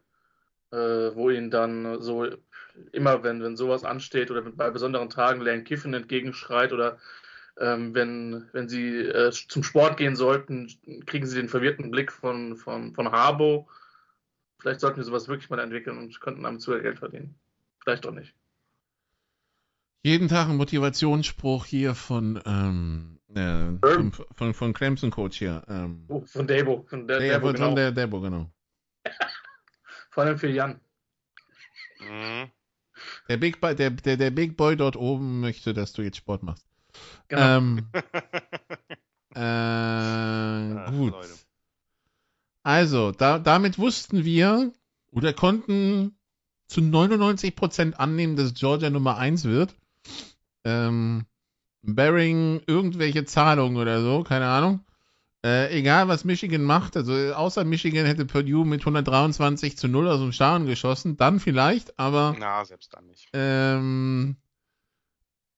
[0.72, 2.28] äh, wo ihnen dann so
[2.92, 7.00] immer, wenn, wenn sowas ansteht oder bei besonderen Tagen Lane Kiffen entgegenschreit oder
[7.60, 10.72] ähm, wenn, wenn sie äh, zum Sport gehen sollten,
[11.06, 13.68] kriegen sie den verwirrten Blick von, von, von Harbo.
[14.60, 17.36] Vielleicht sollten wir sowas wirklich mal entwickeln und könnten damit zu Geld verdienen.
[17.80, 18.34] Vielleicht doch nicht.
[20.04, 25.64] Jeden Tag ein Motivationsspruch hier von, ähm, äh, von, von, von Clemson Coach hier.
[25.68, 26.06] Ähm.
[26.08, 26.86] Oh, von Debo.
[26.88, 27.76] Von der, der, Debo, von, genau.
[27.76, 28.52] der Debo, genau.
[30.12, 30.80] Vor allem für Jan.
[32.00, 32.52] Mhm.
[33.30, 36.44] Der Big, Boy, der, der, der Big Boy dort oben möchte, dass du jetzt Sport
[36.44, 36.68] machst.
[37.28, 37.58] Genau.
[37.58, 37.88] Ähm,
[39.36, 41.16] äh, gut.
[42.64, 44.72] Also, da, damit wussten wir
[45.12, 46.18] oder konnten
[46.68, 49.74] zu 99% annehmen, dass Georgia Nummer 1 wird.
[50.66, 51.26] Ähm,
[51.82, 54.82] bearing irgendwelche Zahlungen oder so, keine Ahnung.
[55.46, 60.20] Äh, egal, was Michigan macht, also außer Michigan hätte Purdue mit 123 zu 0 aus
[60.20, 62.36] dem Stadion geschossen, dann vielleicht, aber.
[62.38, 63.30] Na, selbst dann nicht.
[63.34, 64.36] Ähm,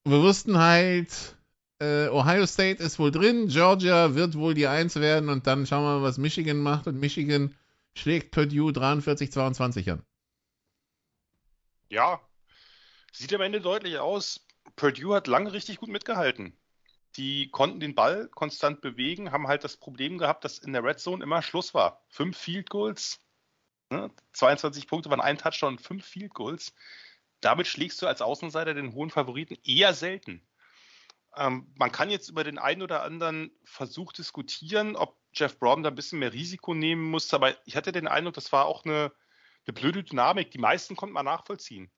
[0.10, 1.38] wir wussten halt,
[1.80, 5.84] äh, Ohio State ist wohl drin, Georgia wird wohl die Eins werden und dann schauen
[5.84, 7.55] wir mal, was Michigan macht und Michigan
[7.95, 10.03] schlägt Purdue 43-22 an.
[11.89, 12.22] Ja,
[13.12, 14.45] sieht am Ende deutlich aus.
[14.76, 16.55] Purdue hat lange richtig gut mitgehalten.
[17.16, 20.99] Die konnten den Ball konstant bewegen, haben halt das Problem gehabt, dass in der Red
[20.99, 22.03] Zone immer Schluss war.
[22.07, 23.20] Fünf Field Goals,
[23.89, 24.12] ne?
[24.34, 26.74] 22 Punkte waren ein Touchdown und fünf Field Goals.
[27.41, 30.45] Damit schlägst du als Außenseiter den hohen Favoriten eher selten.
[31.35, 35.89] Ähm, man kann jetzt über den einen oder anderen Versuch diskutieren, ob Jeff Brown da
[35.89, 39.13] ein bisschen mehr Risiko nehmen musste, aber ich hatte den Eindruck, das war auch eine,
[39.65, 40.51] eine blöde Dynamik.
[40.51, 41.91] Die meisten konnten man nachvollziehen.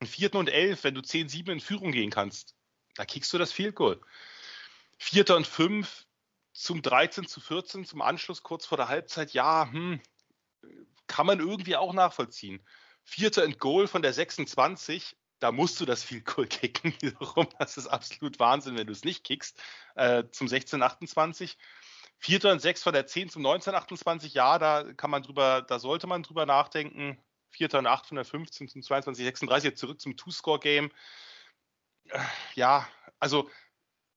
[0.00, 2.54] Im vierten und elf, wenn du 10-7 in Führung gehen kannst,
[2.94, 4.00] da kickst du das Field Goal.
[4.98, 6.06] Vierter und fünf
[6.52, 10.00] zum 13 zu 14, zum Anschluss kurz vor der Halbzeit, ja, hm,
[11.06, 12.64] kann man irgendwie auch nachvollziehen.
[13.06, 16.92] Vierter und Goal von der 26, da musst du das Field Goal kicken.
[17.58, 19.62] Das ist absolut Wahnsinn, wenn du es nicht kickst.
[19.94, 21.56] Äh, zum 16-28.
[22.18, 26.06] Vierter und sechs von der 10 zum 19-28, ja, da kann man drüber, da sollte
[26.06, 27.22] man drüber nachdenken.
[27.50, 30.90] Vierter und acht von der 15 zum 22-36, jetzt zurück zum Two-Score-Game.
[32.08, 32.18] Äh,
[32.54, 32.88] ja,
[33.20, 33.48] also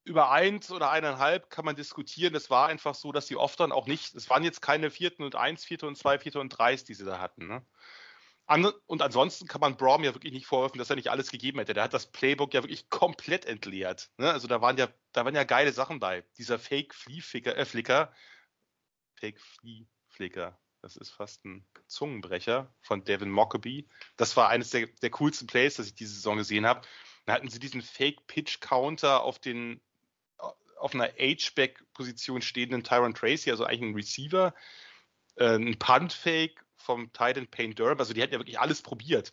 [0.03, 2.33] über eins oder eineinhalb kann man diskutieren.
[2.33, 5.23] Es war einfach so, dass sie oft dann auch nicht, es waren jetzt keine vierten
[5.23, 7.47] und eins, vierte und zwei, vierte und drei, die sie da hatten.
[7.47, 7.65] Ne?
[8.49, 11.75] Und ansonsten kann man Braum ja wirklich nicht vorwerfen, dass er nicht alles gegeben hätte.
[11.75, 14.09] Der hat das Playbook ja wirklich komplett entleert.
[14.17, 14.31] Ne?
[14.31, 16.23] Also da waren ja, da waren ja geile Sachen bei.
[16.37, 18.11] Dieser Fake Flea Flicker, äh, Flicker.
[19.19, 20.57] Fake Flea Flicker.
[20.81, 23.87] Das ist fast ein Zungenbrecher von Devin Mockaby.
[24.17, 26.81] Das war eines der, der coolsten Plays, das ich diese Saison gesehen habe.
[27.25, 29.79] Da hatten sie diesen Fake Pitch Counter auf den
[30.79, 34.55] auf einer H-Back-Position stehenden Tyron Tracy, also eigentlich ein Receiver,
[35.35, 37.99] äh, ein Punt-Fake vom Titan Payne Durham.
[37.99, 39.31] Also die hätten ja wirklich alles probiert.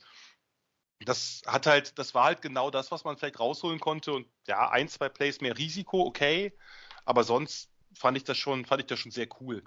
[1.01, 4.13] Das hat halt, das war halt genau das, was man vielleicht rausholen konnte.
[4.13, 6.57] Und ja, ein, zwei Plays mehr Risiko, okay.
[7.05, 9.63] Aber sonst fand ich das schon, fand ich das schon sehr cool.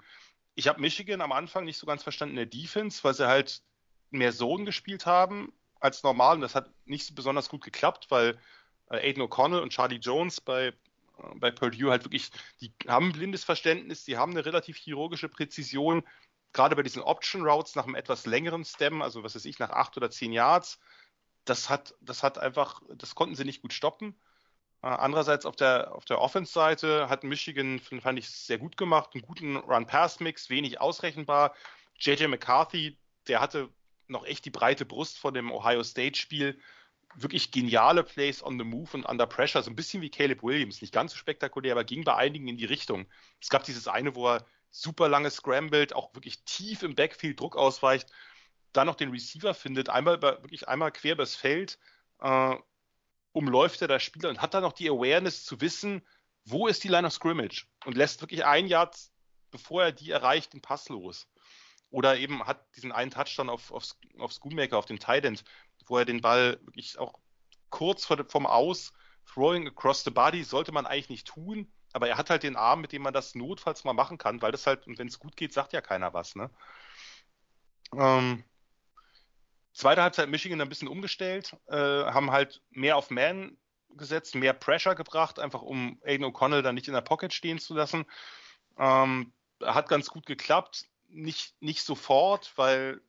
[0.54, 3.62] Ich habe Michigan am Anfang nicht so ganz verstanden in der Defense, weil sie halt
[4.10, 6.36] mehr Zone gespielt haben als normal.
[6.36, 8.38] Und das hat nicht so besonders gut geklappt, weil
[8.90, 10.72] äh, Aiden O'Connell und Charlie Jones bei, äh,
[11.36, 16.02] bei Purdue halt wirklich, die haben ein blindes Verständnis, die haben eine relativ chirurgische Präzision,
[16.52, 19.70] gerade bei diesen Option Routes nach einem etwas längeren Stem, also was weiß ich, nach
[19.70, 20.78] acht oder zehn Yards,
[21.44, 24.14] das hat, das hat einfach, das konnten sie nicht gut stoppen.
[24.82, 29.22] Äh, andererseits auf der, auf der Offense-Seite hat Michigan, fand ich, sehr gut gemacht, einen
[29.22, 31.54] guten Run-Pass-Mix, wenig ausrechenbar.
[31.98, 32.98] JJ McCarthy,
[33.28, 33.68] der hatte
[34.06, 36.58] noch echt die breite Brust von dem Ohio State-Spiel.
[37.16, 40.80] Wirklich geniale Plays on the move und under pressure, so ein bisschen wie Caleb Williams.
[40.80, 43.06] Nicht ganz so spektakulär, aber ging bei einigen in die Richtung.
[43.40, 47.56] Es gab dieses eine, wo er super lange scrambled, auch wirklich tief im Backfield Druck
[47.56, 48.10] ausweicht,
[48.72, 51.78] dann noch den Receiver findet, einmal über, wirklich einmal quer übers Feld,
[52.20, 52.56] äh,
[53.32, 56.06] umläuft er das Spieler und hat dann noch die Awareness zu wissen,
[56.44, 57.66] wo ist die Line of Scrimmage?
[57.84, 58.90] Und lässt wirklich ein Jahr,
[59.50, 61.28] bevor er die erreicht, den Pass los.
[61.90, 63.84] Oder eben hat diesen einen Touchdown auf, auf,
[64.18, 65.44] auf Schoonmaker, auf den Tight End,
[65.86, 67.18] wo er den Ball wirklich auch
[67.68, 68.92] kurz vor, vom Aus,
[69.26, 72.80] throwing across the body, sollte man eigentlich nicht tun, aber er hat halt den Arm,
[72.80, 75.36] mit dem man das notfalls mal machen kann, weil das halt, und wenn es gut
[75.36, 76.50] geht, sagt ja keiner was, ne?
[77.96, 78.44] Ähm,
[79.72, 83.56] zweite Halbzeit Michigan ein bisschen umgestellt, äh, haben halt mehr auf Man
[83.96, 87.74] gesetzt, mehr Pressure gebracht, einfach um Aiden O'Connell dann nicht in der Pocket stehen zu
[87.74, 88.04] lassen.
[88.78, 89.32] Ähm,
[89.62, 93.00] hat ganz gut geklappt, nicht, nicht sofort, weil,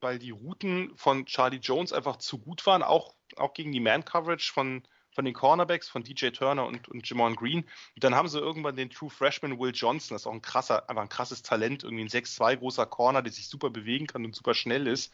[0.00, 4.52] weil die Routen von Charlie Jones einfach zu gut waren, auch, auch gegen die Man-Coverage
[4.52, 7.60] von, von den Cornerbacks, von DJ Turner und, und Jamon Green.
[7.60, 10.88] Und dann haben sie irgendwann den True Freshman Will Johnson, das ist auch ein krasser,
[10.88, 14.34] einfach ein krasses Talent, irgendwie ein 6'2 großer Corner, der sich super bewegen kann und
[14.34, 15.12] super schnell ist.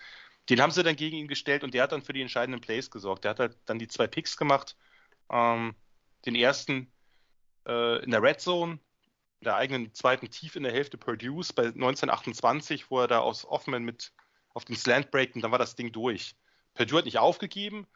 [0.48, 2.90] Den haben sie dann gegen ihn gestellt und der hat dann für die entscheidenden Plays
[2.90, 3.24] gesorgt.
[3.24, 4.76] Der hat halt dann die zwei Picks gemacht.
[5.30, 5.74] Ähm,
[6.24, 6.90] den ersten
[7.66, 8.78] äh, in der Red Zone,
[9.40, 13.84] der eigenen zweiten Tief in der Hälfte Purdue's bei 1928, wo er da aus Offman
[13.84, 14.12] mit
[14.54, 16.34] auf den Slant breakt und dann war das Ding durch.
[16.74, 17.86] Purdue hat nicht aufgegeben,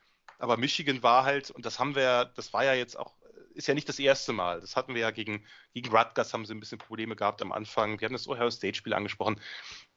[0.42, 3.14] aber Michigan war halt, und das haben wir, das war ja jetzt auch,
[3.54, 4.60] ist ja nicht das erste Mal.
[4.60, 8.00] Das hatten wir ja gegen, gegen Rutgers, haben sie ein bisschen Probleme gehabt am Anfang.
[8.00, 9.40] Wir haben das Ohio State-Spiel angesprochen.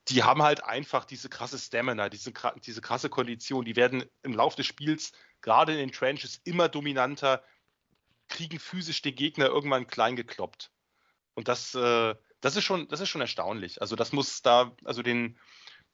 [0.08, 2.32] Die haben halt einfach diese krasse Stamina, diese,
[2.64, 3.66] diese krasse Kondition.
[3.66, 7.44] Die werden im Laufe des Spiels, gerade in den Trenches, immer dominanter,
[8.28, 10.70] kriegen physisch den Gegner irgendwann klein gekloppt.
[11.34, 13.82] Und das, äh, das ist schon, das ist schon erstaunlich.
[13.82, 15.40] Also das muss da, also den,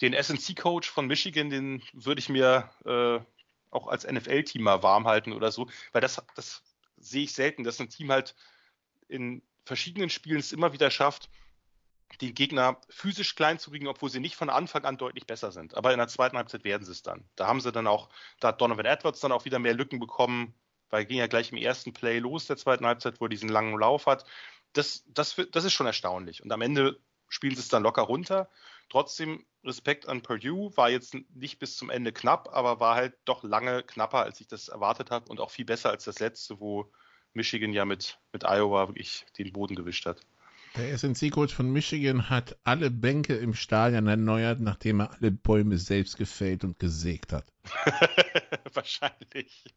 [0.02, 3.24] den SNC-Coach von Michigan, den würde ich mir äh,
[3.72, 6.64] auch als NFL-Team mal warm halten oder so, weil das, das
[6.98, 8.36] sehe ich selten, dass ein Team halt
[9.08, 11.30] in verschiedenen Spielen es immer wieder schafft,
[12.20, 15.76] den Gegner physisch klein zu kriegen, obwohl sie nicht von Anfang an deutlich besser sind.
[15.76, 17.24] Aber in der zweiten Halbzeit werden sie es dann.
[17.36, 18.10] Da haben sie dann auch,
[18.40, 20.54] da hat Donovan Edwards dann auch wieder mehr Lücken bekommen,
[20.90, 23.50] weil er ging ja gleich im ersten Play los der zweiten Halbzeit, wo er diesen
[23.50, 24.26] langen Lauf hat
[24.74, 26.44] das, das, das ist schon erstaunlich.
[26.44, 28.50] Und am Ende spielen sie es dann locker runter.
[28.92, 33.42] Trotzdem Respekt an Purdue, war jetzt nicht bis zum Ende knapp, aber war halt doch
[33.42, 36.92] lange knapper, als ich das erwartet habe und auch viel besser als das letzte, wo
[37.34, 40.20] Michigan ja mit, mit Iowa wirklich den Boden gewischt hat.
[40.76, 46.18] Der SNC-Coach von Michigan hat alle Bänke im Stadion erneuert, nachdem er alle Bäume selbst
[46.18, 47.46] gefällt und gesägt hat.
[48.74, 49.74] Wahrscheinlich.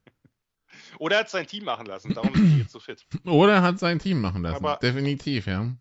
[0.99, 3.07] Oder er hat sein Team machen lassen, darum sind die jetzt so fit.
[3.25, 5.73] Oder er hat sein Team machen lassen, aber, definitiv, ja.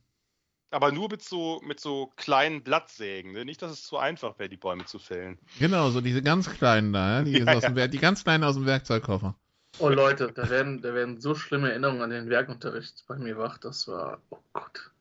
[0.73, 3.45] Aber nur mit so, mit so kleinen Blattsägen, ne?
[3.45, 5.37] nicht, dass es zu einfach wäre, die Bäume zu fällen.
[5.59, 7.23] Genau, so diese ganz kleinen da, ja?
[7.23, 7.69] Die, ja, ja.
[7.69, 9.35] Dem, die ganz kleinen aus dem Werkzeugkoffer.
[9.77, 13.59] Oh Leute, da werden, da werden so schlimme Erinnerungen an den Werkunterricht bei mir wach,
[13.59, 14.91] das war, oh Gott.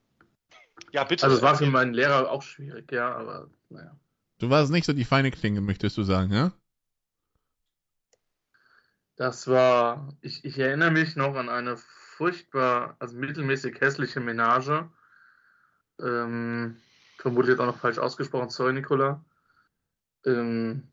[0.93, 1.25] Ja, bitte.
[1.25, 3.97] Also es war für meinen Lehrer auch schwierig, ja, aber naja.
[4.41, 6.53] Du warst nicht so die feine Klinge, möchtest du sagen, ja?
[9.17, 14.91] Das war, ich, ich erinnere mich noch an eine furchtbar, also mittelmäßig hässliche Menage.
[16.03, 16.77] Ähm,
[17.19, 19.25] vermutlich auch noch falsch ausgesprochen, sorry Nicola.
[20.27, 20.89] Ähm,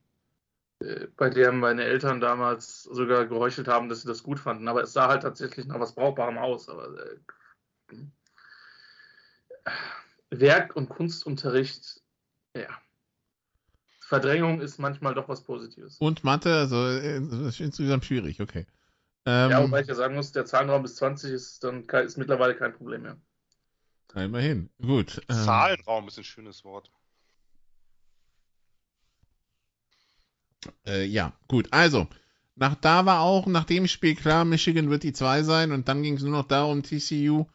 [0.80, 4.68] äh, bei der meine Eltern damals sogar geheuchelt haben, dass sie das gut fanden.
[4.68, 6.70] Aber es sah halt tatsächlich nach was Brauchbarem aus.
[6.70, 7.18] Aber äh,
[10.30, 12.02] Werk- und Kunstunterricht,
[12.56, 12.70] ja.
[14.00, 15.98] Verdrängung ist manchmal doch was Positives.
[16.00, 18.66] Und Mathe, also äh, ist insgesamt schwierig, okay.
[19.26, 22.56] Ähm, ja, wobei ich ja sagen muss, der Zahlenraum bis 20 ist dann ist mittlerweile
[22.56, 23.18] kein Problem mehr.
[24.16, 25.22] Immerhin, gut.
[25.30, 26.92] Ähm, Zahlenraum ist ein schönes Wort.
[30.86, 31.68] Äh, ja, gut.
[31.72, 32.08] Also,
[32.56, 36.04] nach da war auch nach dem Spiel klar, Michigan wird die 2 sein und dann
[36.04, 37.46] ging es nur noch darum, TCU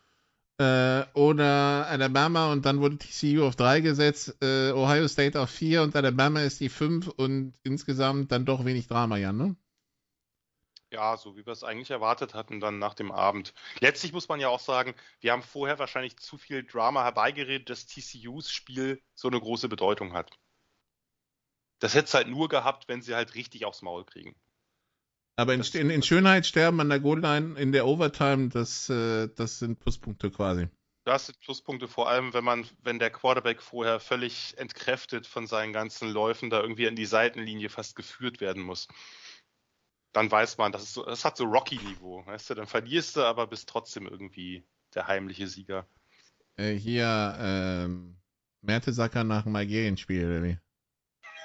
[0.59, 5.83] äh, oder Alabama und dann wurde TCU auf 3 gesetzt, äh, Ohio State auf 4
[5.83, 9.57] und Alabama ist die 5 und insgesamt dann doch wenig Drama, Jan, ne?
[10.95, 13.53] Ja, so wie wir es eigentlich erwartet hatten dann nach dem Abend.
[13.81, 17.87] Letztlich muss man ja auch sagen, wir haben vorher wahrscheinlich zu viel Drama herbeigeredet, dass
[17.87, 20.31] TCUs Spiel so eine große Bedeutung hat.
[21.81, 24.37] Das hätte es halt nur gehabt, wenn sie halt richtig aufs Maul kriegen.
[25.35, 29.59] Aber in, in, in, Schönheit sterben an der Goalline in der Overtime, das, äh, das
[29.59, 30.69] sind Pluspunkte quasi.
[31.03, 35.73] Das sind Pluspunkte, vor allem wenn man, wenn der Quarterback vorher völlig entkräftet von seinen
[35.73, 38.87] ganzen Läufen da irgendwie in die Seitenlinie fast geführt werden muss.
[40.15, 42.25] Dann weiß man, das, ist so, das hat so Rocky-Niveau.
[42.25, 44.65] Weißt du, dann verlierst du, aber bist trotzdem irgendwie
[44.95, 45.87] der heimliche Sieger.
[46.57, 48.17] Äh, hier, ähm,
[48.63, 50.59] Mertesacker nach dem Algerien-Spiel, oder wie?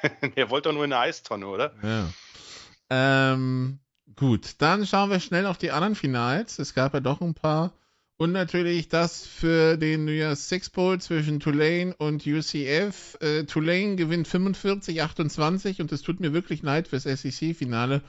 [0.35, 1.73] er wollte doch nur in eine Eistonne, oder?
[1.81, 2.13] Ja.
[2.91, 3.79] Ähm,
[4.15, 6.59] gut, dann schauen wir schnell auf die anderen Finals.
[6.59, 7.73] Es gab ja doch ein paar.
[8.17, 13.17] Und natürlich das für den New Year's Six Bowl zwischen Tulane und UCF.
[13.21, 18.01] Äh, Tulane gewinnt 45-28 und es tut mir wirklich leid fürs SEC-Finale,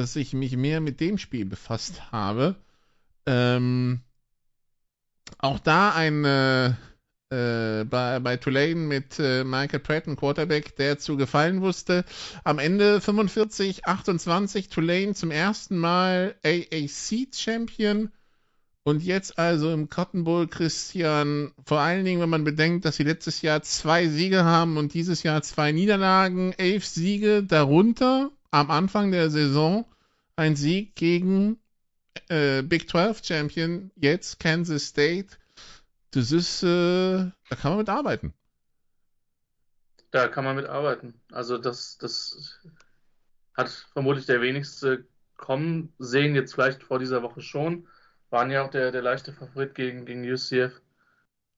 [0.00, 2.56] dass ich mich mehr mit dem Spiel befasst habe.
[3.26, 4.00] Ähm,
[5.38, 6.68] Auch da ein äh,
[7.30, 12.06] äh, bei, bei Tulane mit äh, Michael Pratt, Quarterback, der zu gefallen wusste.
[12.44, 18.10] Am Ende 45, 28, Tulane zum ersten Mal AAC-Champion.
[18.82, 23.04] Und jetzt also im Cotton Bowl, Christian, vor allen Dingen, wenn man bedenkt, dass sie
[23.04, 29.10] letztes Jahr zwei Siege haben und dieses Jahr zwei Niederlagen, elf Siege, darunter am Anfang
[29.10, 29.84] der Saison
[30.36, 31.58] ein Sieg gegen
[32.28, 35.36] äh, Big 12 Champion, jetzt Kansas State.
[36.12, 38.34] Das ist, äh, da kann man mit arbeiten.
[40.10, 41.20] Da kann man mit arbeiten.
[41.30, 42.58] Also das, das
[43.56, 45.06] hat vermutlich der wenigste
[45.36, 47.86] kommen sehen, jetzt vielleicht vor dieser Woche schon.
[48.30, 50.80] Waren ja auch der, der leichte Favorit gegen, gegen UCF.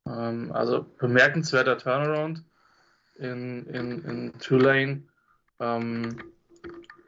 [0.07, 2.45] Ähm, also bemerkenswerter Turnaround
[3.19, 5.03] in, in, in Tulane.
[5.61, 6.33] Ähm,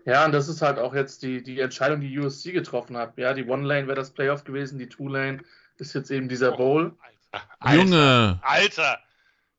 [0.05, 3.17] ja, und das ist halt auch jetzt die, die Entscheidung, die USC getroffen hat.
[3.17, 5.43] Ja, die One Lane wäre das Playoff gewesen, die Two Lane
[5.77, 6.97] ist jetzt eben dieser Bowl.
[7.31, 9.01] Alter, Alter, Junge, Alter,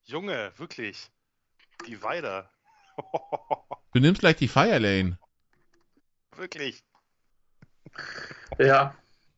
[0.05, 1.09] Junge, wirklich.
[1.87, 2.49] Die Weider.
[3.93, 5.17] du nimmst gleich die Fire Lane.
[6.35, 6.83] wirklich.
[8.59, 8.95] Ja,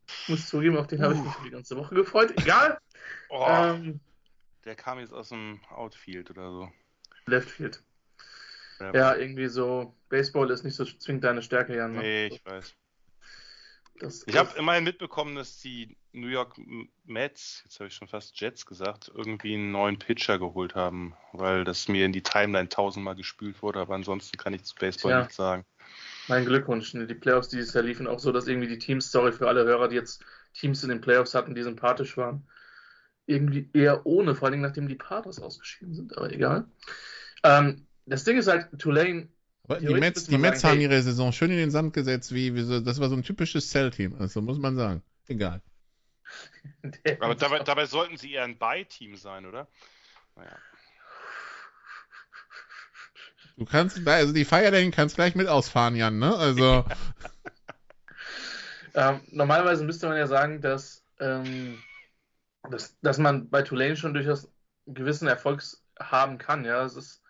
[0.07, 2.33] ich muss zugeben, auf den habe ich mich die ganze Woche gefreut.
[2.37, 2.79] Egal.
[3.29, 3.99] Oh, Ähm,
[4.65, 6.71] der kam jetzt aus dem Outfield oder so.
[7.25, 7.49] Left
[8.77, 8.95] Field.
[8.95, 11.93] Ja, irgendwie so, Baseball ist nicht so zwingend deine Stärke, Jan.
[11.93, 12.01] ne?
[12.01, 12.73] Nee, ich weiß.
[13.99, 16.55] Das, Ich habe immerhin mitbekommen, dass die New York
[17.05, 21.63] Mets, jetzt habe ich schon fast Jets gesagt, irgendwie einen neuen Pitcher geholt haben, weil
[21.63, 25.19] das mir in die Timeline tausendmal gespült wurde, aber ansonsten kann ich zu Baseball Tja.
[25.21, 25.65] nichts sagen.
[26.27, 26.91] Mein Glückwunsch.
[26.91, 29.87] Die Playoffs dieses Jahr liefen auch so, dass irgendwie die Teams, sorry für alle Hörer,
[29.87, 30.23] die jetzt
[30.53, 32.47] Teams in den Playoffs hatten, die sympathisch waren,
[33.25, 36.65] irgendwie eher ohne, vor allem nachdem die Padres ausgeschieden sind, aber egal.
[37.43, 39.29] Ähm, das Ding ist halt, Tulane,
[39.63, 42.33] Aber die Mets, die Mets sagen, haben hey- ihre Saison schön in den Sand gesetzt,
[42.33, 45.03] wie, wie so, das war so ein typisches Cell-Team, also muss man sagen.
[45.27, 45.61] Egal.
[47.19, 49.67] Aber dabei, dabei sollten sie eher ein Buy-Team sein, oder?
[50.35, 50.57] Naja.
[53.57, 56.35] Du kannst, also die Fire Lane kannst gleich mit ausfahren, Jan, ne?
[56.35, 56.85] Also,
[58.93, 61.83] Ähm, normalerweise müsste man ja sagen, dass, ähm,
[62.69, 64.51] dass, dass man bei Tulane schon durchaus
[64.87, 65.63] einen gewissen Erfolg
[65.99, 66.65] haben kann.
[66.65, 67.23] Ja, es ist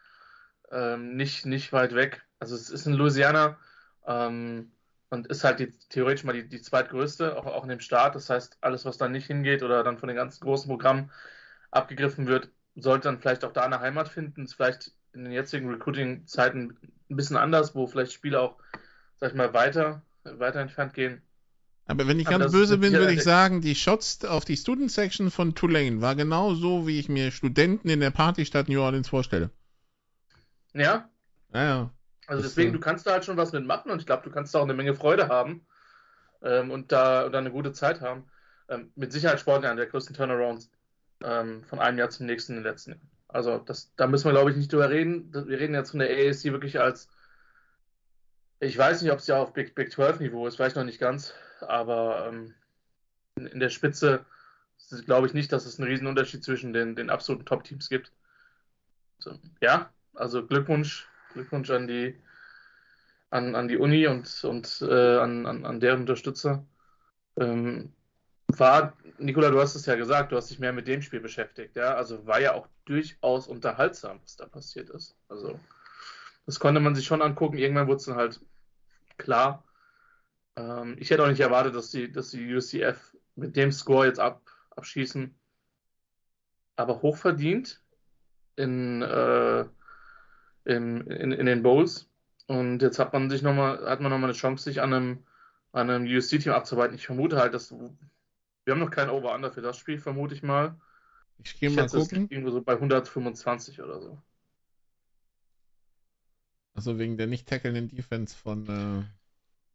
[0.71, 2.23] ähm, nicht, nicht weit weg.
[2.39, 3.57] Also es ist in Louisiana
[4.05, 4.71] ähm,
[5.09, 8.15] und ist halt die, theoretisch mal die, die zweitgrößte, auch, auch in dem Staat.
[8.15, 11.11] Das heißt, alles, was da nicht hingeht oder dann von den ganzen großen Programmen
[11.71, 14.43] abgegriffen wird, sollte dann vielleicht auch da eine Heimat finden.
[14.43, 16.77] Ist vielleicht in den jetzigen Recruiting-Zeiten
[17.09, 18.57] ein bisschen anders, wo vielleicht Spiele auch,
[19.19, 21.21] sag ich mal, weiter, weiter entfernt gehen.
[21.87, 24.91] aber wenn ich Aber ganz böse bin, würde ich sagen, die Shots auf die Student
[24.91, 29.09] Section von Tulane war genau so, wie ich mir Studenten in der Partystadt New Orleans
[29.09, 29.49] vorstelle.
[30.79, 31.09] Ja,
[31.53, 31.91] Ja.
[32.27, 34.53] Also deswegen, äh, du kannst da halt schon was mitmachen und ich glaube, du kannst
[34.53, 35.65] da auch eine Menge Freude haben
[36.41, 38.29] ähm, und, da, und da eine gute Zeit haben.
[38.69, 40.69] Ähm, mit Sicherheit Sportler einer der größten Turnarounds
[41.23, 43.09] ähm, von einem Jahr zum nächsten in den letzten Jahren.
[43.29, 45.33] Also das, da müssen wir, glaube ich, nicht drüber reden.
[45.33, 47.09] Wir reden jetzt von der AAC wirklich als,
[48.59, 50.99] ich weiß nicht, ob es ja auf Big, Big 12 Niveau ist, vielleicht noch nicht
[50.99, 52.53] ganz, aber ähm,
[53.35, 54.25] in, in der Spitze
[55.05, 58.11] glaube ich nicht, dass es einen riesen Unterschied zwischen den, den absoluten Top-Teams gibt.
[59.19, 62.15] So, ja, also Glückwunsch, Glückwunsch an die,
[63.29, 66.65] an, an die Uni und, und äh, an, an, an deren Unterstützer.
[67.37, 67.93] Ähm,
[68.47, 71.75] war, Nikola, du hast es ja gesagt, du hast dich mehr mit dem Spiel beschäftigt,
[71.75, 71.95] ja.
[71.95, 75.15] Also war ja auch durchaus unterhaltsam, was da passiert ist.
[75.27, 75.59] Also,
[76.45, 77.57] das konnte man sich schon angucken.
[77.57, 78.39] Irgendwann wurde es dann halt
[79.17, 79.63] klar.
[80.55, 84.19] Ähm, ich hätte auch nicht erwartet, dass die, dass die UCF mit dem Score jetzt
[84.19, 84.41] ab,
[84.71, 85.37] abschießen.
[86.77, 87.81] Aber hochverdient
[88.55, 89.65] in, äh,
[90.67, 92.09] in, in, in den Bowls.
[92.47, 95.23] Und jetzt hat man sich noch mal, hat man nochmal eine Chance, sich an einem,
[95.71, 96.95] an einem USC-Team abzuarbeiten.
[96.95, 100.79] Ich vermute halt, dass wir haben noch kein Over-Under für das Spiel, vermute ich mal.
[101.43, 102.27] Ich gehe mal schätze, es gucken.
[102.29, 104.21] irgendwo so bei 125 oder so.
[106.73, 109.07] Also wegen der nicht tackelnden Defense von.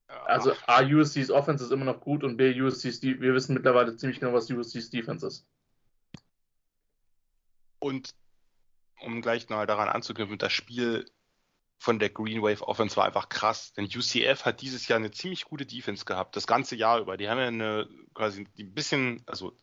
[0.09, 3.55] Äh, Also A, USC's Offense ist immer noch gut und B, USC's, De- wir wissen
[3.55, 5.47] mittlerweile ziemlich genau, was USC's Defense ist.
[7.81, 8.15] Und
[9.03, 11.07] um gleich mal daran anzuknüpfen, das Spiel
[11.79, 15.45] von der Green Wave Offense war einfach krass, denn UCF hat dieses Jahr eine ziemlich
[15.45, 17.17] gute Defense gehabt, das ganze Jahr über.
[17.17, 19.57] Die haben ja eine quasi die ein bisschen, also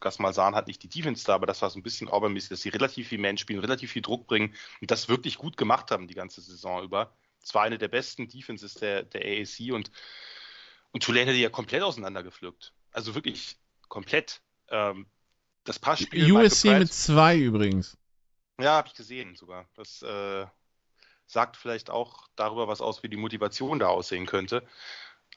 [0.00, 2.60] Gas Malzahn hat nicht die Defense da, aber das war so ein bisschen Auburn-mäßig, dass
[2.62, 6.06] sie relativ viel Man spielen, relativ viel Druck bringen und das wirklich gut gemacht haben
[6.06, 7.12] die ganze Saison über.
[7.42, 9.90] Es war eine der besten Defenses der, der AAC und,
[10.92, 12.72] und Tulane hat die ja komplett auseinandergepflückt.
[12.92, 13.56] Also wirklich
[13.88, 14.42] komplett.
[14.68, 15.06] Ähm,
[15.64, 16.32] das Passspiel.
[16.32, 17.96] USC mit zwei übrigens.
[18.60, 19.68] Ja, habe ich gesehen sogar.
[19.74, 20.46] Das äh,
[21.26, 24.66] sagt vielleicht auch darüber was aus, wie die Motivation da aussehen könnte.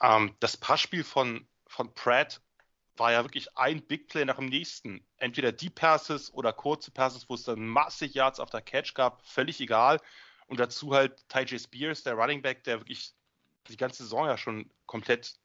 [0.01, 2.41] Ähm, das Passspiel von, von Pratt
[2.97, 5.05] war ja wirklich ein Big Play nach dem nächsten.
[5.17, 9.25] Entweder Deep Passes oder kurze Passes, wo es dann massig Yards auf der Catch gab,
[9.25, 9.99] völlig egal.
[10.47, 11.59] Und dazu halt Ty J.
[11.59, 13.13] Spears, der Running Back, der wirklich
[13.67, 15.35] die ganze Saison ja schon komplett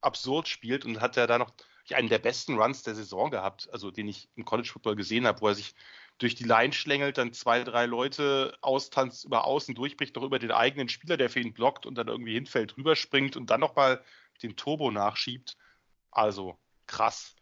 [0.00, 1.52] absurd spielt und hat ja da noch
[1.90, 5.40] einen der besten Runs der Saison gehabt, also den ich im College Football gesehen habe,
[5.40, 5.74] wo er sich
[6.18, 10.50] durch die Line schlängelt, dann zwei, drei Leute austanzt, über außen durchbricht, noch über den
[10.50, 14.02] eigenen Spieler, der für ihn blockt und dann irgendwie hinfällt, rüberspringt und dann nochmal
[14.42, 15.56] den Turbo nachschiebt.
[16.10, 17.36] Also krass.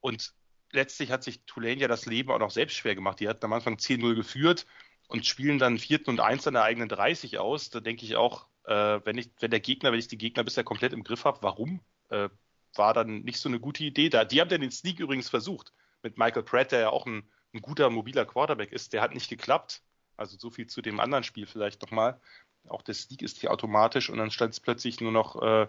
[0.00, 0.32] Und
[0.70, 3.20] letztlich hat sich Tulane ja das Leben auch noch selbst schwer gemacht.
[3.20, 4.66] Die hatten am Anfang 10-0 geführt
[5.08, 7.70] und spielen dann vierten und eins an der eigenen 30 aus.
[7.70, 10.64] Da denke ich auch, äh, wenn ich, wenn der Gegner, wenn ich die Gegner bisher
[10.64, 11.80] komplett im Griff habe, warum?
[12.10, 12.28] Äh,
[12.74, 14.08] war dann nicht so eine gute Idee.
[14.08, 15.72] Da, die haben dann den Sneak übrigens versucht
[16.02, 18.92] mit Michael Pratt, der ja auch ein, ein guter mobiler Quarterback ist.
[18.92, 19.82] Der hat nicht geklappt.
[20.16, 22.20] Also so viel zu dem anderen Spiel vielleicht nochmal.
[22.68, 25.66] Auch der Sneak ist hier automatisch und dann stand es plötzlich nur noch äh,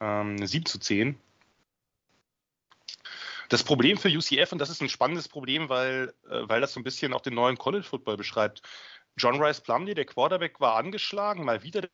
[0.00, 1.18] ähm, 7 zu 10.
[3.50, 6.80] Das Problem für UCF, und das ist ein spannendes Problem, weil, äh, weil das so
[6.80, 8.62] ein bisschen auch den neuen College Football beschreibt.
[9.16, 11.88] John Rice Plumley, der Quarterback, war angeschlagen, mal wieder.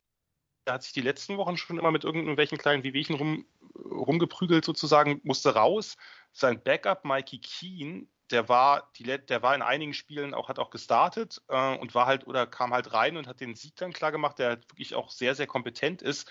[0.67, 3.45] Der hat sich die letzten Wochen schon immer mit irgendwelchen kleinen Wehwehchen rum,
[3.75, 5.97] rumgeprügelt, sozusagen, musste raus.
[6.31, 10.69] Sein Backup, Mikey Keen, der war, die, der war in einigen Spielen auch, hat auch
[10.69, 14.11] gestartet äh, und war halt oder kam halt rein und hat den Sieg dann klar
[14.11, 16.29] gemacht, der halt wirklich auch sehr, sehr kompetent ist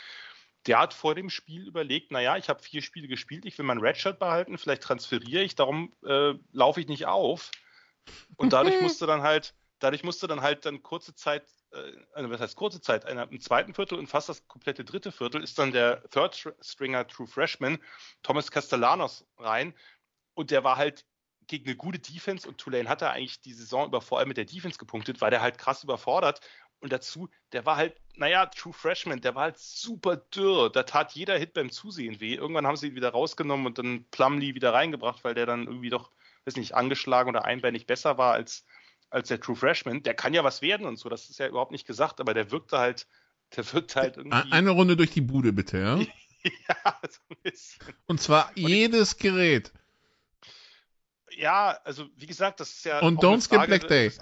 [0.67, 3.79] der hat vor dem Spiel überlegt, naja, ich habe vier Spiele gespielt, ich will mein
[3.79, 7.51] Redshirt behalten, vielleicht transferiere ich, darum äh, laufe ich nicht auf.
[8.37, 12.41] Und dadurch musste dann halt, dadurch musste dann halt dann kurze Zeit, äh, also was
[12.41, 16.03] heißt kurze Zeit, im zweiten Viertel und fast das komplette dritte Viertel ist dann der
[16.11, 17.79] Third Stringer True Freshman,
[18.23, 19.75] Thomas Castellanos, rein.
[20.35, 21.05] Und der war halt
[21.47, 24.45] gegen eine gute Defense und Tulane hatte eigentlich die Saison über vor allem mit der
[24.45, 26.41] Defense gepunktet, war der halt krass überfordert
[26.81, 30.71] und dazu, der war halt, naja, True Freshman, der war halt super dürr.
[30.71, 32.35] Da tat jeder Hit beim Zusehen weh.
[32.35, 35.91] Irgendwann haben sie ihn wieder rausgenommen und dann Plumlee wieder reingebracht, weil der dann irgendwie
[35.91, 36.11] doch,
[36.45, 38.65] weiß nicht, angeschlagen oder einbeinig besser war als,
[39.11, 40.03] als der True Freshman.
[40.03, 42.51] Der kann ja was werden und so, das ist ja überhaupt nicht gesagt, aber der
[42.51, 43.07] wirkte halt,
[43.57, 44.53] der wirkte halt irgendwie.
[44.53, 45.99] Eine Runde durch die Bude, bitte, ja?
[46.69, 47.95] ja, so ein bisschen.
[48.07, 49.73] Und zwar und jedes Gerät.
[51.31, 53.01] Ja, also wie gesagt, das ist ja.
[53.01, 54.11] Und don't skip Black Day.
[54.11, 54.21] Das,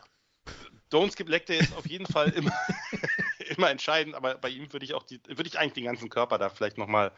[0.94, 2.52] Don't Skip Leg Day ist auf jeden Fall immer,
[3.56, 6.38] immer entscheidend, aber bei ihm würde ich auch die, würde ich eigentlich den ganzen Körper
[6.38, 7.10] da vielleicht nochmal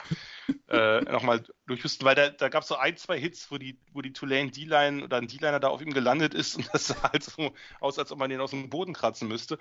[0.68, 1.22] äh, noch
[1.66, 4.50] durchhusten, weil da, da gab es so ein, zwei Hits, wo die, wo die Tulane
[4.50, 7.98] D-Line oder ein D-Liner da auf ihm gelandet ist und das sah halt so aus,
[7.98, 9.58] als ob man den aus dem Boden kratzen müsste.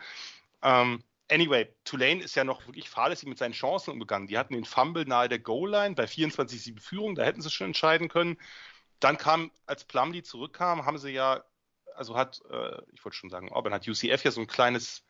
[0.61, 4.27] Ähm, Anyway, Tulane ist ja noch wirklich fahrlässig mit seinen Chancen umgegangen.
[4.27, 8.09] Die hatten den Fumble nahe der Goal-Line bei 24-7 Führung, da hätten sie schon entscheiden
[8.09, 8.37] können.
[8.99, 11.43] Dann kam, als Plumlee zurückkam, haben sie ja
[11.95, 15.03] also hat, äh, ich wollte schon sagen, Auburn hat UCF ja so ein kleines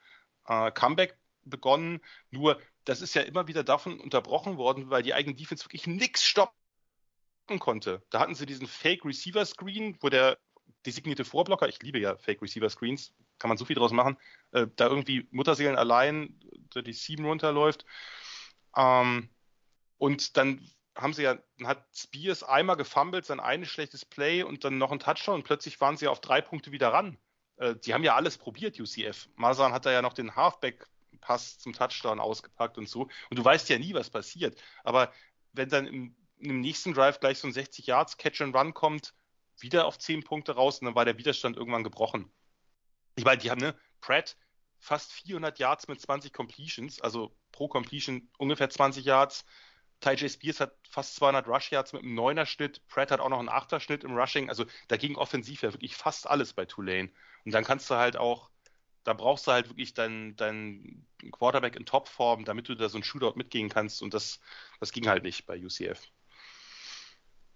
[0.47, 2.01] äh, Comeback begonnen.
[2.31, 6.23] Nur, das ist ja immer wieder davon unterbrochen worden, weil die eigene Defense wirklich nichts
[6.23, 6.53] stoppen
[7.59, 8.03] konnte.
[8.09, 10.37] Da hatten sie diesen Fake Receiver Screen, wo der
[10.85, 14.17] designierte Vorblocker, ich liebe ja Fake Receiver Screens, kann man so viel draus machen,
[14.51, 16.39] äh, da irgendwie Mutterseelen allein
[16.75, 17.85] die Sieben runterläuft.
[18.75, 19.29] Ähm,
[19.97, 20.59] und dann
[20.95, 24.99] haben sie ja, hat Spears einmal gefummelt, sein eines schlechtes Play und dann noch ein
[24.99, 27.17] Touchdown und plötzlich waren sie auf drei Punkte wieder ran.
[27.57, 29.29] Äh, die haben ja alles probiert, UCF.
[29.35, 33.09] Masan hat da ja noch den Halfback-Pass zum Touchdown ausgepackt und so.
[33.29, 34.61] Und du weißt ja nie, was passiert.
[34.83, 35.11] Aber
[35.53, 39.13] wenn dann im, im nächsten Drive gleich so ein 60 Yards Catch and Run kommt,
[39.59, 42.31] wieder auf 10 Punkte raus und dann war der Widerstand irgendwann gebrochen.
[43.15, 44.37] Ich meine, die haben, ne, Pratt
[44.79, 49.45] fast 400 Yards mit 20 Completions, also pro Completion ungefähr 20 Yards.
[50.01, 50.29] Ty J.
[50.29, 52.85] Spears hat fast 200 Rush Yards mit einem 9er Schnitt.
[52.87, 54.49] Pratt hat auch noch einen 8er Schnitt im Rushing.
[54.49, 57.09] Also da ging offensiv ja wirklich fast alles bei Tulane.
[57.45, 58.49] Und dann kannst du halt auch,
[59.03, 63.03] da brauchst du halt wirklich deinen dein Quarterback in Topform, damit du da so ein
[63.03, 64.01] Shootout mitgehen kannst.
[64.01, 64.39] Und das,
[64.79, 66.01] das ging halt nicht bei UCF.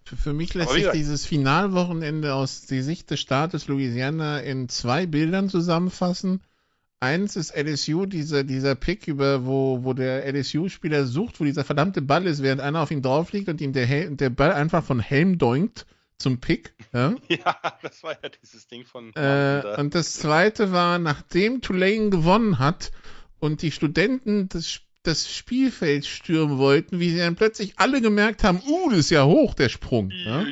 [0.05, 5.49] Für mich lässt sich dieses Finalwochenende aus der Sicht des Staates Louisiana in zwei Bildern
[5.49, 6.41] zusammenfassen.
[7.01, 12.01] Eins ist LSU, dieser, dieser Pick, über, wo, wo der LSU-Spieler sucht, wo dieser verdammte
[12.01, 14.83] Ball ist, während einer auf ihn drauf liegt und ihm der, Hel der Ball einfach
[14.83, 15.85] von Helm doinkt
[16.17, 16.73] zum Pick.
[16.93, 19.13] Ja, ja das war ja dieses Ding von.
[19.15, 22.91] Äh, und das zweite war, nachdem Tulane gewonnen hat
[23.39, 28.61] und die Studenten des das Spielfeld stürmen wollten, wie sie dann plötzlich alle gemerkt haben,
[28.67, 30.11] uh, das ist ja hoch, der Sprung.
[30.11, 30.45] Ja,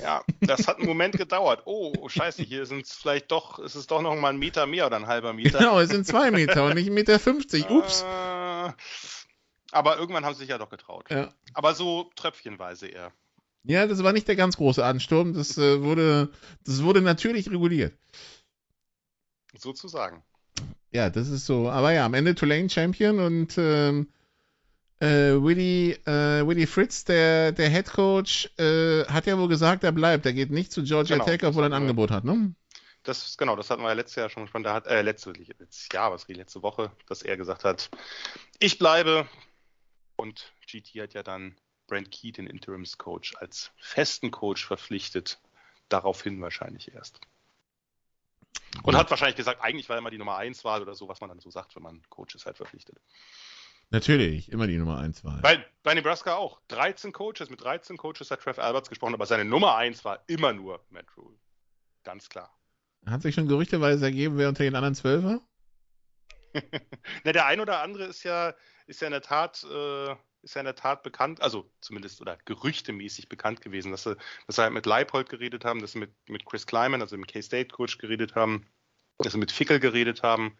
[0.00, 1.62] ja das hat einen Moment gedauert.
[1.64, 4.66] Oh, oh scheiße, hier sind es vielleicht doch, ist es doch noch mal ein Meter
[4.66, 5.58] mehr oder ein halber Meter.
[5.58, 7.68] Genau, es sind zwei Meter und nicht ein Meter fünfzig.
[7.68, 8.02] Ups.
[8.02, 8.72] Äh,
[9.72, 11.10] aber irgendwann haben sie sich ja doch getraut.
[11.10, 11.30] Ja.
[11.54, 13.12] Aber so tröpfchenweise eher.
[13.64, 15.34] Ja, das war nicht der ganz große Ansturm.
[15.34, 16.30] Das, äh, wurde,
[16.64, 17.94] das wurde natürlich reguliert.
[19.56, 20.22] Sozusagen
[20.92, 21.68] ja, das ist so.
[21.70, 24.08] Aber ja, am Ende Tulane Champion und ähm,
[25.02, 29.90] Äh, Willy, äh, Willy Fritz, der, der Head Coach, äh, hat ja wohl gesagt, er
[29.90, 30.24] bleibt.
[30.26, 31.72] Er geht nicht zu Georgia Genau, Tech, obwohl er ein.
[31.72, 32.54] Angebot hat, ne?
[33.02, 34.62] Das, genau, das hatten wir ja letztes Jahr schon besprochen.
[34.62, 37.90] Da hat, äh, letzte, letztes Jahr, was letzte Woche, dass er gesagt hat,
[38.60, 39.26] ich bleibe.
[40.14, 41.56] Und GT hat ja dann
[41.88, 45.40] Brent Key, den Interims-Coach, als festen Coach verpflichtet.
[45.88, 47.18] Daraufhin wahrscheinlich erst.
[48.82, 51.20] Und hat wahrscheinlich gesagt, eigentlich war er immer die Nummer 1 Wahl oder so, was
[51.20, 53.00] man dann so sagt, wenn man Coaches halt verpflichtet.
[53.90, 55.40] Natürlich, immer die Nummer 1 Wahl.
[55.42, 56.60] Bei, bei Nebraska auch.
[56.68, 60.54] 13 Coaches, mit 13 Coaches hat Trev Alberts gesprochen, aber seine Nummer 1 war immer
[60.54, 61.36] nur Matt Rule.
[62.02, 62.50] Ganz klar.
[63.04, 65.40] Hat sich schon gerüchteweise ergeben, wer unter den anderen 12 war?
[67.24, 68.54] Na, der ein oder andere ist ja,
[68.86, 72.36] ist ja in der Tat, äh, ist ja in der Tat bekannt, also zumindest oder
[72.44, 74.16] gerüchtemäßig bekannt gewesen, dass sie,
[74.46, 77.26] dass sie halt mit Leipold geredet haben, dass sie mit, mit Chris Kleiman, also dem
[77.26, 78.66] K-State-Coach, geredet haben,
[79.18, 80.58] dass sie mit Fickel geredet haben,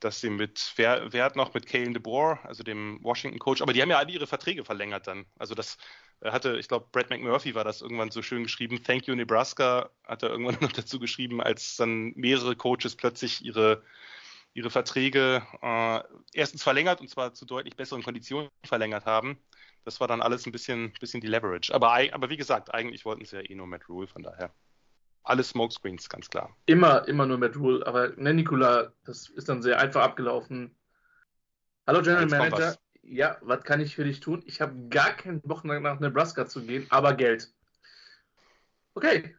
[0.00, 3.82] dass sie mit, wer, wer hat noch mit Kalen DeBoer, also dem Washington-Coach, aber die
[3.82, 5.26] haben ja alle ihre Verträge verlängert dann.
[5.38, 5.78] Also das
[6.24, 10.22] hatte, ich glaube, Brad McMurphy war das irgendwann so schön geschrieben, Thank you Nebraska, hat
[10.22, 13.82] er irgendwann noch dazu geschrieben, als dann mehrere Coaches plötzlich ihre
[14.54, 16.00] ihre Verträge äh,
[16.32, 19.38] erstens verlängert und zwar zu deutlich besseren Konditionen verlängert haben.
[19.84, 21.74] Das war dann alles ein bisschen, bisschen die Leverage.
[21.74, 24.52] Aber, aber wie gesagt, eigentlich wollten sie ja eh nur Matt Rule, von daher.
[25.24, 26.56] Alles Smokescreens, ganz klar.
[26.66, 27.86] Immer, immer nur Matt Rule.
[27.86, 30.76] Aber ne, Nikola, das ist dann sehr einfach abgelaufen.
[31.86, 32.58] Hallo General Jetzt Manager.
[32.58, 32.78] was.
[33.04, 34.42] Ja, was kann ich für dich tun?
[34.46, 37.52] Ich habe gar keinen Bock nach nach Nebraska zu gehen, aber Geld.
[38.94, 39.34] Okay.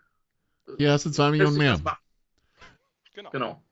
[0.78, 1.80] Hier hast du 2 Millionen mehr.
[3.14, 3.30] Genau.
[3.30, 3.64] Genau.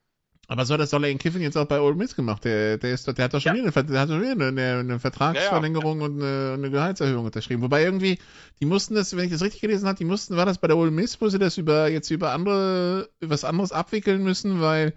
[0.52, 2.44] Aber so hat das doch Lane Kiffin jetzt auch bei Ole Miss gemacht.
[2.44, 3.64] Der, der, ist, der hat doch schon Ja.
[3.64, 7.62] wieder, eine, der hat schon wieder eine, eine, eine Vertragsverlängerung und eine, eine Gehaltserhöhung unterschrieben.
[7.62, 8.20] Wobei irgendwie,
[8.60, 10.76] die mussten das, wenn ich das richtig gelesen habe, die mussten, war das bei der
[10.76, 14.94] Ole Miss, wo sie das über, jetzt über andere, über was anderes abwickeln müssen, weil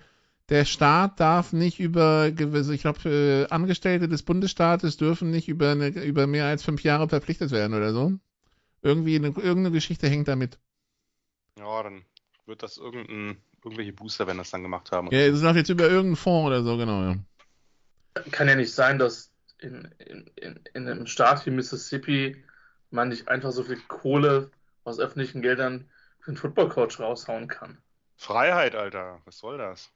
[0.49, 5.71] der Staat darf nicht über gewisse, ich glaube, äh, Angestellte des Bundesstaates dürfen nicht über,
[5.71, 8.13] eine, über mehr als fünf Jahre verpflichtet werden oder so.
[8.83, 10.59] Irgendwie, eine, irgendeine Geschichte hängt damit.
[11.57, 12.03] Ja, dann
[12.47, 15.09] wird das irgendein, irgendwelche Booster, wenn das dann gemacht haben.
[15.11, 17.17] Ja, das läuft jetzt über irgendeinen Fonds oder so, genau, ja.
[18.31, 22.45] Kann ja nicht sein, dass in, in, in, in einem Staat wie Mississippi
[22.91, 24.51] man nicht einfach so viel Kohle
[24.85, 25.89] aus öffentlichen Geldern
[26.21, 27.79] für einen Footballcoach raushauen kann.
[28.17, 29.21] Freiheit, Alter.
[29.25, 29.91] Was soll das?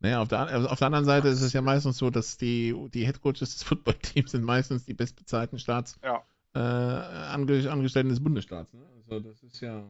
[0.00, 2.74] Naja, auf der, also auf der anderen Seite ist es ja meistens so, dass die,
[2.92, 6.22] die Headcoaches des Footballteams sind meistens die bestbezahlten Staats Ja.
[6.54, 8.72] äh, Ange Angestellten des Bundesstaats.
[8.72, 8.84] Ne?
[8.96, 9.84] Also das ist ja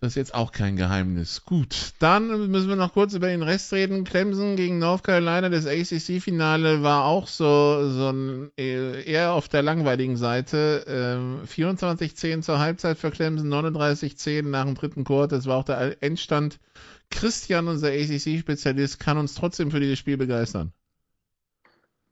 [0.00, 1.44] das ist jetzt auch kein Geheimnis.
[1.44, 4.04] Gut, dann müssen wir noch kurz über den Rest reden.
[4.04, 9.62] Clemson gegen North Carolina, das ACC-Finale war auch so, so ein, äh, eher auf der
[9.62, 10.84] langweiligen Seite.
[10.88, 15.36] Ähm, 24-10 zur Halbzeit für Clemson, 39-10 nach dem dritten Quarter.
[15.36, 16.60] Das war auch der Endstand.
[17.10, 20.72] Christian, unser ACC-Spezialist, kann uns trotzdem für dieses Spiel begeistern.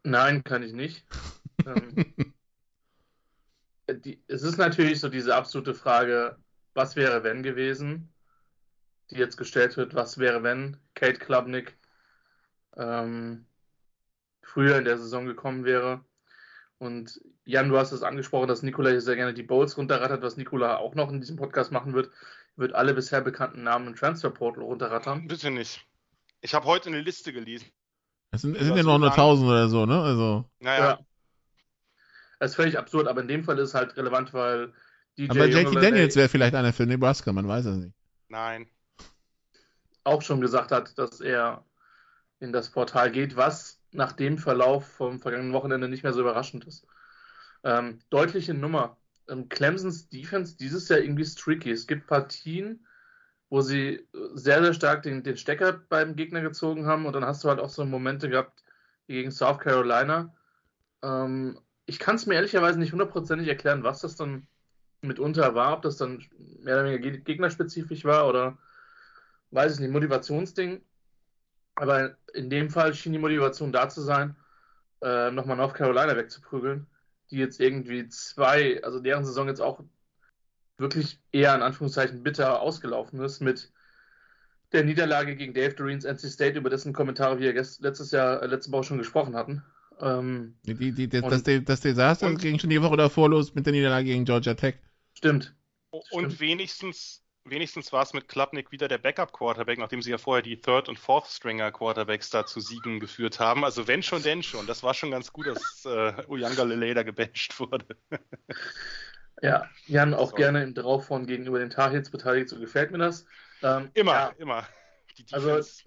[0.02, 1.06] Nein, kann ich nicht.
[1.66, 2.34] ähm,
[4.04, 6.36] die, es ist natürlich so diese absolute Frage,
[6.78, 8.08] was wäre wenn gewesen,
[9.10, 11.76] die jetzt gestellt wird, was wäre wenn Kate Klubnik
[12.76, 13.44] ähm,
[14.42, 16.04] früher in der Saison gekommen wäre.
[16.78, 20.36] Und Jan, du hast es angesprochen, dass Nikola hier sehr gerne die Bowls runterrattert, was
[20.36, 22.10] Nikola auch noch in diesem Podcast machen wird,
[22.54, 25.26] wird alle bisher bekannten Namen im Transferportal runterrattern.
[25.26, 25.84] Bitte nicht.
[26.40, 27.66] Ich habe heute eine Liste gelesen.
[28.30, 29.18] Es sind, es sind ja noch so nur lang.
[29.18, 30.00] 1000 oder so, ne?
[30.00, 30.44] Also.
[30.60, 30.98] Naja, Ja.
[32.38, 34.72] Das ist völlig absurd, aber in dem Fall ist es halt relevant, weil
[35.18, 37.94] DJ Aber JT Uiagalelei Daniels wäre vielleicht einer für Nebraska, man weiß es nicht.
[38.28, 38.68] nein.
[40.04, 41.64] auch schon gesagt hat, dass er
[42.40, 46.64] in das Portal geht, was nach dem Verlauf vom vergangenen Wochenende nicht mehr so überraschend
[46.66, 46.86] ist.
[47.64, 48.96] Ähm, deutliche Nummer.
[49.28, 51.70] Ähm, Clemsons Defense dieses Jahr irgendwie ist tricky.
[51.70, 52.86] Es gibt Partien,
[53.50, 57.42] wo sie sehr, sehr stark den, den Stecker beim Gegner gezogen haben und dann hast
[57.42, 58.62] du halt auch so Momente gehabt
[59.06, 60.34] wie gegen South Carolina.
[61.02, 64.46] Ähm, ich kann es mir ehrlicherweise nicht hundertprozentig erklären, was das dann
[65.02, 66.24] mitunter war, ob das dann
[66.60, 68.58] mehr oder weniger ge- gegnerspezifisch war oder
[69.50, 70.80] weiß ich nicht, Motivationsding.
[71.76, 74.34] Aber in dem Fall schien die Motivation da zu sein,
[75.00, 76.86] äh, nochmal North Carolina wegzuprügeln,
[77.30, 79.80] die jetzt irgendwie zwei, also deren Saison jetzt auch
[80.76, 83.70] wirklich eher in Anführungszeichen bitter ausgelaufen ist mit
[84.72, 88.70] der Niederlage gegen Dave Doreen's NC State, über dessen Kommentare wir letztes Jahr, äh, letzte
[88.72, 89.62] Woche schon gesprochen hatten.
[90.00, 93.54] Ähm, die, die, das, Und- das, das Desaster und- ging schon die Woche davor los
[93.54, 94.74] mit der Niederlage gegen Georgia Tech.
[95.18, 95.54] Stimmt.
[95.90, 96.40] Und Stimmt.
[96.40, 100.88] wenigstens, wenigstens war es mit Klubnik wieder der Backup-Quarterback, nachdem sie ja vorher die Third-
[100.88, 103.64] und Fourth-Stringer-Quarterbacks da zu Siegen geführt haben.
[103.64, 104.66] Also wenn schon, denn schon.
[104.66, 107.86] Das war schon ganz gut, dass äh, Uyangalele da gebencht wurde.
[109.40, 110.42] Ja, Jan auch Sorry.
[110.42, 113.24] gerne im Draufhauen gegenüber den Tar Heels beteiligt, so gefällt mir das.
[113.62, 114.66] Ähm, Immer, ja, immer.
[115.30, 115.84] Also- Defense.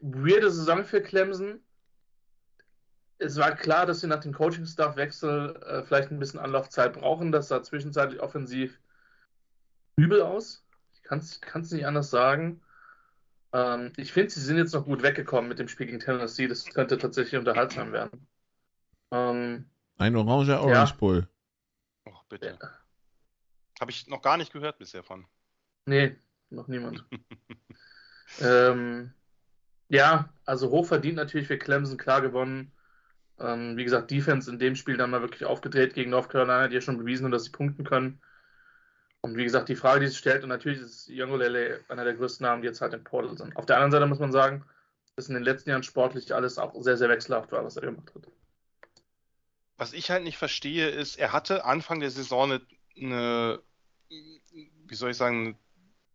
[0.00, 1.62] weirde Saison für Clemson.
[3.22, 7.32] Es war klar, dass sie nach dem Coaching-Staff-Wechsel äh, vielleicht ein bisschen Anlaufzeit brauchen.
[7.32, 8.78] Das sah zwischenzeitlich offensiv
[9.96, 10.64] übel aus.
[10.94, 12.60] Ich kann es nicht anders sagen.
[13.52, 16.48] Ähm, ich finde, sie sind jetzt noch gut weggekommen mit dem Spiel gegen Tennessee.
[16.48, 18.26] Das könnte tatsächlich unterhaltsam werden.
[19.10, 20.96] Ähm, Ein oranger Orange ja.
[20.98, 21.28] Bull.
[22.06, 22.58] Och, bitte.
[22.60, 22.70] Ja.
[23.80, 25.26] Habe ich noch gar nicht gehört bisher von.
[25.86, 26.16] Nee,
[26.50, 27.04] noch niemand.
[28.40, 29.12] ähm,
[29.88, 32.72] ja, also hochverdient natürlich für Clemson, klar gewonnen.
[33.38, 36.74] Ähm, wie gesagt, Defense in dem Spiel dann mal wirklich aufgedreht gegen North Carolina, die
[36.74, 38.20] ja schon bewiesen haben, dass sie punkten können.
[39.20, 42.44] Und wie gesagt, die Frage, die sich stellt, und natürlich ist Yongolele einer der größten
[42.44, 43.56] Namen, die jetzt halt im Portal sind.
[43.56, 44.64] Auf der anderen Seite muss man sagen,
[45.16, 48.12] dass in den letzten Jahren sportlich alles auch sehr, sehr wechselhaft war, was er gemacht
[48.14, 48.26] hat.
[49.76, 52.60] Was ich halt nicht verstehe, ist, er hatte Anfang der Saison eine,
[52.96, 53.60] eine
[54.86, 55.56] wie soll ich sagen, eine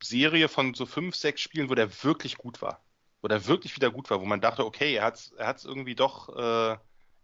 [0.04, 2.84] Serie von so fünf, sechs Spielen, wo der wirklich gut war.
[3.22, 5.96] Wo der wirklich wieder gut war, wo man dachte, okay, er hat es er irgendwie
[5.96, 6.78] doch, äh,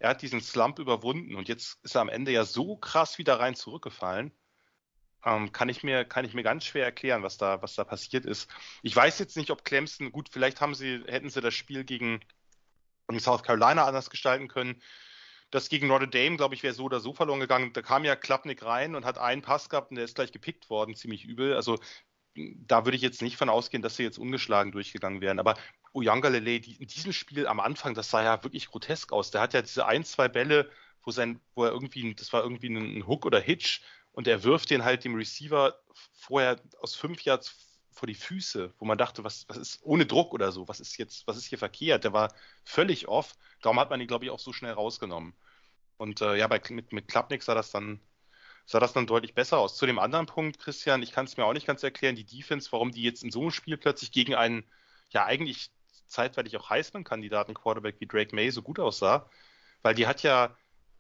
[0.04, 3.40] er hat diesen Slump überwunden und jetzt ist er am Ende ja so krass wieder
[3.40, 4.34] rein zurückgefallen.
[5.24, 8.26] Ähm, kann ich mir, kann ich mir ganz schwer erklären, was da, was da passiert
[8.26, 8.50] ist.
[8.82, 12.20] Ich weiß jetzt nicht, ob Clemson, gut, vielleicht haben sie, hätten sie das Spiel gegen
[13.18, 14.82] South Carolina anders gestalten können.
[15.52, 17.72] Das gegen Notre Dame, glaube ich, wäre so oder so verloren gegangen.
[17.72, 20.70] Da kam ja Klappnick rein und hat einen Pass gehabt und der ist gleich gepickt
[20.70, 21.56] worden, ziemlich übel.
[21.56, 21.80] Also
[22.36, 25.40] da würde ich jetzt nicht von ausgehen, dass sie jetzt ungeschlagen durchgegangen wären.
[25.40, 25.56] Aber
[25.94, 29.32] Uyangalele, die, in diesem Spiel am Anfang, das sah ja wirklich grotesk aus.
[29.32, 30.70] Der hat ja diese ein, zwei Bälle,
[31.04, 33.82] wo sein, wo er irgendwie, das war irgendwie ein Hook oder Hitch
[34.14, 35.78] und er wirft den halt dem Receiver
[36.14, 37.56] vorher aus fünf Yards
[37.92, 40.98] vor die Füße, wo man dachte, was, was ist ohne Druck oder so, was ist
[40.98, 42.04] jetzt, was ist hier verkehrt?
[42.04, 42.34] Der war
[42.64, 43.34] völlig off.
[43.62, 45.34] Darum hat man ihn, glaube ich, auch so schnell rausgenommen.
[45.98, 48.00] Und äh, ja, bei, mit, mit Klapnik sah das dann
[48.66, 49.76] sah das dann deutlich besser aus.
[49.76, 52.72] Zu dem anderen Punkt, Christian, ich kann es mir auch nicht ganz erklären, die Defense,
[52.72, 54.66] warum die jetzt in so einem Spiel plötzlich gegen einen,
[55.10, 55.72] ja eigentlich
[56.08, 59.30] zeitweilig auch Heisman-Kandidaten Quarterback wie Drake May so gut aussah,
[59.82, 60.56] weil die hat ja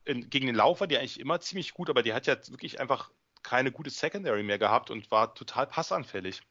[0.06, 3.12] in, gegen den Laufer, die eigentlich immer ziemlich gut, aber die hat ja wirklich einfach
[3.44, 6.42] keine gute Secondary mehr gehabt und war total passanfällig.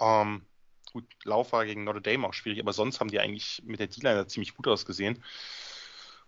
[0.00, 0.46] Ähm,
[0.92, 4.26] gut, Laufer gegen Notre Dame auch schwierig, aber sonst haben die eigentlich mit der D-Line
[4.26, 5.22] ziemlich gut ausgesehen.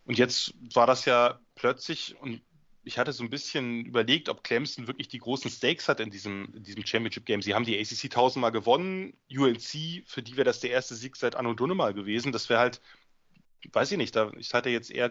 [0.04, 2.42] Und jetzt war das ja plötzlich, und
[2.84, 6.52] ich hatte so ein bisschen überlegt, ob Clemson wirklich die großen Stakes hat in diesem,
[6.54, 7.42] in diesem Championship Game.
[7.42, 11.34] Sie haben die ACC tausendmal gewonnen, UNC, für die wäre das der erste Sieg seit
[11.34, 12.32] Anno Dunnemal gewesen.
[12.32, 12.82] Das wäre halt,
[13.72, 15.10] weiß ich nicht, da, ich hatte jetzt eher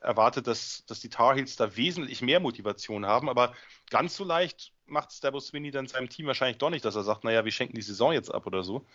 [0.00, 3.54] erwartet, dass, dass die Tar Heels da wesentlich mehr Motivation haben, aber
[3.90, 7.24] ganz so leicht macht Stabo Sweeney dann seinem Team wahrscheinlich doch nicht, dass er sagt,
[7.24, 8.86] naja, wir schenken die Saison jetzt ab oder so.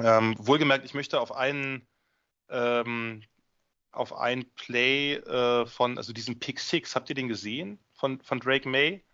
[0.00, 1.86] Ähm, wohlgemerkt, ich möchte auf einen
[2.50, 3.22] ähm,
[3.92, 7.78] auf ein Play äh, von, also diesen Pick Six, habt ihr den gesehen?
[7.94, 9.04] Von, von Drake May?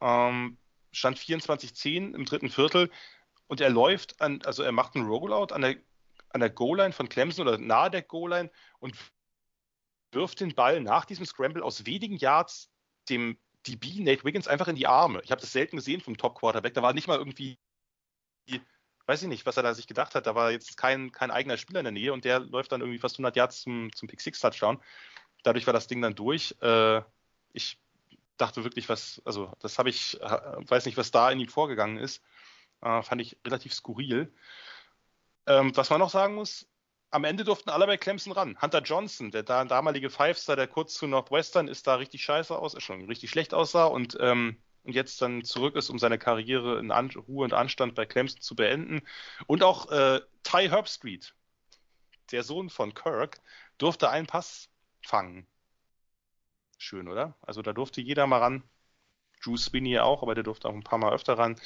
[0.00, 0.58] Ähm,
[0.92, 2.90] stand 24-10 im dritten Viertel
[3.46, 5.76] und er läuft an, also er macht einen Rollout an der,
[6.30, 8.96] an der Goal-Line von Clemson oder nahe der Goal-Line und
[10.12, 12.70] wirft den Ball nach diesem Scramble aus wenigen Yards
[13.08, 15.20] dem DB Nate Wiggins einfach in die Arme.
[15.24, 16.74] Ich habe das selten gesehen vom Top Quarterback.
[16.74, 17.58] Da war nicht mal irgendwie
[19.06, 20.26] weiß ich nicht, was er da sich gedacht hat.
[20.26, 22.98] Da war jetzt kein, kein eigener Spieler in der Nähe und der läuft dann irgendwie
[22.98, 24.80] fast 100 Yards zum, zum Pick-Six-Touchdown.
[25.42, 26.56] Dadurch war das Ding dann durch.
[26.60, 27.02] Äh,
[27.52, 27.78] ich
[28.36, 32.22] dachte wirklich, was, also das habe ich, weiß nicht, was da in ihm vorgegangen ist.
[32.80, 34.32] Äh, fand ich relativ skurril.
[35.46, 36.68] Ähm, was man noch sagen muss,
[37.10, 38.56] am Ende durften alle bei Clemson ran.
[38.60, 42.80] Hunter Johnson, der da, damalige Five-Star, der kurz zu Northwestern ist, da richtig scheiße aus,
[42.82, 46.90] schon richtig schlecht aussah und ähm, und jetzt dann zurück ist, um seine Karriere in
[46.90, 49.02] An Ruhe und Anstand bei Clemson zu beenden.
[49.46, 51.34] Und auch äh, Ty Herbstreet,
[52.32, 53.40] der Sohn von Kirk,
[53.78, 54.70] durfte einen Pass
[55.02, 55.46] fangen.
[56.78, 57.36] Schön, oder?
[57.42, 58.64] Also da durfte jeder mal ran.
[59.44, 61.60] Drew Spinney auch, aber der durfte auch ein paar Mal öfter ran.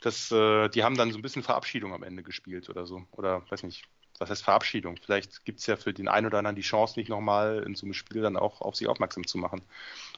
[0.00, 3.04] Das, äh, die haben dann so ein bisschen Verabschiedung am Ende gespielt oder so.
[3.12, 3.84] Oder weiß nicht,
[4.22, 4.96] was heißt Verabschiedung?
[5.02, 7.84] Vielleicht gibt es ja für den einen oder anderen die Chance, nicht nochmal in so
[7.84, 9.62] einem Spiel dann auch auf sich aufmerksam zu machen.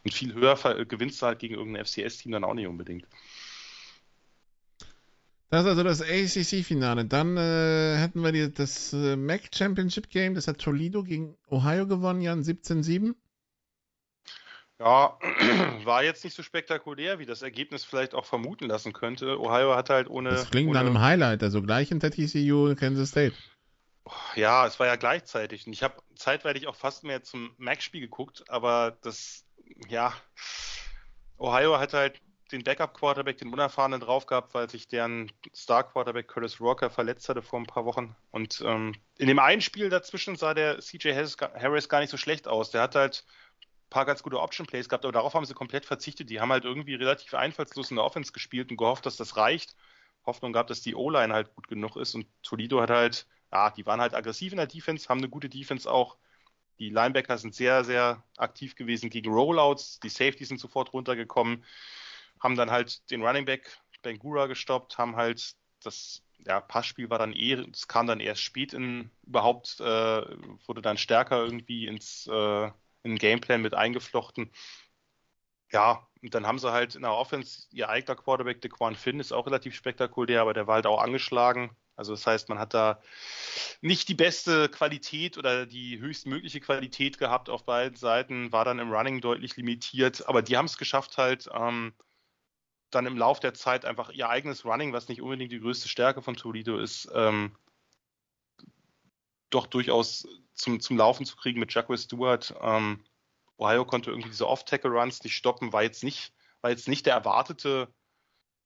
[0.05, 3.07] Und viel höher gewinnst du halt gegen irgendein FCS-Team dann auch nicht unbedingt.
[5.51, 7.05] Das ist also das ACC-Finale.
[7.05, 10.35] Dann äh, hätten wir die, das äh, MAC Championship Game.
[10.35, 13.15] Das hat Toledo gegen Ohio gewonnen, Jan 17-7.
[14.81, 15.17] Ja,
[15.85, 19.41] war jetzt nicht so spektakulär, wie das Ergebnis vielleicht auch vermuten lassen könnte.
[19.41, 20.31] Ohio hat halt ohne.
[20.31, 23.35] Das klingt ohne, nach einem Highlight, also gleich hinter TCU Kansas State.
[24.35, 25.67] Ja, es war ja gleichzeitig.
[25.67, 29.45] Und ich habe zeitweilig auch fast mehr zum Mac-Spiel geguckt, aber das,
[29.89, 30.13] ja,
[31.39, 32.21] Ohio hat halt
[32.53, 37.59] den Backup-Quarterback, den Unerfahrenen drauf gehabt, weil sich deren Star-Quarterback Curtis Walker verletzt hatte vor
[37.59, 38.15] ein paar Wochen.
[38.31, 42.47] Und ähm, in dem einen Spiel dazwischen sah der CJ Harris gar nicht so schlecht
[42.47, 42.71] aus.
[42.71, 43.25] Der hat halt
[43.61, 46.29] ein paar ganz gute Option-Plays gehabt, aber darauf haben sie komplett verzichtet.
[46.29, 49.75] Die haben halt irgendwie relativ einfallslos in der Offense gespielt und gehofft, dass das reicht.
[50.27, 52.15] Hoffnung gehabt, dass die O-Line halt gut genug ist.
[52.15, 55.49] Und Toledo hat halt ja, die waren halt aggressiv in der Defense, haben eine gute
[55.49, 56.19] Defense auch.
[56.81, 60.01] Die Linebacker sind sehr, sehr aktiv gewesen gegen Rollouts.
[60.01, 61.65] Die Safeties sind sofort runtergekommen,
[62.41, 67.33] haben dann halt den Running Back Bengura gestoppt, haben halt das ja, Passspiel war dann
[67.33, 69.85] eh, es kam dann erst spät in überhaupt, äh,
[70.67, 72.71] wurde dann stärker irgendwie ins äh,
[73.03, 74.51] in Gameplan mit eingeflochten.
[75.73, 79.33] Ja, und dann haben sie halt in der Offense ihr eigener Quarterback, DeQuan Finn, ist
[79.33, 81.77] auch relativ spektakulär, aber der war halt auch angeschlagen.
[81.97, 83.01] Also das heißt, man hat da
[83.81, 88.93] nicht die beste Qualität oder die höchstmögliche Qualität gehabt auf beiden Seiten, war dann im
[88.93, 91.95] Running deutlich limitiert, aber die haben es geschafft halt ähm,
[92.91, 96.23] dann im Lauf der Zeit einfach ihr eigenes Running, was nicht unbedingt die größte Stärke
[96.23, 97.57] von Toledo ist, ähm,
[99.51, 102.55] doch durchaus zum, zum Laufen zu kriegen mit Jacques Stewart.
[102.61, 103.05] Ähm,
[103.57, 107.93] Ohio konnte irgendwie diese Off-Tackle-Runs nicht stoppen, war jetzt nicht, war jetzt nicht der erwartete,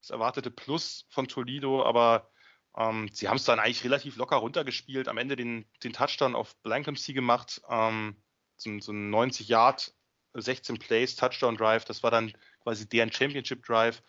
[0.00, 2.30] das erwartete Plus von Toledo, aber
[2.78, 6.56] ähm, sie haben es dann eigentlich relativ locker runtergespielt, am Ende den, den Touchdown auf
[6.62, 8.16] Blankensee gemacht, ähm,
[8.56, 9.92] so, so ein 90 Yard,
[10.34, 12.32] 16 Plays, Touchdown Drive, das war dann
[12.62, 14.02] quasi deren Championship Drive.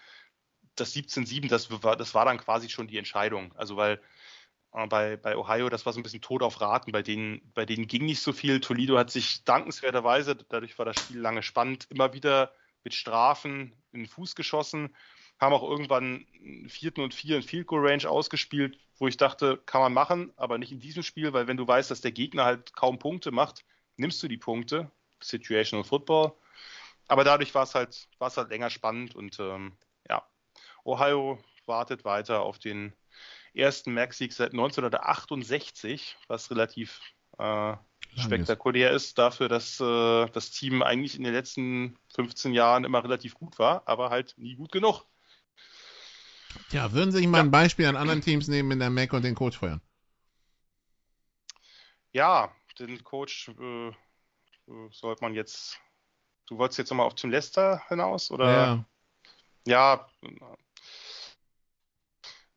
[0.76, 3.54] Das 17-7, das war, das war dann quasi schon die Entscheidung.
[3.56, 4.00] Also weil
[4.74, 7.66] äh, bei, bei Ohio, das war so ein bisschen Tod auf Raten, bei denen, bei
[7.66, 8.60] denen ging nicht so viel.
[8.60, 14.02] Toledo hat sich dankenswerterweise, dadurch war das Spiel lange spannend, immer wieder mit Strafen in
[14.02, 14.96] den Fuß geschossen,
[15.40, 19.62] haben auch irgendwann einen vierten und vier in Field Goal Range ausgespielt, wo ich dachte,
[19.66, 22.46] kann man machen, aber nicht in diesem Spiel, weil wenn du weißt, dass der Gegner
[22.46, 23.64] halt kaum Punkte macht,
[23.96, 24.92] nimmst du die Punkte.
[25.22, 26.34] Situational Football.
[27.08, 29.74] Aber dadurch war es halt, war es halt länger spannend und ähm,
[30.08, 30.24] ja,
[30.84, 32.94] Ohio wartet weiter auf den
[33.54, 37.02] ersten Max-Sieg seit 1968, was relativ
[37.38, 37.76] äh,
[38.16, 43.34] spektakulär ist dafür, dass äh, das Team eigentlich in den letzten 15 Jahren immer relativ
[43.34, 45.06] gut war, aber halt nie gut genug.
[46.72, 47.44] Ja, würden Sie sich mal ja.
[47.44, 49.82] ein Beispiel an anderen Teams nehmen in der Mac und den Coach feuern?
[52.12, 53.92] Ja, den Coach äh,
[54.92, 55.80] sollte man jetzt
[56.50, 58.32] Du wolltest jetzt nochmal auf Tim Lester hinaus?
[58.32, 58.52] Oder?
[58.52, 58.86] Ja.
[59.68, 60.10] ja.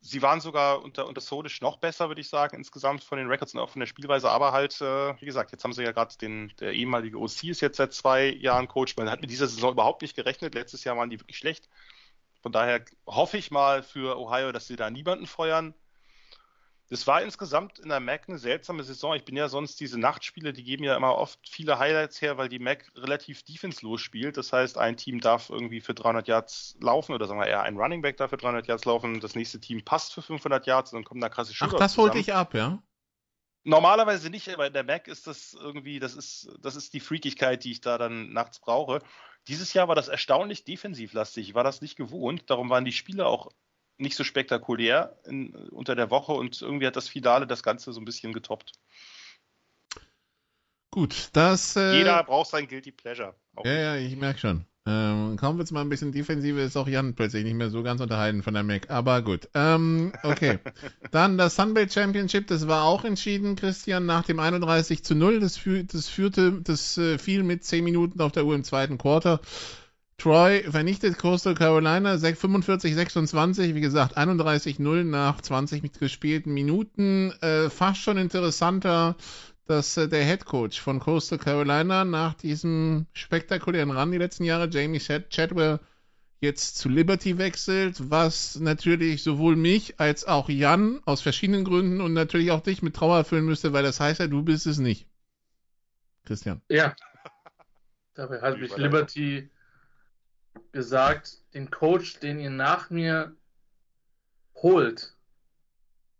[0.00, 3.52] Sie waren sogar unter, unter Solish noch besser, würde ich sagen, insgesamt von den Records
[3.52, 4.30] und auch von der Spielweise.
[4.30, 7.60] Aber halt, äh, wie gesagt, jetzt haben sie ja gerade den, der ehemalige OC ist
[7.60, 8.96] jetzt seit zwei Jahren Coach.
[8.96, 10.54] Man hat mit dieser Saison überhaupt nicht gerechnet.
[10.54, 11.68] Letztes Jahr waren die wirklich schlecht.
[12.42, 15.74] Von daher hoffe ich mal für Ohio, dass sie da niemanden feuern.
[16.92, 19.14] Das war insgesamt in der Mac eine seltsame Saison.
[19.14, 22.50] Ich bin ja sonst diese Nachtspiele, die geben ja immer oft viele Highlights her, weil
[22.50, 24.36] die Mac relativ defenslos spielt.
[24.36, 27.78] Das heißt, ein Team darf irgendwie für 300 Yards laufen oder sagen wir eher ein
[27.78, 29.20] Running Back darf für 300 Yards laufen.
[29.20, 31.96] Das nächste Team passt für 500 Yards und dann kommen da krasse Schüler Ach, das
[31.96, 32.82] holte ich ab, ja?
[33.64, 37.62] Normalerweise nicht, aber in der Mac ist das irgendwie, das ist, das ist die Freakigkeit,
[37.62, 39.00] die ich da dann nachts brauche.
[39.48, 41.48] Dieses Jahr war das erstaunlich defensivlastig.
[41.48, 42.48] Ich war das nicht gewohnt.
[42.48, 43.50] Darum waren die Spiele auch
[43.98, 48.00] nicht so spektakulär in, unter der Woche und irgendwie hat das Finale das Ganze so
[48.00, 48.72] ein bisschen getoppt.
[50.90, 51.76] Gut, das.
[51.76, 53.34] Äh, Jeder braucht sein Guilty Pleasure.
[53.64, 54.66] ja, ja, ich merke schon.
[54.84, 57.84] Ähm, kaum wird es mal ein bisschen defensive, ist auch Jan plötzlich nicht mehr so
[57.84, 58.90] ganz unterhalten von der Mac.
[58.90, 59.48] Aber gut.
[59.54, 60.58] Ähm, okay.
[61.12, 65.38] Dann das Sunbelt Championship, das war auch entschieden, Christian, nach dem 31 zu 0.
[65.38, 68.98] Das, führ, das führte, das äh, fiel mit 10 Minuten auf der Uhr im zweiten
[68.98, 69.40] Quarter.
[70.18, 77.32] Troy vernichtet Coastal Carolina 45-26, wie gesagt 31-0 nach 20 gespielten Minuten.
[77.40, 79.16] Äh, fast schon interessanter,
[79.66, 84.68] dass äh, der Head Coach von Coastal Carolina nach diesem spektakulären Run die letzten Jahre,
[84.68, 85.80] Jamie Chadwell,
[86.40, 92.12] jetzt zu Liberty wechselt, was natürlich sowohl mich als auch Jan aus verschiedenen Gründen und
[92.12, 95.06] natürlich auch dich mit Trauer erfüllen müsste, weil das heißt ja, du bist es nicht.
[96.24, 96.60] Christian.
[96.68, 96.94] Ja.
[98.14, 99.50] Dabei hat mich Liberty
[100.72, 103.34] gesagt, den Coach, den ihr nach mir
[104.56, 105.14] holt,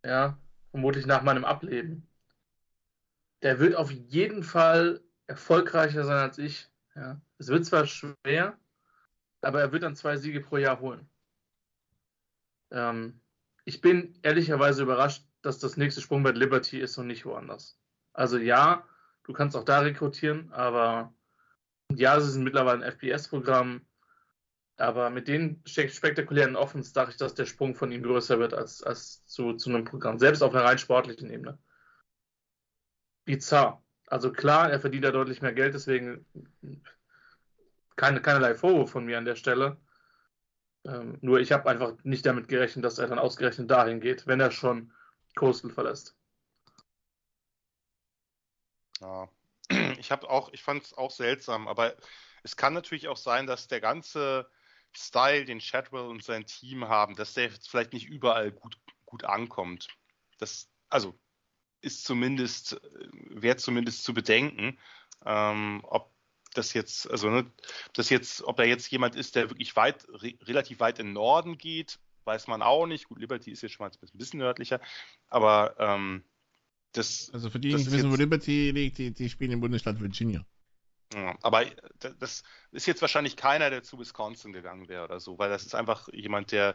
[0.04, 0.38] ja,
[0.70, 2.06] vermutlich nach meinem Ableben,
[3.42, 6.68] der wird auf jeden Fall erfolgreicher sein als ich.
[6.94, 7.20] Ja.
[7.38, 8.56] Es wird zwar schwer,
[9.40, 11.08] aber er wird dann zwei Siege pro Jahr holen.
[12.70, 13.20] Ähm,
[13.64, 17.78] ich bin ehrlicherweise überrascht, dass das nächste Sprungbrett Liberty ist und nicht woanders.
[18.12, 18.86] Also ja,
[19.24, 21.12] du kannst auch da rekrutieren, aber
[21.90, 23.82] ja, es ist mittlerweile ein FPS-Programm.
[24.76, 28.82] Aber mit den spektakulären Offens dachte ich, dass der Sprung von ihm größer wird als,
[28.82, 31.58] als zu, zu einem Programm, selbst auf einer rein sportlichen Ebene.
[33.24, 33.82] Bizarr.
[34.06, 36.26] Also klar, er verdient ja deutlich mehr Geld, deswegen
[37.96, 39.78] keine, keinerlei Vorwurf von mir an der Stelle.
[40.84, 44.40] Ähm, nur ich habe einfach nicht damit gerechnet, dass er dann ausgerechnet dahin geht, wenn
[44.40, 44.92] er schon
[45.36, 46.16] Coastal verlässt.
[49.00, 49.28] Ja.
[49.98, 51.94] Ich habe auch, ich fand es auch seltsam, aber
[52.42, 54.50] es kann natürlich auch sein, dass der ganze
[54.92, 58.76] Style, den Chadwell und sein Team haben, dass der jetzt vielleicht nicht überall gut,
[59.06, 59.88] gut ankommt.
[60.38, 61.14] Das, also,
[61.82, 62.80] ist zumindest,
[63.28, 64.78] wäre zumindest zu bedenken.
[65.24, 66.10] Ähm, ob
[66.54, 67.46] das jetzt, also ne,
[67.94, 71.12] das jetzt, ob er jetzt jemand ist, der wirklich weit, re relativ weit in den
[71.14, 73.08] Norden geht, weiß man auch nicht.
[73.08, 74.80] Gut, Liberty ist jetzt schon mal ein bisschen nördlicher,
[75.28, 76.22] aber ähm,
[76.92, 77.30] das.
[77.32, 80.44] Also für die, die nicht wissen, wo Liberty liegt, die, die spielen im Bundesstaat Virginia.
[81.42, 81.64] Aber
[82.18, 85.74] das ist jetzt wahrscheinlich keiner, der zu Wisconsin gegangen wäre oder so, weil das ist
[85.74, 86.74] einfach jemand, der,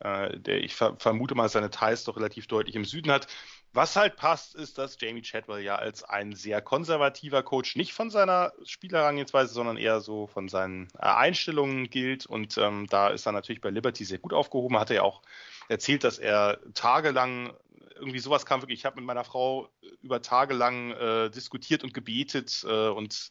[0.00, 3.26] äh, der ich ver vermute mal seine Ties doch relativ deutlich im Süden hat.
[3.72, 8.10] Was halt passt, ist, dass Jamie Chadwell ja als ein sehr konservativer Coach nicht von
[8.10, 12.26] seiner Spielerrangehensweise, sondern eher so von seinen äh, Einstellungen gilt.
[12.26, 14.78] Und ähm, da ist er natürlich bei Liberty sehr gut aufgehoben.
[14.78, 15.22] Hat er ja auch
[15.68, 17.54] erzählt, dass er tagelang
[18.02, 18.80] irgendwie sowas kam wirklich.
[18.80, 19.68] Ich habe mit meiner Frau
[20.02, 23.30] über Tage lang äh, diskutiert und gebetet äh, und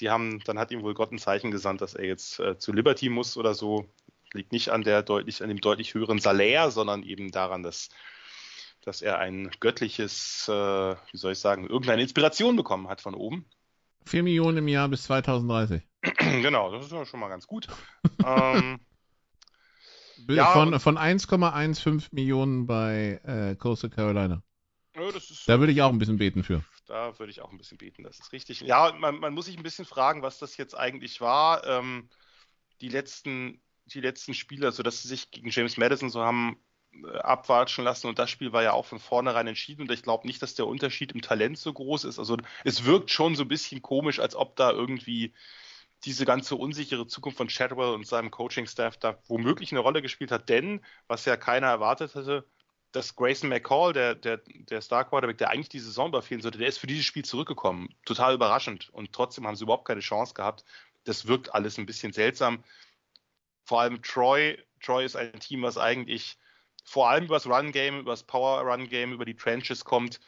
[0.00, 2.72] die haben, dann hat ihm wohl Gott ein Zeichen gesandt, dass er jetzt äh, zu
[2.72, 3.86] Liberty muss oder so.
[4.32, 7.88] Liegt nicht an der deutlich, an dem deutlich höheren Salär, sondern eben daran, dass
[8.84, 13.46] dass er ein göttliches, äh, wie soll ich sagen, irgendeine Inspiration bekommen hat von oben.
[14.06, 15.82] 4 Millionen im Jahr bis 2030.
[16.18, 17.68] genau, das ist schon mal ganz gut.
[18.24, 18.78] ähm,
[20.28, 24.42] ja, von, von 1,15 Millionen bei äh, Coastal Carolina.
[24.94, 25.02] Ja,
[25.46, 26.62] da würde ich auch ein bisschen beten für.
[26.86, 28.60] Da würde ich auch ein bisschen beten, das ist richtig.
[28.60, 31.66] Ja, man, man muss sich ein bisschen fragen, was das jetzt eigentlich war.
[31.66, 32.08] Ähm,
[32.80, 36.58] die letzten, die letzten Spiele, also dass sie sich gegen James Madison so haben
[36.92, 40.26] äh, abwatschen lassen und das Spiel war ja auch von vornherein entschieden und ich glaube
[40.26, 42.18] nicht, dass der Unterschied im Talent so groß ist.
[42.18, 45.32] Also es wirkt schon so ein bisschen komisch, als ob da irgendwie
[46.04, 50.48] diese ganze unsichere Zukunft von Chadwell und seinem Coaching-Staff da womöglich eine Rolle gespielt hat,
[50.48, 52.46] denn was ja keiner erwartet hatte,
[52.94, 56.68] dass Grayson McCall, der, der, der Star Quarterback, der eigentlich die Saison überfehlen sollte, der
[56.68, 57.88] ist für dieses Spiel zurückgekommen.
[58.04, 58.88] Total überraschend.
[58.90, 60.64] Und trotzdem haben sie überhaupt keine Chance gehabt.
[61.02, 62.62] Das wirkt alles ein bisschen seltsam.
[63.64, 64.62] Vor allem Troy.
[64.80, 66.38] Troy ist ein Team, was eigentlich
[66.84, 70.20] vor allem übers Run-Game, übers Power-Run-Game, über die Trenches kommt,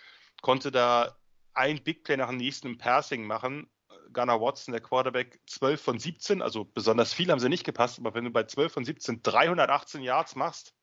[0.43, 1.17] konnte da
[1.55, 3.71] ein Big Play nach dem nächsten im Passing machen.
[4.13, 8.15] Gunnar Watson, der Quarterback, 12 von 17, also besonders viel haben sie nicht gepasst, aber
[8.15, 10.75] wenn du bei 12 von 17 318 Yards machst,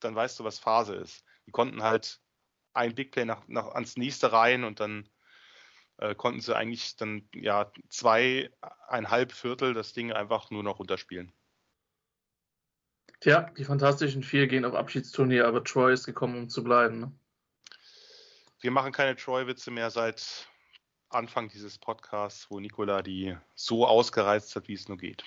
[0.00, 1.24] dann weißt du, was Phase ist.
[1.46, 2.20] Die konnten halt
[2.72, 5.08] ein Big Play nach, nach ans nächste rein und dann
[5.98, 11.32] äh, konnten sie eigentlich dann ja zweieinhalb Viertel das Ding einfach nur noch runterspielen.
[13.20, 17.00] Tja, die Fantastischen Vier gehen auf Abschiedsturnier, aber Troy ist gekommen, um zu bleiben.
[17.00, 17.12] Ne?
[18.60, 20.48] Wir machen keine Troy-Witze mehr seit
[21.10, 25.24] Anfang dieses Podcasts, wo Nikola die so ausgereizt hat, wie es nur geht.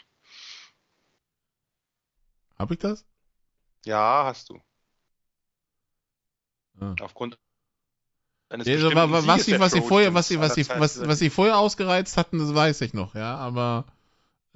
[2.57, 3.05] Hab ich das?
[3.85, 4.61] Ja, hast du.
[6.79, 6.95] Ah.
[7.01, 7.37] Aufgrund
[8.49, 11.29] eines ja, also, was, sie, was, sie vorher, was, sie, was, sie, was, was sie
[11.29, 13.85] vorher ausgereizt hatten, das weiß ich noch, ja, aber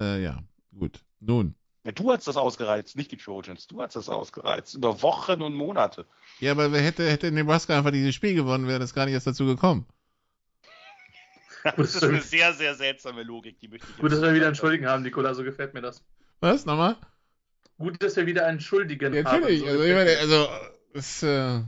[0.00, 0.38] äh, ja,
[0.76, 1.00] gut.
[1.20, 1.54] Nun.
[1.84, 3.66] Ja, du hast das ausgereizt, nicht die Trojans.
[3.66, 4.74] Du hast das ausgereizt.
[4.74, 6.06] Über Wochen und Monate.
[6.38, 9.46] Ja, aber hätte, hätte Nebraska einfach dieses Spiel gewonnen, wäre das gar nicht erst dazu
[9.46, 9.86] gekommen.
[11.76, 14.54] das ist eine sehr, sehr seltsame Logik, die möchte ich Gut, dass wir wieder einen
[14.54, 16.04] Schuldigen haben, Nikola, so gefällt mir das.
[16.40, 16.66] Was?
[16.66, 16.96] Nochmal?
[17.78, 19.40] Gut, dass wir wieder einen Schuldigen ja, haben.
[19.40, 20.48] Natürlich, so also, ich meine, also,
[20.94, 21.60] es, äh,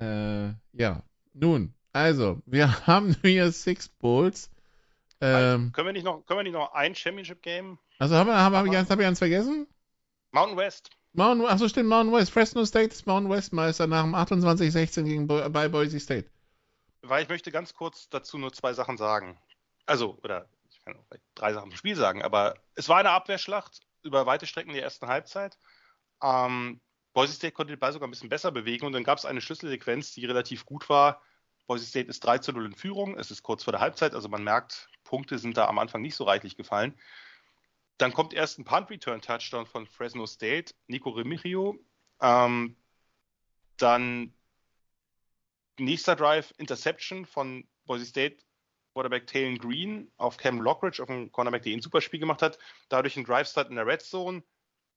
[0.00, 1.02] äh, ja.
[1.34, 4.50] Nun, also, wir haben hier Six Bowls.
[5.20, 8.56] Ähm, können, wir nicht noch, können wir nicht noch ein Championship-Game also haben wir, haben,
[8.56, 9.68] hab ich, hab ich eins vergessen?
[10.32, 10.90] Mountain West.
[11.12, 12.32] Mountain, achso, stimmt, Mountain West.
[12.32, 16.28] Fresno State ist Mountain West Meister nach dem 28-16 gegen Bo bei Boise State.
[17.02, 19.38] Weil ich möchte ganz kurz dazu nur zwei Sachen sagen.
[19.86, 21.04] Also, oder ich kann auch
[21.36, 25.06] drei Sachen im Spiel sagen, aber es war eine Abwehrschlacht über weite Strecken der ersten
[25.06, 25.58] Halbzeit.
[26.22, 26.80] Ähm,
[27.12, 29.40] Boise State konnte den Ball sogar ein bisschen besser bewegen und dann gab es eine
[29.40, 31.22] Schlüsselsequenz, die relativ gut war.
[31.66, 33.18] Boise State ist 3 zu 0 in Führung.
[33.18, 36.14] Es ist kurz vor der Halbzeit, also man merkt, Punkte sind da am Anfang nicht
[36.14, 36.98] so reichlich gefallen.
[37.98, 41.78] Dann kommt erst ein Punt-Return-Touchdown von Fresno State, Nico Remigio.
[42.20, 42.76] Ähm,
[43.76, 44.34] dann
[45.78, 48.42] nächster Drive, Interception von Boise State,
[48.92, 52.58] Quarterback Taylor Green auf Cam Lockridge, auf dem Cornerback, der ein super Spiel gemacht hat.
[52.88, 54.42] Dadurch ein Drive-Start in der Red Zone.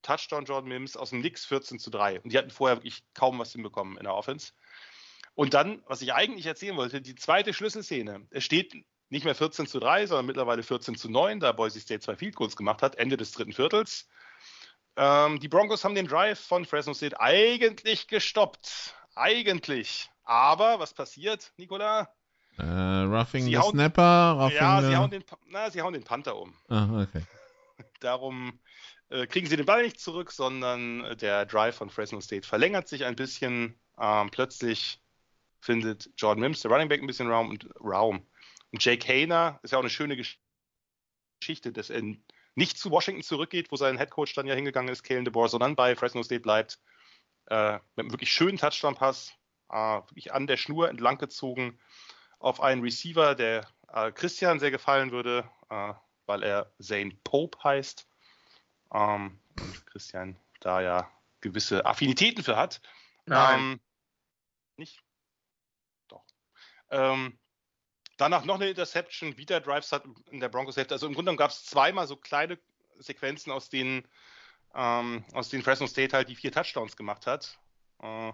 [0.02, 2.20] Touchdown Jordan Mims aus dem Nix 14 zu 3.
[2.20, 4.52] Und die hatten vorher wirklich kaum was hinbekommen in der Offense.
[5.34, 8.26] Und dann, was ich eigentlich erzählen wollte, die zweite Schlüsselszene.
[8.30, 8.74] Es steht
[9.08, 12.36] nicht mehr 14 zu 3, sondern mittlerweile 14 zu 9, da Boise State zwei Field
[12.36, 14.08] Goals gemacht hat, Ende des dritten Viertels.
[14.96, 18.94] Ähm, die Broncos haben den Drive von Fresno State eigentlich gestoppt.
[19.14, 20.10] Eigentlich.
[20.24, 22.15] Aber was passiert, Nicola?
[22.58, 24.36] Äh, roughing sie the hauen, Snapper.
[24.38, 26.54] Roughing ja, sie hauen, den, na, sie hauen den Panther um.
[26.68, 27.22] Ah, okay.
[28.00, 28.58] Darum
[29.10, 33.04] äh, kriegen sie den Ball nicht zurück, sondern der Drive von Fresno State verlängert sich
[33.04, 33.78] ein bisschen.
[33.98, 35.00] Ähm, plötzlich
[35.60, 38.26] findet Jordan Mims, der Running Back, ein bisschen Raum und Raum.
[38.72, 42.02] Und Jake Hayner ist ja auch eine schöne Geschichte, dass er
[42.54, 45.94] nicht zu Washington zurückgeht, wo sein Headcoach dann ja hingegangen ist, Kalen DeBoer, sondern bei
[45.94, 46.78] Fresno State bleibt.
[47.48, 49.32] Äh, mit einem wirklich schönen Touchdown-Pass,
[49.70, 51.78] äh, wirklich an der Schnur entlang gezogen
[52.46, 55.92] auf einen Receiver, der äh, Christian sehr gefallen würde, äh,
[56.26, 58.06] weil er Zane Pope heißt.
[58.94, 61.10] Ähm, und Christian da ja
[61.40, 62.80] gewisse Affinitäten für hat.
[63.24, 63.58] Nein.
[63.58, 63.80] Ähm,
[64.76, 65.02] nicht?
[66.06, 66.24] Doch.
[66.90, 67.36] Ähm,
[68.16, 70.94] danach noch eine Interception, wieder Drives hat in der Broncos Hälfte.
[70.94, 72.60] Also im Grunde gab es zweimal so kleine
[72.98, 74.06] Sequenzen, aus denen,
[74.72, 77.58] ähm, aus denen Fresno State halt die vier Touchdowns gemacht hat.
[78.00, 78.32] Äh,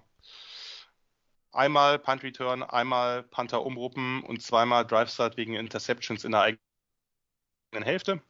[1.53, 7.85] einmal Punt Return, einmal Panther umruppen und zweimal Drive Start wegen Interceptions in der eigenen
[7.85, 8.23] Hälfte.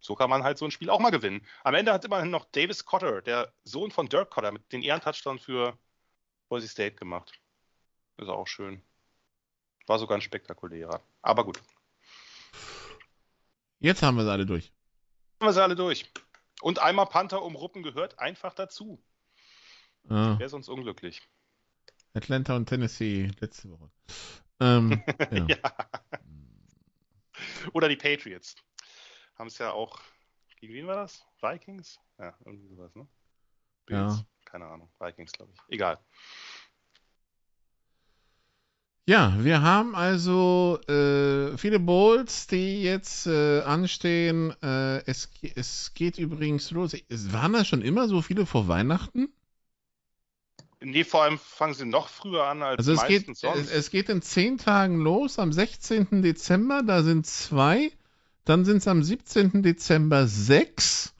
[0.00, 1.46] So kann man halt so ein Spiel auch mal gewinnen.
[1.62, 5.38] Am Ende hat immerhin noch Davis Cotter, der Sohn von Dirk Cotter, mit den Ehrentouchdown
[5.38, 5.78] für
[6.48, 7.32] Boise State gemacht.
[8.18, 8.82] Ist auch schön.
[9.86, 11.02] War sogar ein spektakulärer.
[11.22, 11.62] Aber gut.
[13.78, 14.72] Jetzt haben wir sie alle durch.
[15.40, 16.10] Haben wir sie alle durch.
[16.60, 19.02] Und einmal Panther umruppen gehört einfach dazu.
[20.08, 21.22] Ah, Wäre sonst unglücklich.
[22.14, 23.90] Atlanta und Tennessee letzte Woche.
[24.60, 25.46] Ähm, ja.
[25.48, 25.56] Ja.
[27.72, 28.54] Oder die Patriots.
[29.36, 30.00] Haben es ja auch.
[30.60, 31.26] Gegen wen war das?
[31.42, 31.98] Vikings?
[32.18, 33.06] Ja, irgendwie sowas, ne?
[33.86, 34.18] Bills?
[34.18, 34.26] Ja.
[34.44, 34.88] Keine Ahnung.
[35.00, 35.74] Vikings, glaube ich.
[35.74, 35.98] Egal.
[39.06, 44.54] Ja, wir haben also äh, viele Bowls, die jetzt äh, anstehen.
[44.62, 46.96] Äh, es, es geht übrigens los.
[47.08, 49.28] Es waren das schon immer so viele vor Weihnachten?
[50.84, 53.58] Nee, vor allem fangen sie noch früher an als Also es geht, meistens sonst.
[53.60, 56.22] es, es geht in zehn Tagen los, am 16.
[56.22, 57.90] Dezember, da sind zwei.
[58.44, 59.62] Dann sind es am 17.
[59.62, 61.14] Dezember sechs.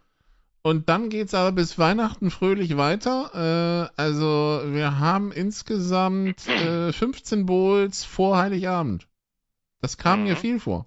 [0.62, 3.91] Und dann geht es aber bis Weihnachten fröhlich weiter.
[3.97, 9.07] Äh, also wir haben insgesamt äh, 15 Bowls vor Heiligabend.
[9.81, 10.24] Das kam Mhm.
[10.28, 10.86] mir viel vor.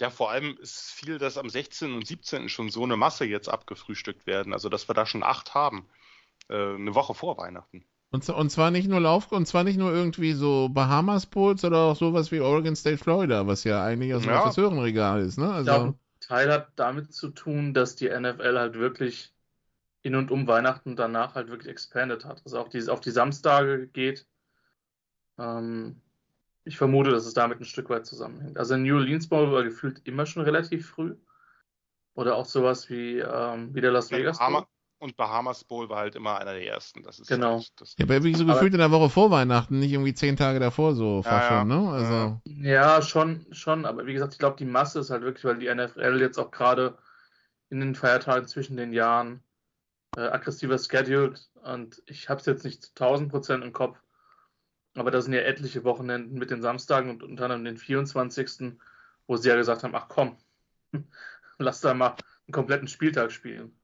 [0.00, 1.92] Ja, vor allem ist viel, dass am 16.
[1.94, 2.48] und 17.
[2.48, 4.52] schon so eine Masse jetzt abgefrühstückt werden.
[4.52, 5.86] Also, dass wir da schon acht haben.
[6.48, 7.84] Äh, eine Woche vor Weihnachten.
[8.10, 11.78] Und, und zwar nicht nur Lauf, und zwar nicht nur irgendwie so Bahamas Bowls oder
[11.78, 14.32] auch sowas wie Oregon State, Florida, was ja eigentlich aus dem Ja.
[14.32, 15.50] Professorenregal ist, ne?
[15.56, 19.32] Ich Also, glaube, ein Teil hat damit zu tun, dass die NFL halt wirklich
[20.02, 22.42] in und um Weihnachten danach halt wirklich expanded hat.
[22.44, 24.26] Also auch die, auf die Samstage geht.
[25.38, 26.00] Ähm,
[26.64, 28.58] ich vermute, dass es damit ein Stück weit zusammenhängt.
[28.58, 31.16] Also in New Orleans Bowl war gefühlt immer schon relativ früh.
[32.14, 34.58] Oder auch sowas wie, ähm, wie der Las Vegas Bowl.
[34.58, 34.68] Bahama
[34.98, 37.02] und Bahamas Bowl war halt immer einer der ersten.
[37.02, 37.56] Das ist Genau.
[37.58, 40.14] halt das, Ja, aber wie so Aber- gefühlt in der Woche vor Weihnachten, nicht irgendwie
[40.14, 41.60] zehn Tage davor so fast Ja, ja.
[41.60, 41.90] schon, ne?
[41.90, 45.58] Also, Ja, schon, schon, aber wie gesagt, ich glaube, die Masse ist halt wirklich, weil
[45.58, 46.98] die NFL jetzt auch gerade
[47.70, 49.42] in den Feiertagen zwischen den Jahren
[50.16, 53.98] äh, aggressiver scheduled und ich habe es jetzt nicht zu 1000 Prozent im Kopf,
[54.96, 58.78] aber da sind ja etliche Wochenenden mit den Samstagen und unter anderem den 24.,
[59.28, 60.38] wo sie ja gesagt haben, ach komm,
[61.58, 62.16] lass da mal
[62.46, 63.77] einen kompletten Spieltag spielen.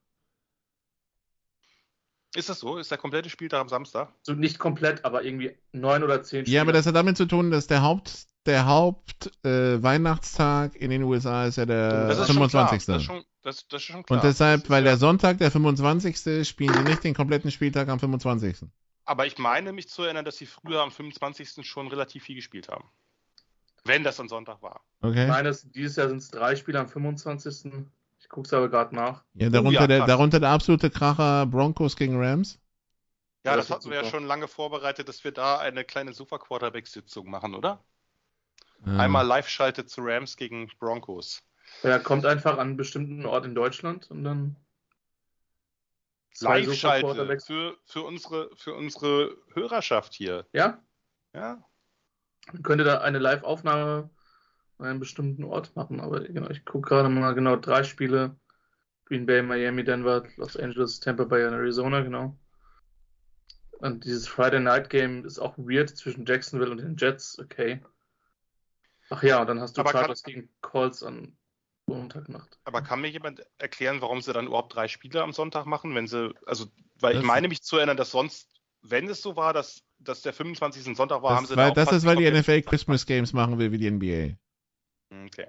[2.36, 2.78] Ist das so?
[2.78, 4.12] Ist der komplette Spieltag am Samstag?
[4.22, 6.78] So nicht komplett, aber irgendwie neun oder zehn ja, aber Spiele.
[6.78, 11.46] das hat damit zu tun, dass der Haupt, der Haupt äh, Weihnachtstag in den USA
[11.46, 12.82] ist ja der das ist 25.
[12.84, 12.96] schon klar.
[12.96, 14.18] Das ist schon, das, das ist schon klar.
[14.18, 16.46] Und deshalb, weil der Sonntag, der 25.
[16.46, 18.66] spielen sie nicht den kompletten Spieltag am 25.
[19.06, 21.66] Aber ich meine mich zu erinnern, dass sie früher am 25.
[21.66, 22.84] schon relativ viel gespielt haben.
[23.84, 24.80] Wenn das am Sonntag war.
[25.02, 25.24] Okay?
[25.24, 27.84] Ich meine, es- dieses Jahr sind es drei Spiele am 25.
[28.42, 29.24] Es aber gerade nach.
[29.34, 32.58] Ja, darunter, Oh ja, der, darunter der absolute Kracher Broncos gegen Rams.
[33.44, 34.10] Ja, Ja, das das hatten wir ja super.
[34.10, 37.82] schon lange vorbereitet, dass wir da eine kleine Super-Quarterback-Sitzung machen, oder?
[38.86, 38.92] Ja.
[38.98, 41.42] Einmal live schaltet zu Rams gegen Broncos.
[41.82, 44.56] Er kommt einfach an einen bestimmten Ort in Deutschland und dann
[46.40, 50.46] Live schalte für, für, unsere, für unsere Hörerschaft hier.
[50.52, 50.82] Ja,
[51.34, 51.62] Ja,
[52.52, 54.10] man könnte da eine Live-Aufnahme
[54.84, 58.36] an einem bestimmten Ort machen, aber genau, ich gucke gerade mal genau drei Spiele.
[59.06, 62.38] Green Bay, Miami, Denver, Los Angeles, Tampa Bay und Arizona, genau.
[63.78, 67.82] Und dieses Friday Night Game ist auch weird zwischen Jacksonville und den Jets, okay.
[69.10, 71.36] Ach ja, und dann hast du Aber kann- Chargers gegen Colts an
[71.86, 72.58] Montagnacht.
[72.64, 76.06] aber kann mir jemand erklären, warum sie dann überhaupt drei Spiele am Sonntag machen, wenn
[76.06, 76.66] sie, also,
[76.98, 78.48] weil Das- ich meine mich zu erinnern, dass sonst,
[78.80, 80.86] wenn es so war, dass, dass der 25.
[80.86, 83.34] ein Sonntag war, haben sie weil, da auch das ist, weil die NFL Christmas Games
[83.34, 84.36] machen will wie die NBA.
[85.26, 85.46] Okay.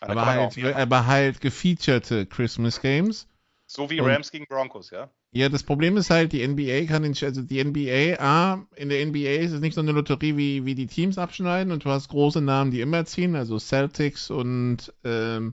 [0.00, 3.26] Aber kann man halt, aber halt gefeatured Christmas Games.
[3.66, 5.10] so wie und- Rams gegen Broncos, ja?
[5.30, 9.02] Ja, das Problem ist halt, die NBA kann den, also die NBA, A, in der
[9.04, 12.08] NBA ist es nicht so eine Lotterie, wie, wie die Teams abschneiden und du hast
[12.08, 15.52] große Namen, die immer ziehen, also Celtics und ähm,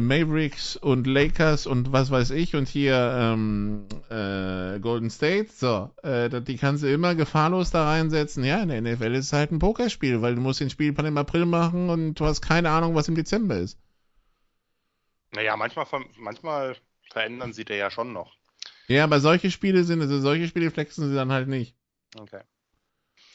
[0.00, 6.40] Mavericks und Lakers und was weiß ich und hier ähm, äh, Golden State, so, äh,
[6.42, 8.42] die kannst du immer gefahrlos da reinsetzen.
[8.44, 11.18] Ja, in der NFL ist es halt ein Pokerspiel, weil du musst den Spielplan im
[11.18, 13.78] April machen und du hast keine Ahnung, was im Dezember ist.
[15.30, 16.76] Naja, manchmal, manchmal
[17.10, 18.36] verändern sie der ja schon noch.
[18.88, 21.76] Ja, aber solche Spiele sind, also solche Spiele flexen sie dann halt nicht.
[22.16, 22.40] Okay.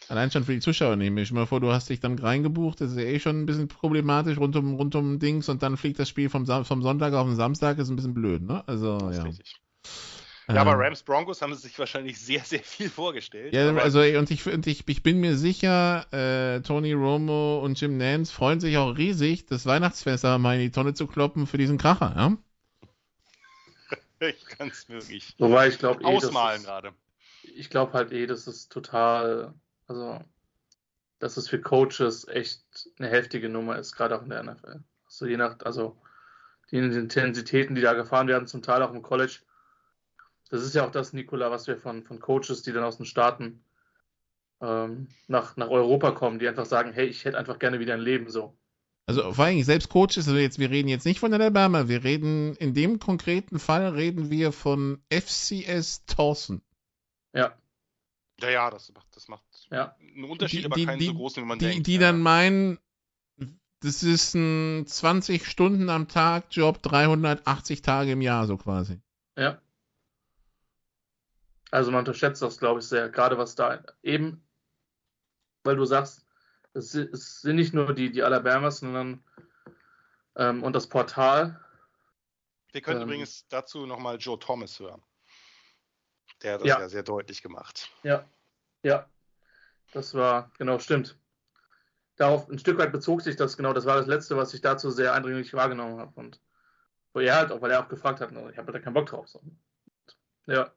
[0.10, 2.92] Allein schon für die Zuschauer nehme ich mal vor, du hast dich dann reingebucht, das
[2.92, 6.00] ist ja eh schon ein bisschen problematisch rund um, rund um Dings und dann fliegt
[6.00, 8.64] das Spiel vom, vom Sonntag auf den Samstag, ist ein bisschen blöd, ne?
[8.68, 9.24] Also, Das ist ja.
[9.26, 9.56] richtig.
[10.52, 13.54] Ja, aber Ähm, Rams Broncos haben sie sich wahrscheinlich sehr, sehr viel vorgestellt.
[13.54, 17.98] Ja, also und ich, und ich, ich bin mir sicher, äh, Tony Romo und Jim
[17.98, 21.78] Nance freuen sich auch riesig, das Weihnachtsfest mal in die Tonne zu kloppen für diesen
[21.78, 22.38] Kracher, ja?
[24.20, 26.94] ich kann es wirklich Wobei ich glaube eh, das ausmalen ist- gerade.
[27.44, 29.54] ich glaube halt eh, das ist total,
[29.90, 30.20] also,
[31.20, 34.82] dass es für Coaches echt eine heftige Nummer ist, gerade auch in der NFL.
[35.06, 36.00] Also je nach, also
[36.72, 39.40] die Intensitäten, die da gefahren werden, zum Teil auch im College.
[40.50, 43.06] Das ist ja auch das, Nikola, was wir von, von Coaches, die dann aus den
[43.06, 43.64] Staaten
[44.62, 48.02] ähm, nach, nach Europa kommen, die einfach sagen, hey, ich hätte einfach gerne wieder ein
[48.02, 48.56] Leben so.
[49.08, 52.56] Also vor allem selbst Coaches, also jetzt, wir reden jetzt nicht von Alabama, wir reden,
[52.58, 56.62] in dem konkreten Fall reden wir von FCS Towson.
[57.34, 57.58] Ja,
[58.40, 59.96] Ja, ja, das macht, das macht ja.
[60.00, 61.88] einen Unterschied, Die- aber die- keinen die- so großen, wie man Die, denkt.
[61.88, 62.00] die ja.
[62.00, 62.80] dann meinen,
[63.82, 69.00] das ist ein 20 Stunden am Tag Job, 380 Tage im Jahr so quasi.
[69.38, 69.62] Ja.
[71.72, 74.44] Also man unterschätzt das, glaube ich, sehr, gerade was da eben,
[75.64, 76.26] weil du sagst,
[76.74, 79.24] es sind nicht nur die, die Alabamas, sondern
[80.36, 81.60] ähm, und das Portal.
[82.72, 85.02] Wir können ähm, übrigens dazu nochmal Joe Thomas hören.
[86.42, 86.80] Der hat das Ja.
[86.80, 87.90] ja, sehr deutlich gemacht.
[88.04, 88.28] Ja,
[88.84, 89.08] ja,
[89.92, 91.18] das war, genau, stimmt.
[92.16, 94.92] Darauf ein Stück weit bezog sich das, genau, das war das Letzte, was ich dazu
[94.92, 96.20] sehr eindringlich wahrgenommen habe.
[96.20, 96.42] Und
[97.14, 99.28] wo er halt auch, weil er auch gefragt hat, ich habe da keinen Bock drauf.
[99.28, 99.42] So.
[100.46, 100.72] Ja.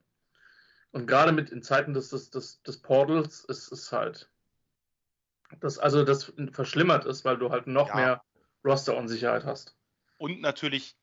[0.92, 4.30] Und gerade mit in Zeiten des, des, des, des Portals ist es halt,
[5.60, 7.96] das, also das verschlimmert ist, weil du halt noch Ja.
[7.96, 8.24] mehr
[8.64, 9.74] Roster-Unsicherheit hast.
[10.18, 10.96] Und natürlich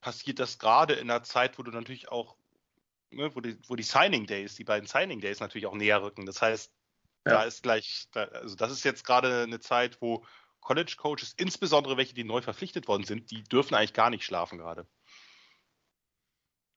[0.00, 2.36] passiert das gerade in einer Zeit, wo du natürlich auch,
[3.10, 6.26] ne, wo, die, wo die Signing Days, die beiden Signing Days natürlich auch näher rücken.
[6.26, 6.72] Das heißt,
[7.26, 7.32] Ja.
[7.32, 10.24] da ist gleich, da, also das ist jetzt gerade eine Zeit, wo
[10.60, 14.58] College Coaches, insbesondere welche, die neu verpflichtet worden sind, die dürfen eigentlich gar nicht schlafen
[14.58, 14.86] gerade.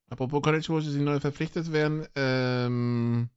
[0.09, 3.29] Apropos College Coaches, die neu verpflichtet werden, ähm,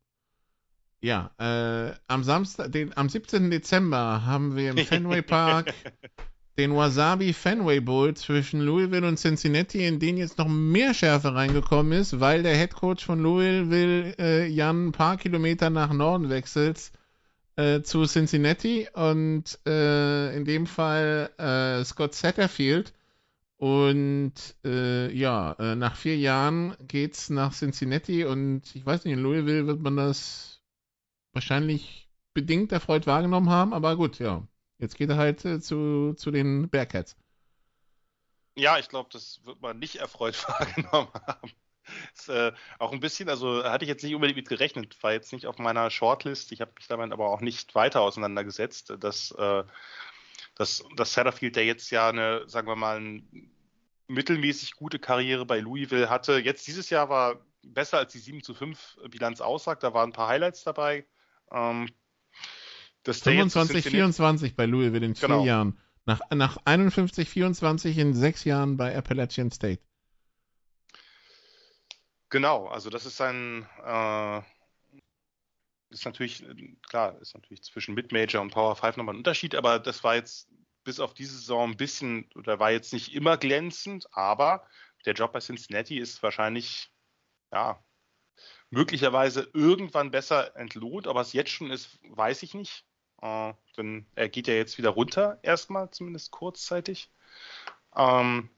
[1.00, 3.50] ja, äh, am Samstag, den, am 17.
[3.50, 5.72] Dezember haben wir im Fenway Park
[6.58, 11.92] den Wasabi Fenway Bowl zwischen Louisville und Cincinnati, in den jetzt noch mehr Schärfe reingekommen
[11.92, 16.92] ist, weil der Head Coach von Louisville äh, Jan ein paar Kilometer nach Norden wechselt
[17.60, 22.94] äh, zu Cincinnati und äh, in dem Fall äh, Scott Satterfield.
[23.56, 24.32] Und
[24.64, 29.66] äh, ja, äh, nach vier Jahren geht's nach Cincinnati und ich weiß nicht, in Louisville
[29.66, 30.62] wird man das
[31.32, 34.46] wahrscheinlich bedingt erfreut wahrgenommen haben, aber gut, ja.
[34.78, 37.14] Jetzt geht er halt äh, zu, zu den Bearcats.
[38.56, 41.50] Ja, ich glaube, das wird man nicht erfreut wahrgenommen haben.
[42.14, 45.32] Ist, äh, auch ein bisschen, also hatte ich jetzt nicht unbedingt mit gerechnet, war jetzt
[45.32, 46.52] nicht auf meiner Shortlist.
[46.52, 49.64] Ich habe mich damit aber auch nicht weiter auseinandergesetzt, dass, äh,
[50.54, 53.22] dass, dass Satterfield, der jetzt ja eine, sagen wir mal, eine
[54.08, 58.54] mittelmäßig gute Karriere bei Louisville hatte, jetzt dieses Jahr war besser als die 7 zu
[58.54, 59.82] 5 Bilanz aussagt.
[59.82, 61.06] Da waren ein paar Highlights dabei.
[61.52, 61.88] Ähm,
[63.02, 65.44] dass der jetzt 25, Cincinnati- 24 bei Louisville in vier Genau.
[65.44, 65.78] Jahren.
[66.06, 69.82] Nach, nach 51, 24 in sechs Jahren bei Appalachian State.
[72.30, 74.42] Genau, also das ist ein, äh,
[75.90, 76.44] ist natürlich,
[76.88, 80.48] klar, ist natürlich zwischen Mid-Major und Power 5 nochmal ein Unterschied, aber das war jetzt
[80.84, 84.66] bis auf diese Saison ein bisschen, oder war jetzt nicht immer glänzend, aber
[85.04, 86.90] der Job bei Cincinnati ist wahrscheinlich,
[87.52, 87.82] ja,
[88.70, 92.86] möglicherweise irgendwann besser entlohnt, aber es jetzt schon ist, weiß ich nicht.
[93.22, 97.10] Äh, denn er geht ja jetzt wieder runter, erstmal, zumindest kurzzeitig.
[97.96, 98.50] Ähm,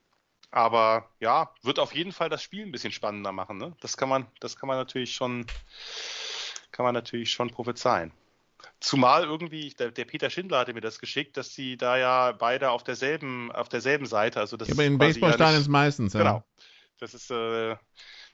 [0.53, 3.59] aber ja, wird auf jeden Fall das Spiel ein bisschen spannender machen.
[3.59, 3.74] Ne?
[3.81, 5.47] Das kann man, das kann man natürlich schon,
[6.70, 8.12] kann man natürlich schon prophezeien.
[8.79, 12.70] Zumal irgendwie, der, der Peter Schindler hatte mir das geschickt, dass sie da ja beide
[12.70, 16.20] auf derselben, auf derselben Seite, also das Ja, bei den ist meistens, ja.
[16.20, 16.45] Genau.
[17.01, 17.77] Das ist, äh,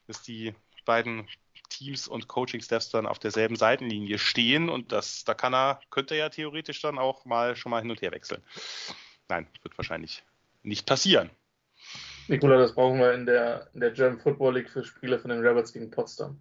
[0.06, 0.54] dass die
[0.84, 1.28] beiden
[1.70, 6.20] Teams und Coaching-Staffs dann auf derselben Seitenlinie stehen und das, da kann er, könnte er
[6.20, 8.42] ja theoretisch dann auch mal schon mal hin und her wechseln.
[9.28, 10.24] Nein, wird wahrscheinlich
[10.62, 11.30] nicht passieren.
[12.28, 15.40] Nikola, das brauchen wir in der, in der German Football League für Spiele von den
[15.40, 16.40] Rebels gegen Potsdam.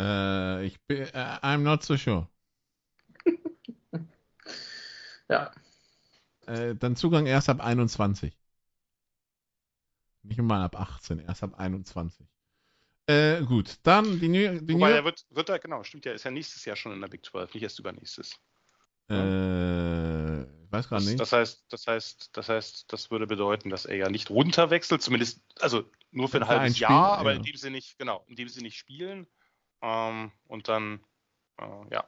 [0.00, 2.28] Äh, ich bin, äh, I'm not so sure.
[5.28, 5.52] Ja,
[6.46, 8.36] Äh, dann Zugang erst ab 21.
[10.22, 12.26] Nicht mal ab 18, erst ab 21.
[13.06, 16.12] Äh, gut, dann die New, die Wobei New er wird, wird er, genau, stimmt ja,
[16.12, 18.40] ist ja nächstes Jahr schon in der Big 12, nicht erst übernächstes.
[19.08, 21.18] äh, ich weiß Das, nicht.
[21.18, 25.42] das heißt, das heißt, das heißt, das würde bedeuten, dass er ja nicht runterwechselt, zumindest,
[25.60, 27.36] also nur für ein ein halbes Spiel, Jahr, aber ja.
[27.36, 29.26] in dem sie nicht, genau, in dem sie nicht spielen.
[29.82, 31.00] Ähm, und dann
[31.60, 32.04] Äh, ja.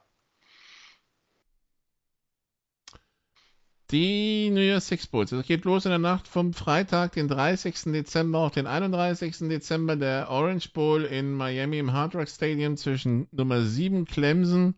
[3.91, 5.31] Die New Year's Six Bowls.
[5.31, 7.93] Es geht los in der Nacht vom Freitag, den 30.
[7.93, 9.37] Dezember auf den 31.
[9.49, 9.95] Dezember.
[9.95, 14.75] Der Orange Bowl in Miami im Hard Rock Stadium zwischen Nummer 7 Clemson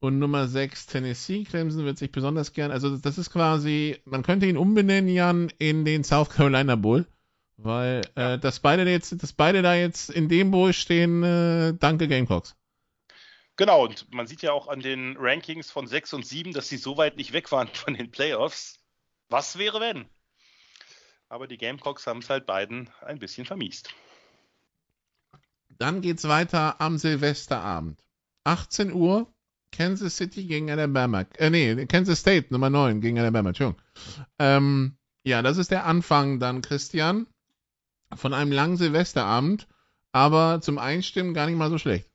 [0.00, 1.44] und Nummer 6 Tennessee.
[1.44, 5.84] Clemson wird sich besonders gern, also das ist quasi, man könnte ihn umbenennen, Jan, in
[5.84, 7.06] den South Carolina Bowl.
[7.58, 12.06] Weil, äh, dass beide jetzt, dass beide da jetzt in dem Bowl stehen, äh, danke
[12.06, 12.54] Gamecocks.
[13.56, 16.76] Genau, und man sieht ja auch an den Rankings von 6 und 7, dass sie
[16.76, 18.78] so weit nicht weg waren von den Playoffs.
[19.30, 20.06] Was wäre, wenn?
[21.28, 23.94] Aber die Gamecocks haben es halt beiden ein bisschen vermiest.
[25.70, 27.98] Dann geht's weiter am Silvesterabend.
[28.44, 29.32] 18 Uhr,
[29.76, 31.26] Kansas City gegen Alabama.
[31.36, 33.82] Äh, nee, Kansas State, Nummer 9 gegen Alabama, Entschuldigung.
[34.38, 37.26] Ähm, ja, das ist der Anfang dann, Christian,
[38.14, 39.66] von einem langen Silvesterabend,
[40.12, 42.08] aber zum Einstimmen gar nicht mal so schlecht.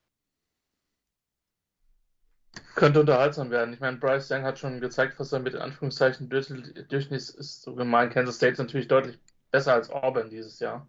[2.76, 3.74] Könnte unterhaltsam werden.
[3.74, 6.48] Ich meine, Bryce Young hat schon gezeigt, was er mit Anführungszeichen durch,
[6.90, 7.62] durchschnitt ist.
[7.62, 9.20] So gemein, Kansas State ist natürlich deutlich
[9.52, 10.88] besser als Auburn dieses Jahr.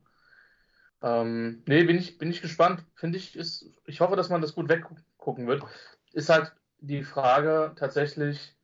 [1.03, 2.85] Ähm, nee, bin ich, bin ich gespannt.
[2.95, 5.65] Finde ich, ist, ich hoffe, dass man das gut weggucken wird.
[6.13, 6.53] Ist halt
[6.83, 8.55] die Frage tatsächlich,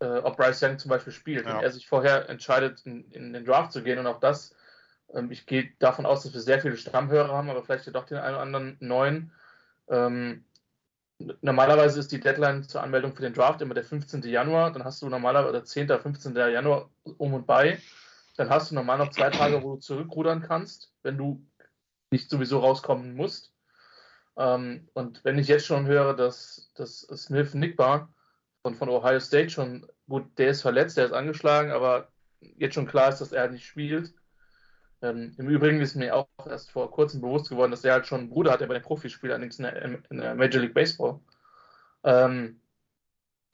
[0.00, 1.46] äh, ob Bryce Young zum Beispiel spielt.
[1.46, 1.56] Ja.
[1.56, 4.54] Wenn er sich vorher entscheidet, in, in den Draft zu gehen und auch das,
[5.12, 8.06] ähm, ich gehe davon aus, dass wir sehr viele Stammhörer haben, aber vielleicht ja doch
[8.06, 9.32] den einen oder anderen neuen.
[9.88, 10.44] Ähm,
[11.42, 14.22] normalerweise ist die Deadline zur Anmeldung für den Draft immer der 15.
[14.22, 14.72] Januar.
[14.72, 15.88] Dann hast du normalerweise oder 10.
[15.88, 16.34] 15.
[16.34, 17.78] Januar um und bei.
[18.36, 21.46] Dann hast du normal noch zwei Tage, wo du zurückrudern kannst, wenn du
[22.10, 23.53] nicht sowieso rauskommen musst.
[24.36, 28.12] Ähm, und wenn ich jetzt schon höre, dass, dass Smith Nickbar
[28.62, 32.08] von, von Ohio State schon, gut, der ist verletzt, der ist angeschlagen, aber
[32.40, 34.12] jetzt schon klar ist, dass er nicht spielt.
[35.02, 38.20] Ähm, Im Übrigen ist mir auch erst vor kurzem bewusst geworden, dass er halt schon
[38.20, 40.74] einen Bruder hat, der bei den Profis spielt, allerdings in der, in der Major League
[40.74, 41.20] Baseball.
[42.04, 42.60] Ähm,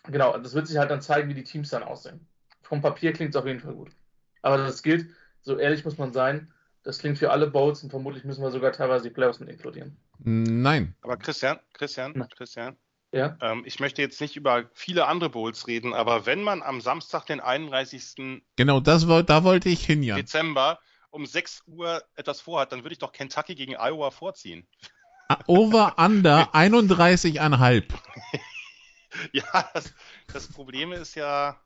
[0.05, 2.27] genau, das wird sich halt dann zeigen, wie die Teams dann aussehen.
[2.63, 3.91] Vom Papier klingt es auf jeden Fall gut.
[4.43, 5.11] Aber das gilt,
[5.43, 6.53] so ehrlich muss man sein,
[6.83, 9.97] das klingt für alle Bowls und vermutlich müssen wir sogar teilweise die Playoffs mit inkludieren.
[10.19, 10.95] Nein.
[11.03, 12.27] Aber Christian, Christian, Na.
[12.37, 12.77] Christian,
[13.13, 13.37] Ja?
[13.41, 17.27] ähm, ich möchte jetzt nicht über viele andere Bowls reden, aber wenn man am Samstag,
[17.27, 18.43] den 31.
[18.57, 20.17] Genau, das da wollte ich hin, Jan.
[20.19, 20.79] Dezember
[21.11, 24.67] um 6 Uhr etwas vorhat, dann würde ich doch Kentucky gegen Iowa vorziehen.
[25.47, 27.85] Over Under 31,5.
[29.33, 29.93] Ja, das,
[30.33, 31.61] das Problem ist ja,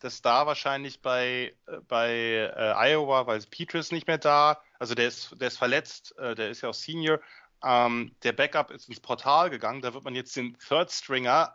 [0.00, 2.10] dass da wahrscheinlich bei, äh, bei
[2.56, 6.50] äh, Iowa, weil Petrus nicht mehr da, also der ist, der ist verletzt, äh, der
[6.50, 7.20] ist ja auch Senior,
[7.64, 11.52] ähm, der Backup ist ins Portal gegangen, da wird man jetzt den Third Stringer,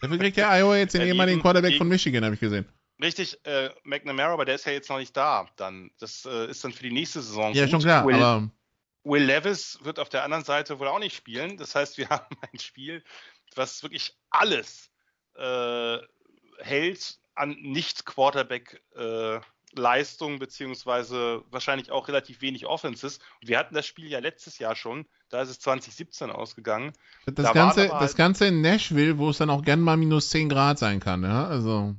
[0.00, 2.66] Dafür kriegt der Iowa jetzt den ehemaligen Quarterback gegen- von Michigan, habe ich gesehen.
[3.00, 6.62] richtig, äh, McNamara, aber der ist ja jetzt noch nicht da, dann, das äh, ist
[6.64, 7.70] dann für die nächste Saison Ja, gut.
[7.70, 8.50] schon klar, Will, aber
[9.04, 12.36] Will Levis wird auf der anderen Seite wohl auch nicht spielen, das heißt, wir haben
[12.52, 13.02] ein Spiel,
[13.54, 14.90] was wirklich alles
[15.36, 15.98] äh,
[16.58, 19.40] hält an Nicht-Quarterback äh,
[20.38, 23.18] beziehungsweise wahrscheinlich auch relativ wenig Offenses.
[23.42, 26.92] Und wir hatten das Spiel ja letztes Jahr schon, da ist es 2017 ausgegangen.
[27.26, 30.30] das, Da Ganze, das halt- Ganze in Nashville, wo es dann auch gern mal minus
[30.30, 31.94] 10 Grad sein kann, ja, also.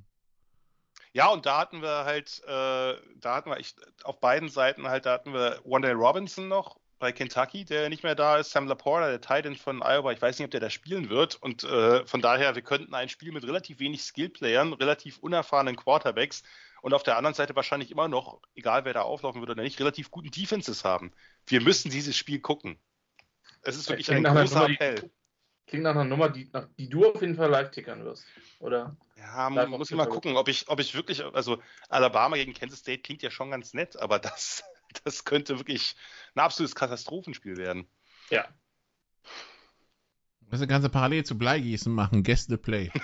[1.14, 5.06] Ja, und da hatten wir halt, äh, da hatten wir echt auf beiden Seiten halt,
[5.06, 9.10] da hatten wir Wandale Robinson noch bei Kentucky, der nicht mehr da ist, Sam Laporta,
[9.10, 12.22] der Titan von Iowa, ich weiß nicht, ob der da spielen wird und äh, von
[12.22, 16.44] daher, wir könnten ein Spiel mit relativ wenig Skillplayern, relativ unerfahrenen Quarterbacks
[16.82, 19.80] und auf der anderen Seite wahrscheinlich immer noch, egal wer da auflaufen würde oder nicht,
[19.80, 21.12] relativ guten Defenses haben.
[21.46, 22.80] Wir müssen dieses Spiel gucken.
[23.62, 25.12] Es ist wirklich Klingt ein großer Nummer, die- Appell.
[25.68, 28.26] Klingt nach einer Nummer, die, nach, die du auf jeden Fall live tickern wirst.
[28.60, 28.96] Oder?
[29.18, 32.80] Ja, Live muss ich mal gucken, ob ich, ob ich wirklich, also Alabama gegen Kansas
[32.80, 34.64] State klingt ja schon ganz nett, aber das,
[35.04, 35.96] das könnte wirklich
[36.36, 37.88] ein absolutes Katastrophenspiel werden.
[38.30, 38.48] Ja.
[40.50, 42.92] Das ganze parallel zu Bleigießen machen, Guess the Play.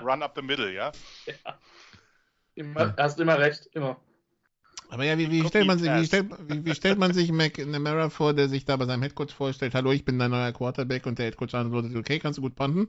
[0.00, 0.92] Run up the middle, ja.
[2.54, 4.00] Immer, Hast immer recht, immer.
[4.90, 8.10] Aber ja, wie, wie, stellt man sich, wie, stellt, wie, wie stellt man sich McNamara
[8.10, 11.18] vor, der sich da bei seinem Headcoach vorstellt, hallo, ich bin dein neuer Quarterback und
[11.18, 12.88] der Headcoach antwortet, okay, kannst du gut punten?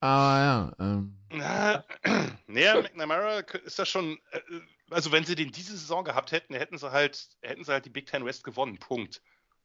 [0.00, 1.84] Aber ja, ähm, Na,
[2.46, 4.40] naja, McNamara ist das schon, äh,
[4.90, 7.90] also wenn sie den diese Saison gehabt hätten, hätten sie halt, hätten sie halt die
[7.90, 9.22] Big Ten West gewonnen, Punkt.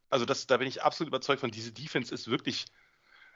[0.10, 2.66] Also das, da bin ich absolut überzeugt von, diese Defense ist wirklich,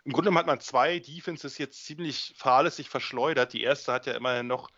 [0.05, 3.53] im Grunde hat man zwei Defenses jetzt ziemlich fahrlässig verschleudert.
[3.53, 4.69] Die erste hat ja immerhin noch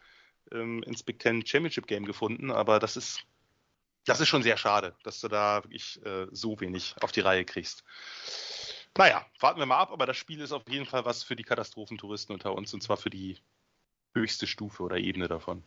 [0.52, 3.24] ähm, ins Big Ten Championship Game gefunden, aber das ist,
[4.06, 7.46] das ist schon sehr schade, dass du da wirklich äh, so wenig auf die Reihe
[7.46, 7.84] kriegst.
[8.98, 11.44] Naja, warten wir mal ab, aber das Spiel ist auf jeden Fall was für die
[11.44, 13.38] Katastrophentouristen unter uns und zwar für die
[14.14, 15.64] höchste Stufe oder Ebene davon.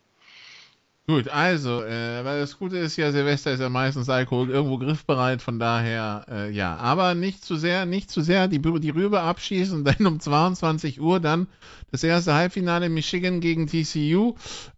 [1.05, 5.41] Gut, also, äh, weil das Gute ist ja, Silvester ist ja meistens Alkohol irgendwo griffbereit,
[5.41, 6.77] von daher, äh, ja.
[6.77, 11.19] Aber nicht zu sehr, nicht zu sehr die, die Rübe abschießen, denn um 22 Uhr
[11.19, 11.47] dann
[11.91, 14.35] das erste Halbfinale Michigan gegen TCU.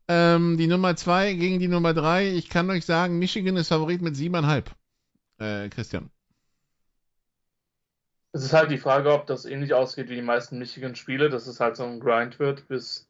[0.08, 2.34] Ähm, die Nummer 2 gegen die Nummer 3.
[2.34, 4.66] Ich kann euch sagen, Michigan ist Favorit mit 7,5.
[5.38, 6.10] Äh, Christian.
[8.36, 11.62] Es ist halt die Frage, ob das ähnlich ausgeht wie die meisten Michigan-Spiele, dass es
[11.62, 13.08] halt so ein Grind wird bis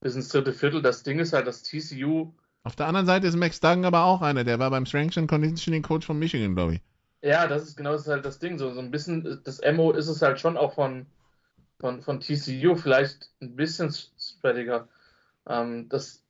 [0.00, 0.82] bis ins dritte Viertel.
[0.82, 2.32] Das Ding ist halt, dass TCU.
[2.62, 5.28] Auf der anderen Seite ist Max Duggan aber auch einer, der war beim Strength and
[5.28, 6.80] Conditioning Coach von Michigan, glaube ich.
[7.22, 8.56] Ja, das ist genau das, ist halt das Ding.
[8.56, 11.06] So, so ein bisschen, das Mo ist es halt schon auch von,
[11.80, 14.86] von, von TCU, vielleicht ein bisschen spreadiger.
[15.48, 16.22] Ähm, das,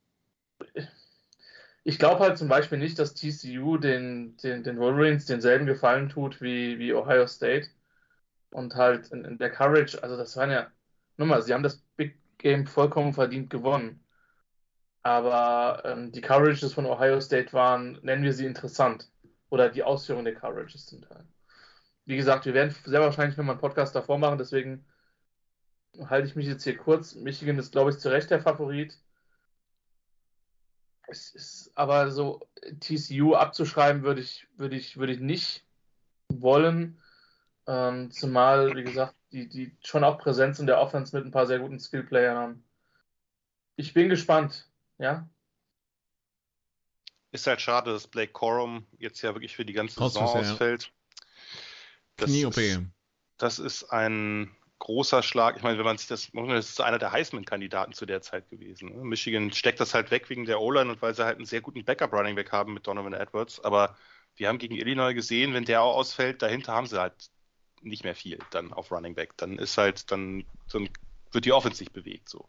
[1.84, 6.40] ich glaube halt zum Beispiel nicht, dass TCU den, den, den Wolverines denselben Gefallen tut
[6.40, 7.68] wie, wie Ohio State.
[8.50, 10.70] Und halt in, in der Courage, also das waren ja,
[11.16, 14.00] nochmal, sie haben das Big Game vollkommen verdient gewonnen.
[15.02, 19.08] Aber ähm, die Coverages von Ohio State waren, nennen wir sie interessant.
[19.50, 21.24] Oder die Ausführung der Coverages zum Teil.
[22.06, 24.84] Wie gesagt, wir werden sehr wahrscheinlich nochmal einen Podcast davor machen, deswegen
[26.08, 27.14] halte ich mich jetzt hier kurz.
[27.14, 28.98] Michigan ist, glaube ich, zu Recht der Favorit.
[31.08, 32.40] Es ist aber so,
[32.80, 35.64] TCU abzuschreiben würde ich, würde ich, würde ich nicht
[36.28, 37.00] wollen.
[37.66, 41.46] Ähm, zumal, wie gesagt, die, die schon auch Präsenz in der Offense mit ein paar
[41.46, 42.64] sehr guten Skillplayern haben.
[43.76, 44.68] Ich bin gespannt,
[44.98, 45.28] ja.
[47.32, 50.92] Ist halt schade, dass Blake Corum jetzt ja wirklich für die ganze Saison ausfällt.
[52.16, 52.56] Das Knie-OP.
[52.56, 52.82] Ist,
[53.36, 55.56] das ist ein großer Schlag.
[55.56, 58.90] Ich meine, wenn man sich das, das ist einer der Heisman-Kandidaten zu der Zeit gewesen.
[58.90, 59.04] Ne?
[59.04, 61.84] Michigan steckt das halt weg wegen der O-Line und weil sie halt einen sehr guten
[61.84, 63.60] Backup-Running-Back haben mit Donovan Edwards.
[63.60, 63.96] Aber
[64.36, 67.30] wir haben gegen Illinois gesehen, wenn der auch ausfällt, dahinter haben sie halt
[67.82, 69.36] nicht mehr viel dann auf Running Back.
[69.36, 70.88] Dann ist halt, dann, dann
[71.32, 72.48] wird die Offense sich bewegt so.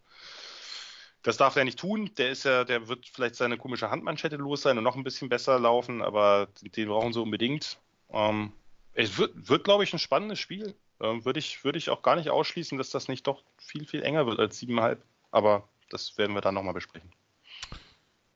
[1.23, 2.11] Das darf er nicht tun.
[2.17, 5.29] Der ist ja, der wird vielleicht seine komische Handmanschette los sein und noch ein bisschen
[5.29, 7.79] besser laufen, aber den brauchen sie unbedingt.
[8.11, 8.53] Ähm,
[8.93, 10.75] es wird, wird glaube ich, ein spannendes Spiel.
[10.99, 14.03] Ähm, würde ich, würde ich auch gar nicht ausschließen, dass das nicht doch viel, viel
[14.03, 14.97] enger wird als 7,5.
[15.31, 17.11] Aber das werden wir dann nochmal besprechen.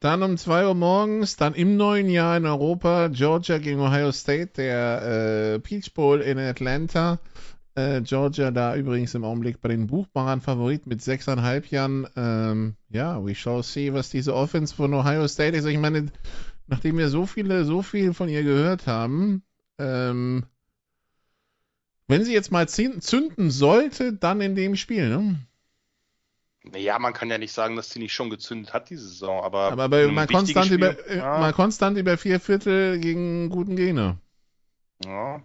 [0.01, 4.53] Dann um 2 Uhr morgens, dann im neuen Jahr in Europa, Georgia gegen Ohio State,
[4.57, 7.19] der äh, Peach Bowl in Atlanta.
[7.75, 12.07] Äh, Georgia da übrigens im Augenblick bei den buchbaren Favorit mit 6,5 Jahren.
[12.15, 15.65] Ähm, ja, we shall see, was diese Offense von Ohio State ist.
[15.65, 16.07] Ich meine,
[16.65, 19.43] nachdem wir so viele, so viel von ihr gehört haben,
[19.77, 20.45] ähm,
[22.07, 25.35] wenn sie jetzt mal zünden sollte, dann in dem Spiel, ne?
[26.63, 29.71] Naja, man kann ja nicht sagen, dass sie nicht schon gezündet hat diese Saison, aber,
[29.71, 31.39] aber bei, mal, konstant Spiel, über, äh, ja.
[31.39, 34.17] mal konstant über vier Viertel gegen guten Gegner.
[35.03, 35.41] Ja.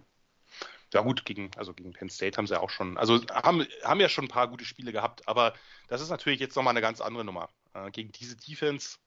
[0.93, 4.07] Ja gut, gegen, also gegen Penn State haben sie auch schon, also haben, haben ja
[4.07, 5.53] schon ein paar gute Spiele gehabt, aber
[5.89, 7.49] das ist natürlich jetzt nochmal eine ganz andere Nummer.
[7.73, 8.97] Äh, gegen diese Defense.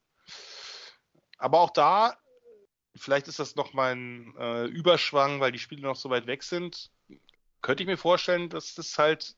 [1.39, 2.17] Aber auch da,
[2.95, 6.91] vielleicht ist das nochmal ein äh, Überschwang, weil die Spiele noch so weit weg sind.
[7.63, 9.37] Könnte ich mir vorstellen, dass das halt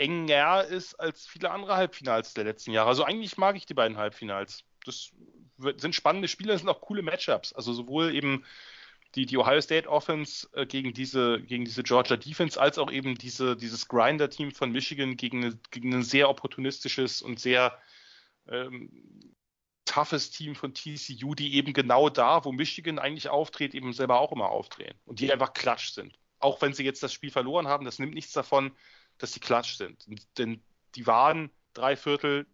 [0.00, 2.88] enger ist als viele andere Halbfinals der letzten Jahre.
[2.88, 4.64] Also eigentlich mag ich die beiden Halbfinals.
[4.84, 5.12] Das
[5.76, 7.52] sind spannende Spiele, das sind auch coole Matchups.
[7.52, 8.44] Also sowohl eben
[9.14, 13.16] die, die Ohio State Offense äh, gegen, diese, gegen diese Georgia Defense, als auch eben
[13.16, 17.76] diese, dieses Grinder-Team von Michigan gegen, gegen ein sehr opportunistisches und sehr
[18.48, 19.34] ähm,
[19.84, 24.32] toughes Team von TCU, die eben genau da, wo Michigan eigentlich auftritt, eben selber auch
[24.32, 26.18] immer aufdrehen und die einfach klatsch sind.
[26.38, 28.70] Auch wenn sie jetzt das Spiel verloren haben, das nimmt nichts davon,
[29.20, 30.06] dass sie klatsch sind.
[30.38, 30.60] Denn
[30.94, 32.46] die waren drei Viertel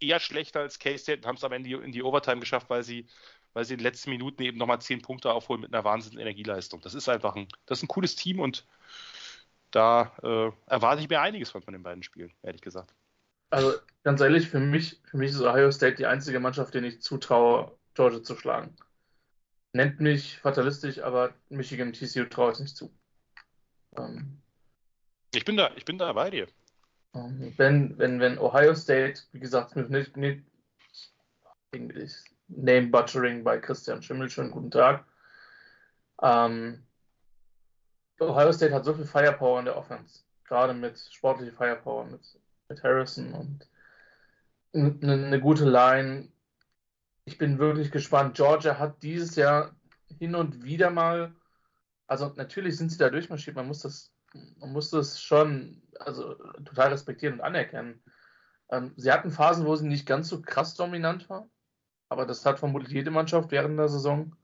[0.00, 3.06] eher schlechter als K-State und haben es am Ende in die Overtime geschafft, weil sie,
[3.52, 6.80] weil sie in den letzten Minuten eben nochmal zehn Punkte aufholen mit einer wahnsinnigen Energieleistung.
[6.80, 8.66] Das ist einfach ein, das ist ein cooles Team und
[9.70, 12.92] da äh, erwarte ich mir einiges von, von den beiden Spielen, ehrlich gesagt.
[13.50, 13.74] Also
[14.04, 17.76] ganz ehrlich, für mich, für mich ist Ohio State die einzige Mannschaft, denen ich zutraue,
[17.94, 18.76] Georgia zu schlagen.
[19.72, 22.92] Nennt mich fatalistisch, aber Michigan TCU traue ich nicht zu.
[23.96, 24.39] Ähm,
[25.32, 26.46] ich bin da, ich bin da bei dir.
[27.12, 30.44] Wenn, wenn, wenn Ohio State, wie gesagt, nicht, nicht
[32.48, 35.04] Name Butchering bei Christian Schimmel, schönen guten Tag.
[36.22, 36.84] Ähm,
[38.20, 42.20] Ohio State hat so viel Firepower in der Offense, gerade mit sportlicher Firepower, mit,
[42.68, 43.68] mit Harrison und
[44.72, 46.28] eine, eine gute Line.
[47.24, 48.36] Ich bin wirklich gespannt.
[48.36, 49.74] Georgia hat dieses Jahr
[50.18, 51.34] hin und wieder mal,
[52.06, 54.12] also natürlich sind sie da durchmarschiert, man muss das
[54.58, 56.34] man muss das schon also,
[56.64, 58.02] total respektieren und anerkennen.
[58.70, 61.50] Ähm, sie hatten Phasen, wo sie nicht ganz so krass dominant waren,
[62.08, 64.36] aber das hat vermutlich jede Mannschaft während der Saison.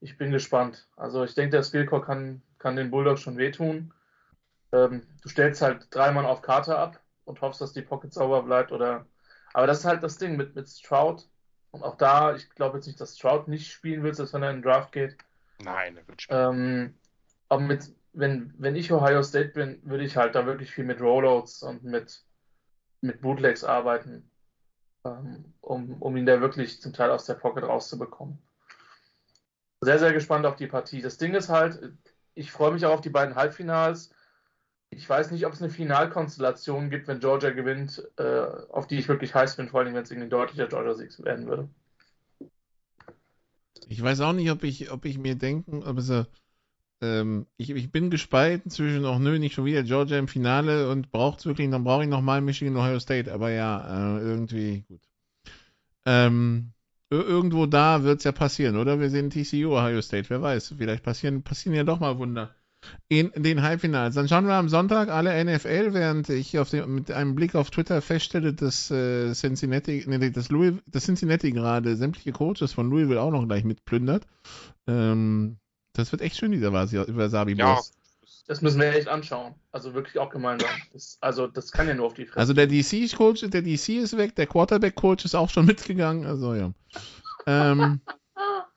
[0.00, 0.88] Ich bin gespannt.
[0.96, 3.94] Also ich denke, der Skillcore kann, kann den Bulldogs schon wehtun.
[4.72, 8.72] Ähm, du stellst halt dreimal auf Karte ab und hoffst, dass die Pocket sauber bleibt
[8.72, 9.06] oder.
[9.54, 11.26] Aber das ist halt das Ding mit, mit Stroud.
[11.70, 14.50] Und auch da, ich glaube jetzt nicht, dass Stroud nicht spielen wird, selbst wenn er
[14.50, 15.16] in den Draft geht.
[15.60, 16.54] Nein, er wird spielen.
[16.54, 16.98] Ähm,
[17.48, 21.00] aber mit, wenn, wenn ich Ohio State bin, würde ich halt da wirklich viel mit
[21.00, 22.24] Rollouts und mit,
[23.00, 24.30] mit Bootlegs arbeiten,
[25.04, 28.38] ähm, um, um ihn da wirklich zum Teil aus der Pocket rauszubekommen.
[29.80, 31.02] Sehr, sehr gespannt auf die Partie.
[31.02, 31.92] Das Ding ist halt,
[32.34, 34.14] ich freue mich auch auf die beiden Halbfinals.
[34.90, 39.08] Ich weiß nicht, ob es eine Finalkonstellation gibt, wenn Georgia gewinnt, äh, auf die ich
[39.08, 41.68] wirklich heiß bin, vor allem wenn es irgendwie deutlicher Georgia-Sieg werden würde.
[43.88, 46.24] Ich weiß auch nicht, ob ich, ob ich mir denken, ob es, äh,
[47.04, 51.10] ähm, ich, ich bin gespalten zwischen, auch nö, nicht schon wieder Georgia im Finale und
[51.10, 55.02] braucht es wirklich, dann brauche ich nochmal Michigan, Ohio State, aber ja, äh, irgendwie gut.
[56.06, 56.72] Ähm,
[57.10, 59.00] irgendwo da wird es ja passieren, oder?
[59.00, 62.54] Wir sehen TCU, Ohio State, wer weiß, vielleicht passieren, passieren ja doch mal Wunder
[63.08, 64.14] in den Halbfinals.
[64.14, 68.00] Dann schauen wir am Sonntag alle NFL, während ich dem, mit einem Blick auf Twitter
[68.02, 73.30] feststelle, dass äh, Cincinnati, nee, das, Louis, das Cincinnati gerade sämtliche Coaches von Louisville auch
[73.30, 74.26] noch gleich mitplündert.
[74.86, 75.58] Ähm,
[75.94, 77.56] das wird echt schön, dieser Wasabi-Boss.
[77.56, 79.54] Ja, Das müssen wir echt anschauen.
[79.72, 80.68] Also wirklich auch gemeinsam.
[80.92, 82.38] Das, also das kann ja nur auf die Fresse.
[82.38, 86.26] Also der DC-Coach, der DC ist weg, der Quarterback-Coach ist auch schon mitgegangen.
[86.26, 86.72] Also ja.
[87.46, 88.00] Ähm,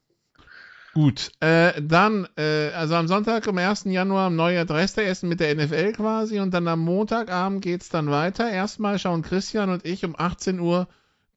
[0.94, 1.32] gut.
[1.40, 3.86] Äh, dann, äh, also am Sonntag, am 1.
[3.86, 8.50] Januar, am neue Adresseessen mit der NFL quasi und dann am Montagabend geht's dann weiter.
[8.50, 10.88] Erstmal schauen Christian und ich um 18 Uhr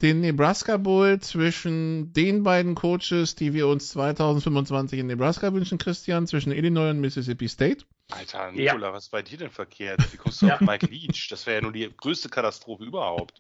[0.03, 6.27] den Nebraska Bowl zwischen den beiden Coaches, die wir uns 2025 in Nebraska wünschen, Christian,
[6.27, 7.85] zwischen Illinois und Mississippi State.
[8.11, 8.73] Alter, Ja.
[8.75, 10.01] Nikola, was ist bei dir denn verkehrt?
[10.13, 10.55] Wie kommst du Ja.
[10.55, 11.29] auf Mike Leach?
[11.31, 13.39] Das wäre ja nur die größte Katastrophe überhaupt.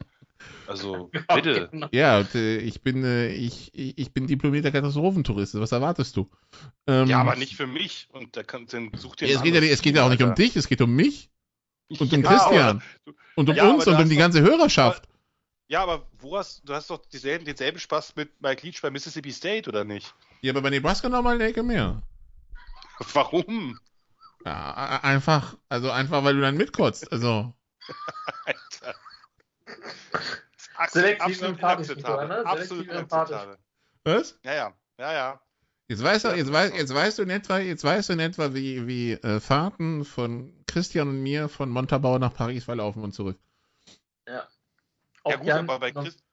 [0.66, 1.68] Also, bitte.
[1.72, 1.88] Genau.
[1.92, 5.58] Ja, äh, ich bin, äh, ich, ich bin diplomierter Katastrophentourist.
[5.58, 6.30] Was erwartest du?
[6.86, 8.08] Ähm, Ja, aber nicht für mich.
[8.12, 10.22] Und da kann, dann such dir Ja, es, geht ja, es geht ja auch nicht
[10.22, 11.30] um dich, es geht um mich
[11.98, 15.08] und um Ja, Christian aber- und um Ja, uns und um die ganze Hörerschaft.
[15.70, 19.30] Ja, aber wo hast du hast doch dieselben, denselben Spaß mit Mike Leach bei Mississippi
[19.30, 20.12] State, oder nicht?
[20.42, 22.02] Ja, aber bei Nebraska nochmal eine Ecke mehr.
[23.12, 23.78] Warum?
[24.44, 27.12] Ja, einfach, also einfach, weil du dann mitkotzt.
[27.12, 27.54] Also,
[28.46, 28.94] Alter.
[29.64, 32.46] Das ist Selektiv absolut empathisch, ne?
[32.46, 33.36] Absolut empathisch.
[33.36, 33.58] inakzeptabel.
[34.02, 34.38] was?
[34.42, 35.40] Ja, ja, ja, ja.
[35.86, 36.76] Jetzt weißt du, Ja, jetzt, das wei ist so.
[36.78, 40.52] jetzt weißt du in etwa, jetzt weißt du in etwa, wie, wie äh, Fahrten von
[40.66, 43.38] Christian und mir von Montabaur nach Paris verlaufen und zurück.
[44.26, 44.59] Auch
[45.26, 46.24] ja gut, gern aber bei, Christ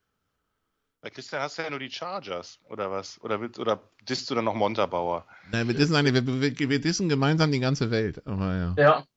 [1.02, 3.22] bei Christian hast du ja nur die Chargers, oder was?
[3.22, 5.28] Oder, willst, oder disst du dann noch Montabauer?
[5.52, 8.26] Nein, wir dissen, eine, wir, wir, wir dissen gemeinsam die ganze Welt.
[8.26, 8.76] Aber ja.
[8.78, 9.08] Ja,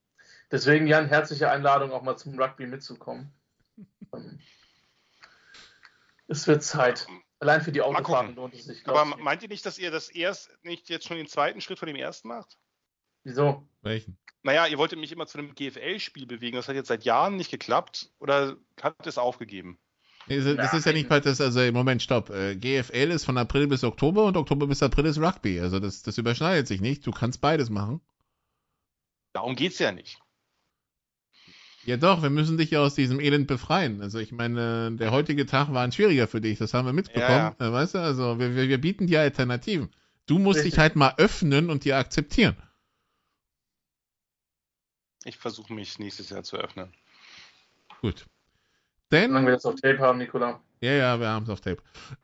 [0.51, 3.33] deswegen Jan, herzliche Einladung, auch mal zum Rugby mitzukommen.
[4.13, 4.39] Ähm,
[6.27, 7.07] es wird Zeit.
[7.39, 8.87] Allein für die Autofahrten lohnt es sich.
[8.87, 11.87] Aber meint ihr nicht, dass ihr das erst nicht jetzt schon den zweiten Schritt von
[11.87, 12.57] dem ersten macht?
[13.23, 13.67] Wieso?
[13.81, 14.17] Welchen?
[14.43, 16.55] Naja, ihr wolltet mich immer zu einem GFL-Spiel bewegen.
[16.55, 18.11] Das hat jetzt seit Jahren nicht geklappt.
[18.19, 19.77] Oder habt ihr es aufgegeben?
[20.27, 22.29] Nee, Das, ist ja nicht bald das, also im Moment, stopp.
[22.29, 25.59] Äh, GFL ist von April bis Oktober und Oktober bis April ist Rugby.
[25.59, 27.05] Also das, das überschneidet sich nicht.
[27.05, 28.01] Du kannst beides machen.
[29.33, 30.19] Darum geht's ja nicht.
[31.83, 34.01] Ja doch, wir müssen dich ja aus diesem Elend befreien.
[34.01, 37.55] Also ich meine, der heutige Tag war ein schwieriger für dich, das haben wir mitbekommen.
[37.59, 39.89] Äh, weißt du, also wir, wir, wir bieten dir Alternativen.
[40.27, 40.73] Du musst Richtig.
[40.73, 42.55] dich halt mal öffnen und dir akzeptieren.
[45.23, 46.91] Ich versuche mich nächstes Jahr zu öffnen.
[48.01, 48.25] Gut.
[49.11, 50.61] Solange wir Denn, das auf Tape haben, Nicola.
[50.79, 51.83] ja, ja, wir haben es auf Tape.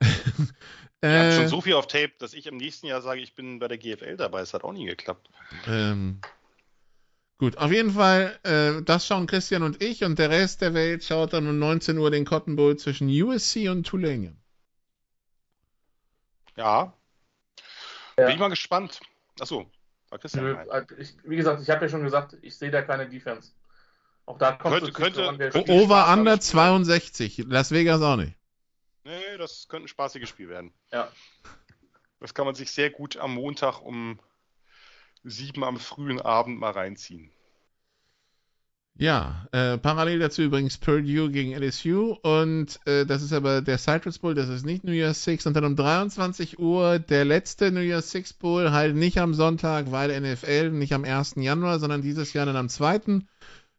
[1.02, 3.34] Ihr habt äh, schon so viel auf Tape, dass ich im nächsten Jahr sage, ich
[3.34, 4.40] bin bei der GFL dabei.
[4.40, 5.28] Es hat auch nie geklappt.
[5.66, 6.20] Ähm,
[7.36, 11.04] gut, auf jeden Fall, äh, das schauen Christian und ich und der Rest der Welt
[11.04, 14.34] schaut dann um 19 Uhr den Cotton Bowl zwischen USC und Tulane.
[16.56, 16.92] Ja.
[18.18, 18.24] Ja.
[18.24, 18.98] Bin ich mal gespannt.
[19.38, 19.70] Achso,
[20.10, 20.44] war Christian.
[20.44, 20.70] Nö, rein.
[20.70, 23.52] also ich, wie gesagt, ich habe ja schon gesagt, ich sehe da keine Defense.
[24.26, 25.72] Auch da kommt Könnte- es könnte- an, wer könnte-.
[25.72, 26.50] Over Spaß Under am Spiel.
[26.50, 27.38] 62.
[27.46, 28.34] Las Vegas auch nicht.
[29.04, 30.72] Nee, das könnte ein spaßiges Spiel werden.
[30.92, 31.10] Ja.
[32.20, 34.18] Das kann man sich sehr gut am Montag um
[35.24, 37.30] sieben am frühen Abend mal reinziehen.
[39.00, 44.18] Ja, äh, parallel dazu übrigens Purdue gegen LSU und äh, das ist aber der Citrus
[44.18, 47.78] Bowl, das ist nicht New Year's Six und dann um 23 Uhr der letzte New
[47.78, 51.36] Year's Six Bowl, halt nicht am Sonntag, weil NFL, nicht am 1.
[51.36, 53.20] Januar, sondern dieses Jahr dann am 2.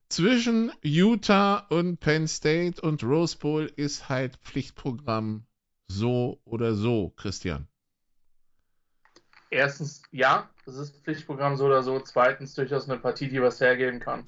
[0.08, 5.44] Zwischen Utah und Penn State und Rose Bowl ist halt Pflichtprogramm
[5.90, 7.68] so oder so, Christian.
[9.50, 12.00] Erstens, ja, das ist Pflichtprogramm so oder so.
[12.00, 14.26] Zweitens, durchaus eine Partie, die was hergeben kann.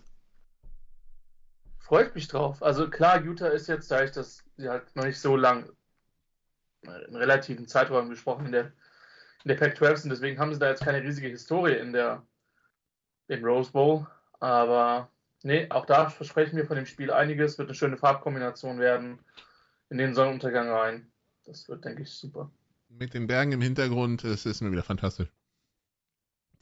[1.92, 2.64] Freut mich drauf.
[2.64, 5.70] Also klar, Utah ist jetzt, da ich das halt noch nicht so lang,
[6.84, 8.72] in relativen Zeitraum gesprochen in der,
[9.44, 12.26] in der Pac-12 sind, deswegen haben sie da jetzt keine riesige Historie in der,
[13.28, 14.08] im Rose Bowl.
[14.40, 15.12] Aber
[15.44, 17.58] nee, auch da versprechen wir von dem Spiel einiges.
[17.58, 19.20] Wird eine schöne Farbkombination werden
[19.90, 21.12] in den Sonnenuntergang rein.
[21.44, 22.50] das wird, denke ich, super.
[22.88, 25.28] Mit den Bergen im Hintergrund, es ist mir wieder fantastisch.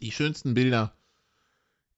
[0.02, 0.98] Die schönsten Bilder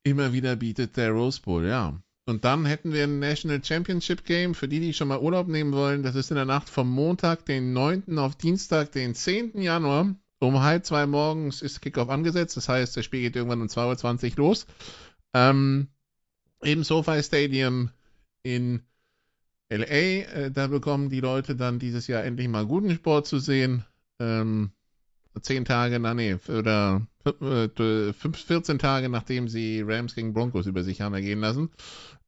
[0.03, 1.97] immer wieder bietet der Rose Bowl, ja.
[2.25, 5.73] Und dann hätten wir ein National Championship Game für die, die schon mal Urlaub nehmen
[5.73, 6.03] wollen.
[6.03, 8.19] Das ist in der Nacht vom Montag, den 9.
[8.19, 9.61] auf Dienstag, den 10.
[9.61, 10.15] Januar.
[10.39, 12.57] Um halb zwei morgens ist Kickoff angesetzt.
[12.57, 14.65] Das heißt, das Spiel geht irgendwann um 2.20 Uhr los.
[15.33, 15.87] Ähm,
[16.61, 17.91] Im SoFi Stadium
[18.41, 18.81] in
[19.69, 19.85] LA.
[19.85, 23.85] Äh, da bekommen die Leute dann dieses Jahr endlich mal guten Sport zu sehen.
[24.19, 24.71] Ähm,
[25.41, 31.01] zehn Tage, na nee, oder 14 äh, Tage nachdem sie Rams gegen Broncos über sich
[31.01, 31.71] haben ergehen lassen.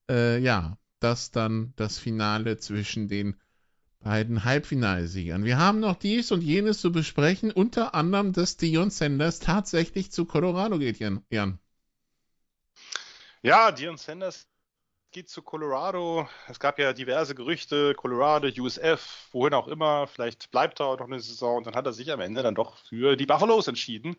[0.09, 3.35] Äh, ja, das dann das Finale zwischen den
[3.99, 5.45] beiden Halbfinalsiegern.
[5.45, 10.25] Wir haben noch dies und jenes zu besprechen, unter anderem, dass Dion Sanders tatsächlich zu
[10.25, 11.59] Colorado geht, Jan.
[13.41, 14.47] Ja, Dion Sanders
[15.11, 16.27] geht zu Colorado.
[16.47, 20.07] Es gab ja diverse Gerüchte, Colorado, USF, wohin auch immer.
[20.07, 22.55] Vielleicht bleibt er auch noch eine Saison und dann hat er sich am Ende dann
[22.55, 24.17] doch für die Buffaloes entschieden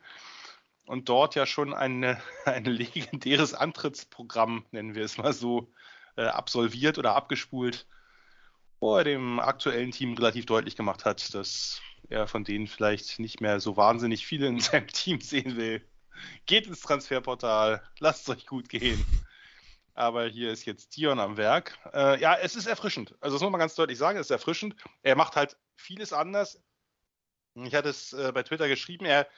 [0.87, 5.73] und dort ja schon eine, ein legendäres Antrittsprogramm, nennen wir es mal so,
[6.17, 7.87] äh, absolviert oder abgespult,
[8.81, 13.41] wo er dem aktuellen Team relativ deutlich gemacht hat, dass er von denen vielleicht nicht
[13.41, 15.87] mehr so wahnsinnig viele in seinem Team sehen will.
[16.47, 19.05] Geht ins Transferportal, lasst es euch gut gehen.
[19.95, 21.79] Aber hier ist jetzt Dion am Werk.
[21.93, 23.15] Äh, ja, es ist erfrischend.
[23.21, 24.75] Also das muss man ganz deutlich sagen, es ist erfrischend.
[25.03, 26.61] Er macht halt vieles anders.
[27.55, 29.29] Ich hatte es äh, bei Twitter geschrieben, er,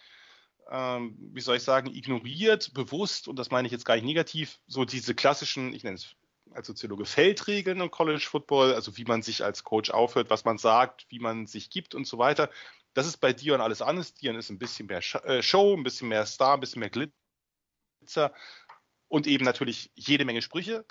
[0.70, 4.58] ähm, wie soll ich sagen, ignoriert bewusst, und das meine ich jetzt gar nicht negativ,
[4.66, 6.16] so diese klassischen, ich nenne es
[6.52, 10.58] als Soziologe Feldregeln im College Football, also wie man sich als Coach aufhört, was man
[10.58, 12.50] sagt, wie man sich gibt und so weiter.
[12.94, 14.14] Das ist bei Dion alles anders.
[14.14, 18.32] Dion ist ein bisschen mehr äh, Show, ein bisschen mehr Star, ein bisschen mehr Glitzer
[19.08, 20.84] und eben natürlich jede Menge Sprüche.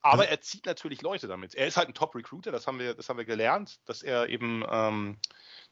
[0.00, 1.54] Aber also er zieht natürlich Leute damit.
[1.54, 4.64] Er ist halt ein Top-Recruiter, das haben wir, das haben wir gelernt, dass er eben,
[4.70, 5.18] ähm,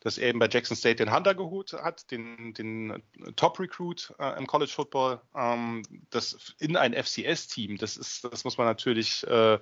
[0.01, 3.03] dass er eben bei Jackson State den Hunter geholt hat, den, den
[3.37, 7.79] Top-Recruit äh, im College Football, ähm, das in ein FCS-Team.
[7.79, 9.61] Das ist, das muss man natürlich, äh,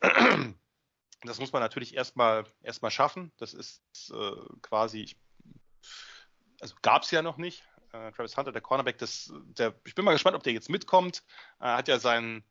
[1.22, 3.30] das muss man natürlich erstmal erstmal schaffen.
[3.38, 3.80] Das ist
[4.12, 5.16] äh, quasi,
[6.60, 10.04] also gab es ja noch nicht äh, Travis Hunter, der Cornerback, das, der, ich bin
[10.04, 11.22] mal gespannt, ob der jetzt mitkommt.
[11.58, 12.44] Er hat ja seinen,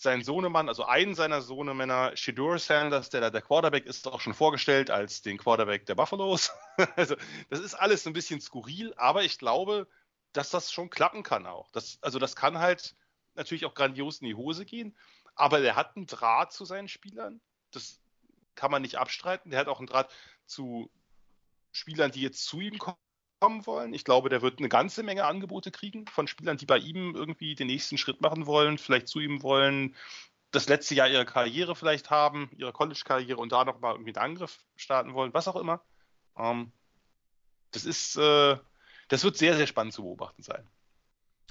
[0.00, 4.32] seinen Sohnemann, also einen seiner Sohnemänner, Shadur Sanders, der da der Quarterback ist, auch schon
[4.32, 6.52] vorgestellt als den Quarterback der Buffaloes.
[6.96, 7.16] also
[7.50, 9.86] das ist alles ein bisschen skurril, aber ich glaube,
[10.32, 11.70] dass das schon klappen kann auch.
[11.72, 12.96] Das, also das kann halt
[13.34, 14.96] natürlich auch grandios in die Hose gehen,
[15.34, 17.42] aber der hat einen Draht zu seinen Spielern.
[17.70, 18.00] Das
[18.54, 19.50] kann man nicht abstreiten.
[19.50, 20.10] Der hat auch einen Draht
[20.46, 20.90] zu
[21.72, 22.96] Spielern, die jetzt zu ihm kommen
[23.40, 23.94] kommen wollen.
[23.94, 27.54] Ich glaube, der wird eine ganze Menge Angebote kriegen von Spielern, die bei ihm irgendwie
[27.54, 29.96] den nächsten Schritt machen wollen, vielleicht zu ihm wollen,
[30.50, 34.58] das letzte Jahr ihrer Karriere vielleicht haben, ihre College-Karriere und da nochmal irgendwie einen Angriff
[34.76, 35.80] starten wollen, was auch immer.
[36.36, 36.72] Ähm,
[37.70, 38.56] das ist, äh,
[39.08, 40.66] das wird sehr, sehr spannend zu beobachten sein.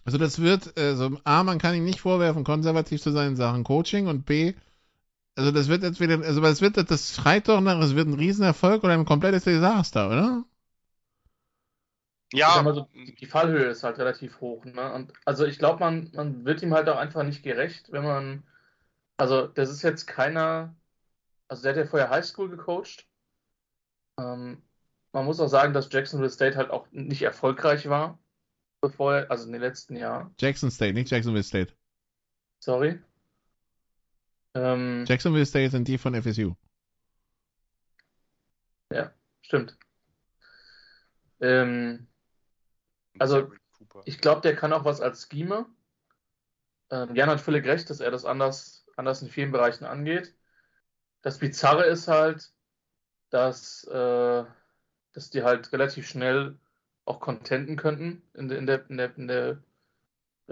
[0.06, 3.64] Also das wird, also A, man kann ihm nicht vorwerfen, konservativ zu sein in Sachen
[3.64, 4.54] Coaching und B,
[5.40, 8.84] also das wird entweder, also es wird, das schreit doch nach, es wird ein Riesenerfolg
[8.84, 10.44] oder ein komplettes Desaster, oder?
[12.34, 12.64] Ja.
[12.64, 14.64] So, die Fallhöhe ist halt relativ hoch.
[14.66, 14.94] Ne?
[14.94, 18.44] Und also ich glaube, man, man wird ihm halt auch einfach nicht gerecht, wenn man.
[19.18, 20.76] Also, das ist jetzt keiner.
[21.48, 23.08] Also, der hat ja vorher Highschool gecoacht.
[24.20, 24.62] Ähm,
[25.12, 28.20] man muss auch sagen, dass Jacksonville State halt auch nicht erfolgreich war,
[28.82, 30.34] bevor er, also in den letzten Jahren.
[30.40, 31.74] Jackson State, nicht Jacksonville State.
[32.60, 33.00] Sorry.
[34.54, 36.54] Ähm, Jacksonville State sind die von FSU.
[38.92, 39.12] Ja,
[39.42, 39.78] stimmt.
[41.42, 42.08] Ähm,
[43.18, 43.52] also,
[44.06, 45.66] ich glaube, der kann auch was als Schema.
[46.92, 50.36] Ähm, Jan hat völlig recht, dass er das anders, anders in vielen Bereichen angeht.
[51.22, 52.52] Das Bizarre ist halt,
[53.30, 54.44] dass, äh,
[55.14, 56.58] dass die halt relativ schnell
[57.06, 59.64] auch contenten könnten in, der, in der, in der, in der,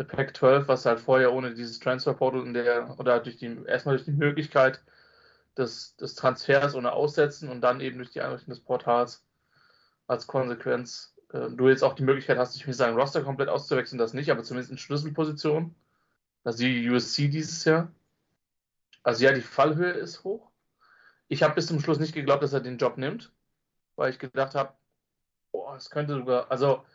[0.03, 3.95] Pack 12, was halt vorher ohne dieses Transfer Portal in der, oder durch die, erstmal
[3.95, 4.83] durch die Möglichkeit
[5.57, 9.25] des, des Transfers ohne Aussetzen und dann eben durch die Einrichtung des Portals
[10.05, 13.99] als Konsequenz äh, du jetzt auch die Möglichkeit hast, dich für seinen Roster komplett auszuwechseln,
[13.99, 15.75] das nicht, aber zumindest in Schlüsselpositionen.
[16.43, 17.91] Also die USC dieses Jahr.
[19.03, 20.51] Also ja, die Fallhöhe ist hoch.
[21.27, 23.33] Ich habe bis zum Schluss nicht geglaubt, dass er den Job nimmt,
[23.95, 24.73] weil ich gedacht habe,
[25.51, 26.85] boah, es könnte sogar, also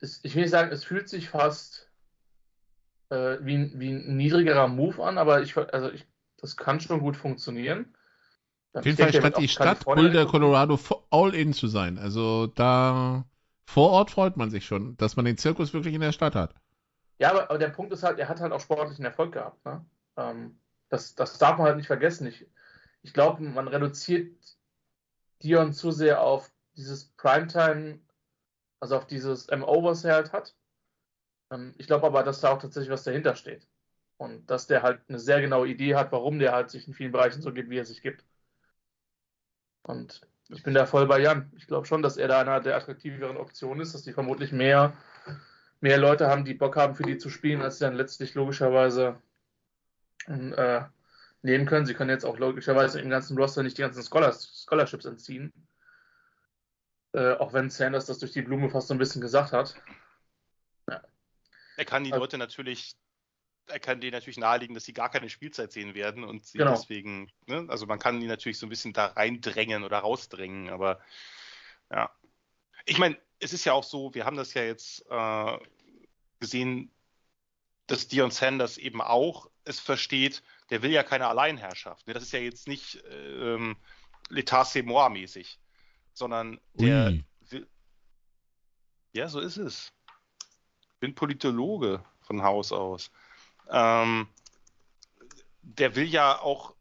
[0.00, 1.90] es, ich will nicht sagen, es fühlt sich fast
[3.10, 6.06] äh, wie, wie ein niedrigerer Move an, aber ich, also ich,
[6.38, 7.94] das kann schon gut funktionieren.
[8.72, 10.78] Auf jeden Fall scheint die Stadt Boulder, Colorado
[11.10, 11.98] all in zu sein.
[11.98, 13.24] Also da
[13.70, 16.54] vor Ort freut man sich schon, dass man den Zirkus wirklich in der Stadt hat.
[17.18, 19.64] Ja, aber, aber der Punkt ist halt, er hat halt auch sportlichen Erfolg gehabt.
[19.64, 19.84] Ne?
[20.16, 22.26] Ähm, das, das darf man halt nicht vergessen.
[22.26, 22.48] Ich,
[23.02, 24.36] ich glaube, man reduziert
[25.44, 28.00] Dion zu sehr auf dieses Primetime,
[28.80, 30.56] also auf dieses MO, was er halt hat.
[31.52, 33.68] Ähm, ich glaube aber, dass da auch tatsächlich was dahinter steht.
[34.16, 37.12] Und dass der halt eine sehr genaue Idee hat, warum der halt sich in vielen
[37.12, 38.24] Bereichen so gibt, wie er sich gibt.
[39.82, 40.22] Und
[40.52, 41.50] ich bin da voll bei Jan.
[41.56, 44.92] Ich glaube schon, dass er da einer der attraktiveren Optionen ist, dass die vermutlich mehr,
[45.80, 49.20] mehr Leute haben, die Bock haben, für die zu spielen, als sie dann letztlich logischerweise
[50.26, 50.82] äh,
[51.42, 51.86] nehmen können.
[51.86, 55.52] Sie können jetzt auch logischerweise im ganzen Roster nicht die ganzen Scholars, Scholarships entziehen.
[57.12, 59.74] Äh, auch wenn Sanders das durch die Blume fast so ein bisschen gesagt hat.
[60.88, 61.00] Ja.
[61.76, 62.94] Er kann die Also- Leute natürlich,
[63.78, 66.72] kann denen natürlich nahelegen, dass sie gar keine Spielzeit sehen werden und sie Genau.
[66.72, 71.00] deswegen, ne, also man kann die natürlich so ein bisschen da reindrängen oder rausdrängen, aber
[71.90, 72.10] ja.
[72.86, 75.58] Ich meine, es ist ja auch so, wir haben das ja jetzt äh,
[76.40, 76.90] gesehen,
[77.86, 82.06] dass Dion Sanders eben auch es versteht, der will ja keine Alleinherrschaft.
[82.06, 82.14] ne?
[82.14, 83.76] Das ist ja jetzt nicht ähm,
[84.30, 85.58] L'État c'est moi mäßig,
[86.12, 87.24] sondern der Ui.
[87.50, 87.68] will.
[89.12, 89.92] Ja, so ist es.
[91.00, 93.10] Bin Politologe von Haus aus.
[93.70, 94.28] Ähm,
[95.62, 96.74] der will ja auch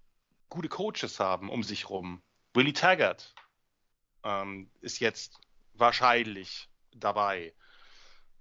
[0.49, 2.22] gute Coaches haben um sich rum.
[2.53, 3.34] Willie Taggart
[4.24, 5.40] ähm, ist jetzt
[5.74, 7.53] wahrscheinlich dabei.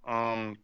[0.06, 0.58] Ähm,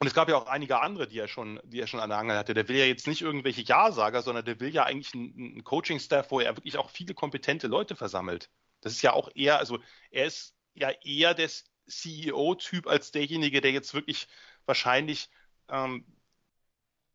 [0.00, 2.18] und es gab ja auch einige andere, die er schon, die er schon an der
[2.18, 2.54] Angel hatte.
[2.54, 6.30] Der will ja jetzt nicht irgendwelche Ja-Sager, sondern der will ja eigentlich einen, einen Coaching-Staff,
[6.30, 8.48] wo er wirklich auch viele kompetente Leute versammelt.
[8.80, 9.80] Das ist ja auch eher, also
[10.12, 11.50] er ist ja eher der
[11.88, 14.28] CEO-Typ als derjenige, der jetzt wirklich
[14.66, 15.30] wahrscheinlich
[15.68, 16.04] ähm,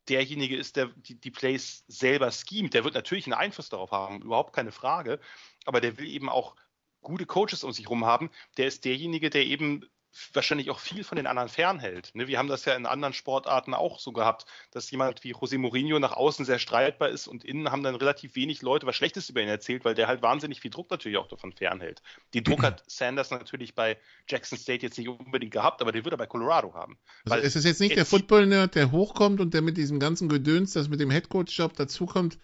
[0.09, 2.73] derjenige ist, der die, die Plays selber schemt.
[2.73, 5.19] Der wird natürlich einen Einfluss darauf haben, überhaupt keine Frage.
[5.65, 6.55] Aber der will eben auch
[7.01, 8.29] gute Coaches um sich herum haben.
[8.57, 9.85] Der ist derjenige, der eben
[10.33, 12.11] wahrscheinlich auch viel von den anderen fernhält.
[12.13, 15.57] Ne, wir haben das ja in anderen Sportarten auch so gehabt, dass jemand wie José
[15.57, 19.29] Mourinho nach außen sehr streitbar ist und innen haben dann relativ wenig Leute was Schlechtes
[19.29, 22.01] über ihn erzählt, weil der halt wahnsinnig viel Druck natürlich auch davon fernhält.
[22.33, 26.13] Den Druck hat Sanders natürlich bei Jackson State jetzt nicht unbedingt gehabt, aber den wird
[26.13, 26.97] er bei Colorado haben.
[27.25, 30.73] Also es ist jetzt nicht der Football-Nerd, der hochkommt und der mit diesem ganzen Gedöns,
[30.73, 32.37] das mit dem Headcoach-Job dazukommt,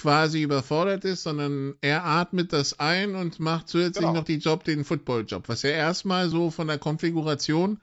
[0.00, 4.14] quasi überfordert ist, sondern er atmet das ein und macht zusätzlich Genau.
[4.14, 7.80] noch die Job, den Football-Job, was ja erstmal so von der Konfiguration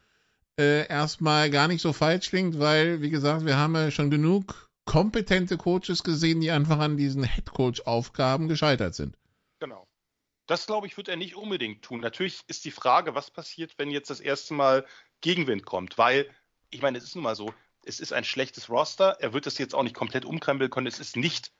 [0.60, 4.70] äh, erstmal gar nicht so falsch klingt, weil, wie gesagt, wir haben ja schon genug
[4.86, 9.16] kompetente Coaches gesehen, die einfach an diesen Headcoach-Aufgaben gescheitert sind.
[9.60, 9.86] Genau.
[10.48, 12.00] Das, glaube ich, wird er nicht unbedingt tun.
[12.00, 14.86] Natürlich ist die Frage, was passiert, wenn jetzt das erste Mal
[15.22, 16.28] Gegenwind kommt, weil,
[16.72, 17.54] ich meine, es ist nun mal so,
[17.86, 21.00] es ist ein schlechtes Roster, er wird das jetzt auch nicht komplett umkrempeln können, es
[21.00, 21.52] ist nicht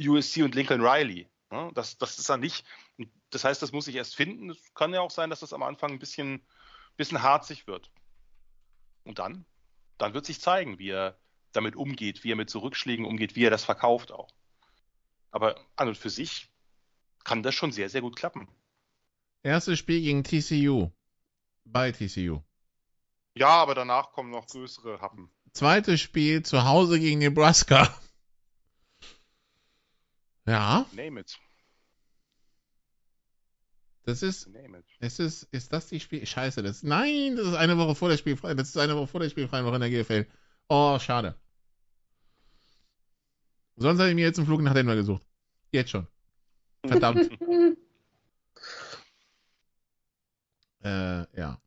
[0.00, 1.28] USC und Lincoln Riley.
[1.50, 1.70] Ne?
[1.74, 2.64] Das, das ist er nicht.
[3.30, 4.50] Das heißt, das muss sich erst finden.
[4.50, 6.42] Es kann ja auch sein, dass das am Anfang ein bisschen,
[6.96, 7.90] bisschen harzig wird.
[9.04, 9.44] Und dann,
[9.98, 11.18] dann wird sich zeigen, wie er
[11.52, 14.28] damit umgeht, wie er mit so Rückschlägen umgeht, wie er das verkauft auch.
[15.30, 16.50] Aber an und für sich
[17.24, 18.48] kann das schon sehr, sehr gut klappen.
[19.42, 20.90] Erstes Spiel gegen TCU.
[21.64, 22.42] Bei TCU.
[23.34, 25.30] Ja, aber danach kommen noch größere Happen.
[25.52, 27.94] Zweites Spiel zu Hause gegen Nebraska.
[30.48, 31.38] Ja, Name it.
[34.04, 34.86] das ist, Name it.
[34.98, 36.24] es ist, ist das die Spiel?
[36.24, 39.20] Scheiße, das, nein, das ist eine Woche vor der Spielfrei, das ist eine Woche vor
[39.20, 40.26] der Spielfreien Woche in der GFL.
[40.68, 41.34] Oh, schade.
[43.76, 45.22] Sonst hätte ich mir jetzt einen Flug nach Denver gesucht.
[45.70, 46.06] Jetzt schon.
[46.86, 47.30] Verdammt.
[50.82, 51.60] äh, ja.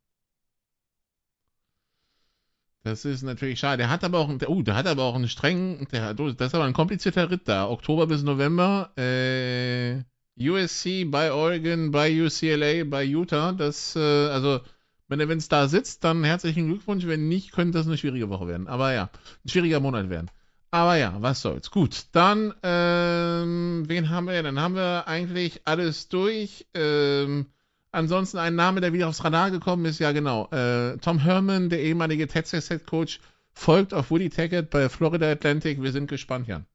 [2.83, 3.77] Das ist natürlich schade.
[3.77, 6.47] Der hat aber auch, einen- uh, der hat aber auch einen strengen, der, hat- das
[6.47, 7.69] ist aber ein komplizierter Ritt da.
[7.69, 10.01] Oktober bis November, äh,
[10.39, 13.51] USC bei Oregon, bei UCLA, bei Utah.
[13.51, 14.61] Das, äh, also,
[15.07, 17.05] wenn er, wenn es da sitzt, dann herzlichen Glückwunsch.
[17.05, 18.67] Wenn nicht, könnte das eine schwierige Woche werden.
[18.67, 19.09] Aber ja,
[19.45, 20.31] ein schwieriger Monat werden.
[20.71, 21.69] Aber ja, was soll's.
[21.69, 24.41] Gut, dann, ähm, wen haben wir?
[24.41, 26.65] Dann haben wir eigentlich alles durch.
[26.73, 27.45] Ähm,
[27.91, 30.49] ansonsten ein Name, der wieder aufs Radar gekommen ist, ja genau.
[30.51, 33.19] Äh, Tom Herman, der ehemalige Texas Head Coach,
[33.53, 35.81] folgt auf Woody Taggart bei Florida Atlantic.
[35.81, 36.65] Wir sind gespannt, Jan.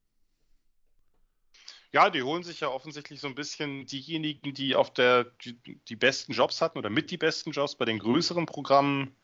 [1.93, 5.97] Ja, die holen sich ja offensichtlich so ein bisschen diejenigen, die auf der die, die
[5.97, 9.17] besten Jobs hatten oder mit die besten Jobs bei den größeren Programmen,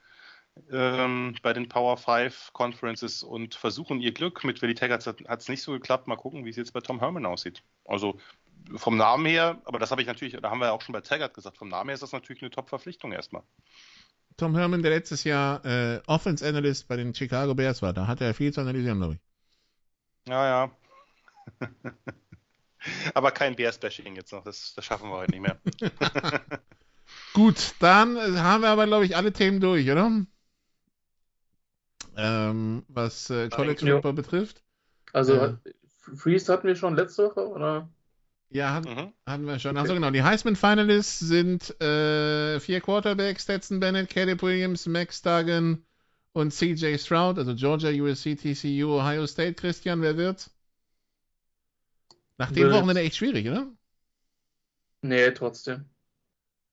[0.71, 4.45] ähm, bei den Power 5 Conferences und versuchen ihr Glück.
[4.45, 6.07] Mit Willie Taggart hat es nicht so geklappt.
[6.07, 7.63] Mal gucken, wie es jetzt bei Tom Herman aussieht.
[7.85, 8.19] Also
[8.77, 11.01] vom Namen her, aber das habe ich natürlich, da haben wir ja auch schon bei
[11.01, 13.43] Taggart gesagt, vom Namen her ist das natürlich eine Top-Verpflichtung erstmal.
[14.37, 18.21] Tom Herman, der letztes Jahr äh, Offense Analyst bei den Chicago Bears war, da hat
[18.21, 19.21] er viel zu analysieren, glaube ich.
[20.29, 20.71] Ja, ja.
[23.15, 25.59] aber kein Bears-Bashing jetzt noch, das, das schaffen wir heute nicht mehr.
[27.35, 30.25] Gut, dann äh, haben wir aber, glaube ich, alle Themen durch, oder?
[32.17, 33.95] Ähm, was äh, College Ja.
[33.95, 34.63] Football betrifft.
[35.13, 35.59] Also, Ja.
[36.17, 37.89] Freeze hatten wir schon letzte Woche, oder?
[38.53, 39.13] Ja, hat, Mhm.
[39.27, 39.77] hatten wir schon.
[39.77, 40.11] Achso, genau.
[40.11, 45.85] Die Heisman Finalists sind äh, vier Quarterbacks: Stetson Bennett, Caleb Williams, Max Duggan
[46.35, 47.39] und CJ Stroud.
[47.39, 49.55] Also Georgia, USC, TCU, Ohio State.
[49.55, 50.51] Christian, wer wird's?
[52.39, 52.71] Nach dem.
[52.71, 53.67] Wochenende echt schwierig, oder?
[55.03, 55.87] Nee, trotzdem.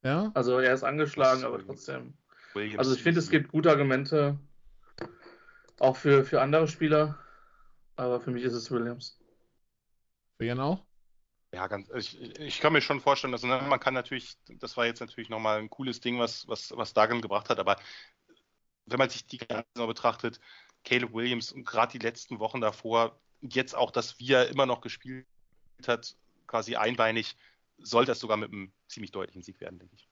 [0.04, 0.32] Ja.
[0.34, 2.14] Also er ist angeschlagen, aber trotzdem.
[2.54, 4.38] Williams Also ich finde, es gibt gute Argumente
[5.80, 7.18] auch für, für andere Spieler.
[7.96, 9.18] Aber für mich ist es Williams.
[10.38, 10.89] Für Jan auch?
[11.52, 14.86] Ja, ganz, ich, ich kann mir schon vorstellen, dass ne, man kann natürlich, das war
[14.86, 17.78] jetzt natürlich nochmal ein cooles Ding, was, was, was Duggan gebracht hat, aber
[18.86, 20.40] wenn man sich die ganze Saison betrachtet,
[20.84, 25.26] Caleb Williams und gerade die letzten Wochen davor, jetzt auch, dass wir immer noch gespielt
[25.88, 26.16] hat,
[26.46, 27.36] quasi einbeinig,
[27.78, 30.08] soll das sogar mit einem ziemlich deutlichen Sieg werden, denke ich.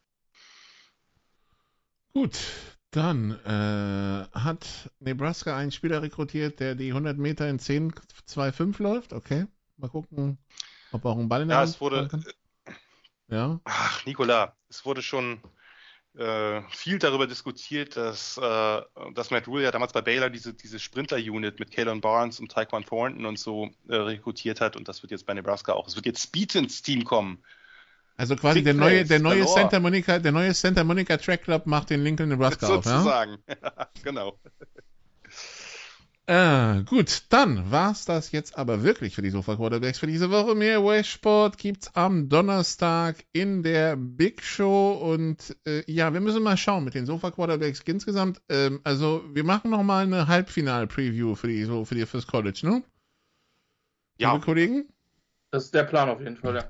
[2.13, 2.37] Gut,
[2.91, 9.13] dann äh, hat Nebraska einen Spieler rekrutiert, der die 100 Meter in 10,25 läuft.
[9.13, 9.45] Okay,
[9.77, 10.37] mal gucken,
[10.91, 12.25] ob er auch einen Ball in der Ja, Hand es wurde, kann.
[13.29, 15.41] Ja, ach, Nikola, es wurde schon
[16.15, 18.81] äh, viel darüber diskutiert, dass, äh,
[19.13, 22.85] dass Matt Rule ja damals bei Baylor diese, diese Sprinter-Unit mit Kalen Barnes und Taekwon
[22.85, 25.87] Thornton und so äh, rekrutiert hat und das wird jetzt bei Nebraska auch.
[25.87, 27.43] Es wird jetzt Speed ins Team kommen.
[28.15, 29.45] also quasi Big der neue, der neue.
[29.45, 32.91] Santa Monica, der neue Santa Monica Track Club macht den Lincoln Nebraska auf, ja?
[32.93, 33.37] Sozusagen.
[34.03, 34.39] genau.
[36.29, 40.55] Äh, gut, dann war's das jetzt aber wirklich für die Sofa Quarterbacks für diese Woche.
[40.55, 46.57] Mehr Westsport gibt's am Donnerstag in der Big Show und äh, ja, wir müssen mal
[46.57, 48.41] schauen mit den Sofa Quarterbacks insgesamt.
[48.49, 52.59] Ähm, also wir machen noch mal eine Halbfinal-Preview für die so für die fürs College,
[52.63, 52.83] ne?
[54.19, 54.89] Ja, Liebe Kollegen,
[55.51, 56.69] Das ist der Plan auf jeden Fall, ja.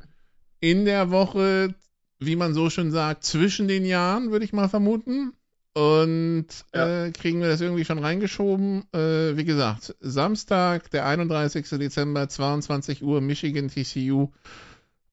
[0.59, 1.73] in der Woche,
[2.19, 5.33] wie man so schön sagt, zwischen den Jahren, würde ich mal vermuten.
[5.77, 7.05] Und Ja.
[7.05, 8.83] äh, kriegen wir das irgendwie schon reingeschoben.
[8.93, 11.69] Äh, wie gesagt, Samstag, der 31.
[11.77, 14.31] Dezember, 22 Uhr, Michigan TCU.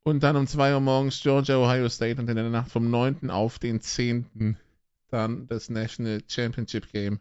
[0.04, 2.18] Und dann um 2 Uhr morgens Georgia, Ohio State.
[2.18, 3.28] Und in der Nacht vom 9.
[3.28, 4.56] auf den 10.
[5.10, 7.20] dann das National Championship Game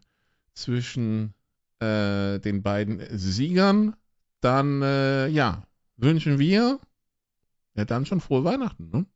[0.54, 1.34] zwischen
[1.80, 3.94] äh, den beiden Siegern.
[4.40, 5.64] Dann, äh, ja,
[5.98, 6.80] wünschen wir
[7.74, 9.06] ja dann schon frohe Weihnachten, ne?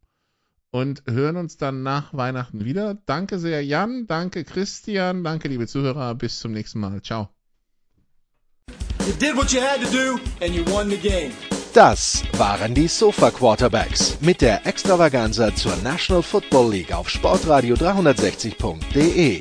[0.70, 2.98] Und hören uns dann nach Weihnachten wieder.
[3.06, 4.06] Danke sehr, Jan.
[4.06, 5.24] Danke, Christian.
[5.24, 6.14] Danke, liebe Zuhörer.
[6.14, 7.00] Bis zum nächsten Mal.
[7.02, 7.30] Ciao.
[9.06, 11.32] You did what you had to do and you won the game.
[11.72, 19.40] Das waren die Sofa Quarterbacks mit der Extravaganza zur National Football League auf Sportradio 360.de.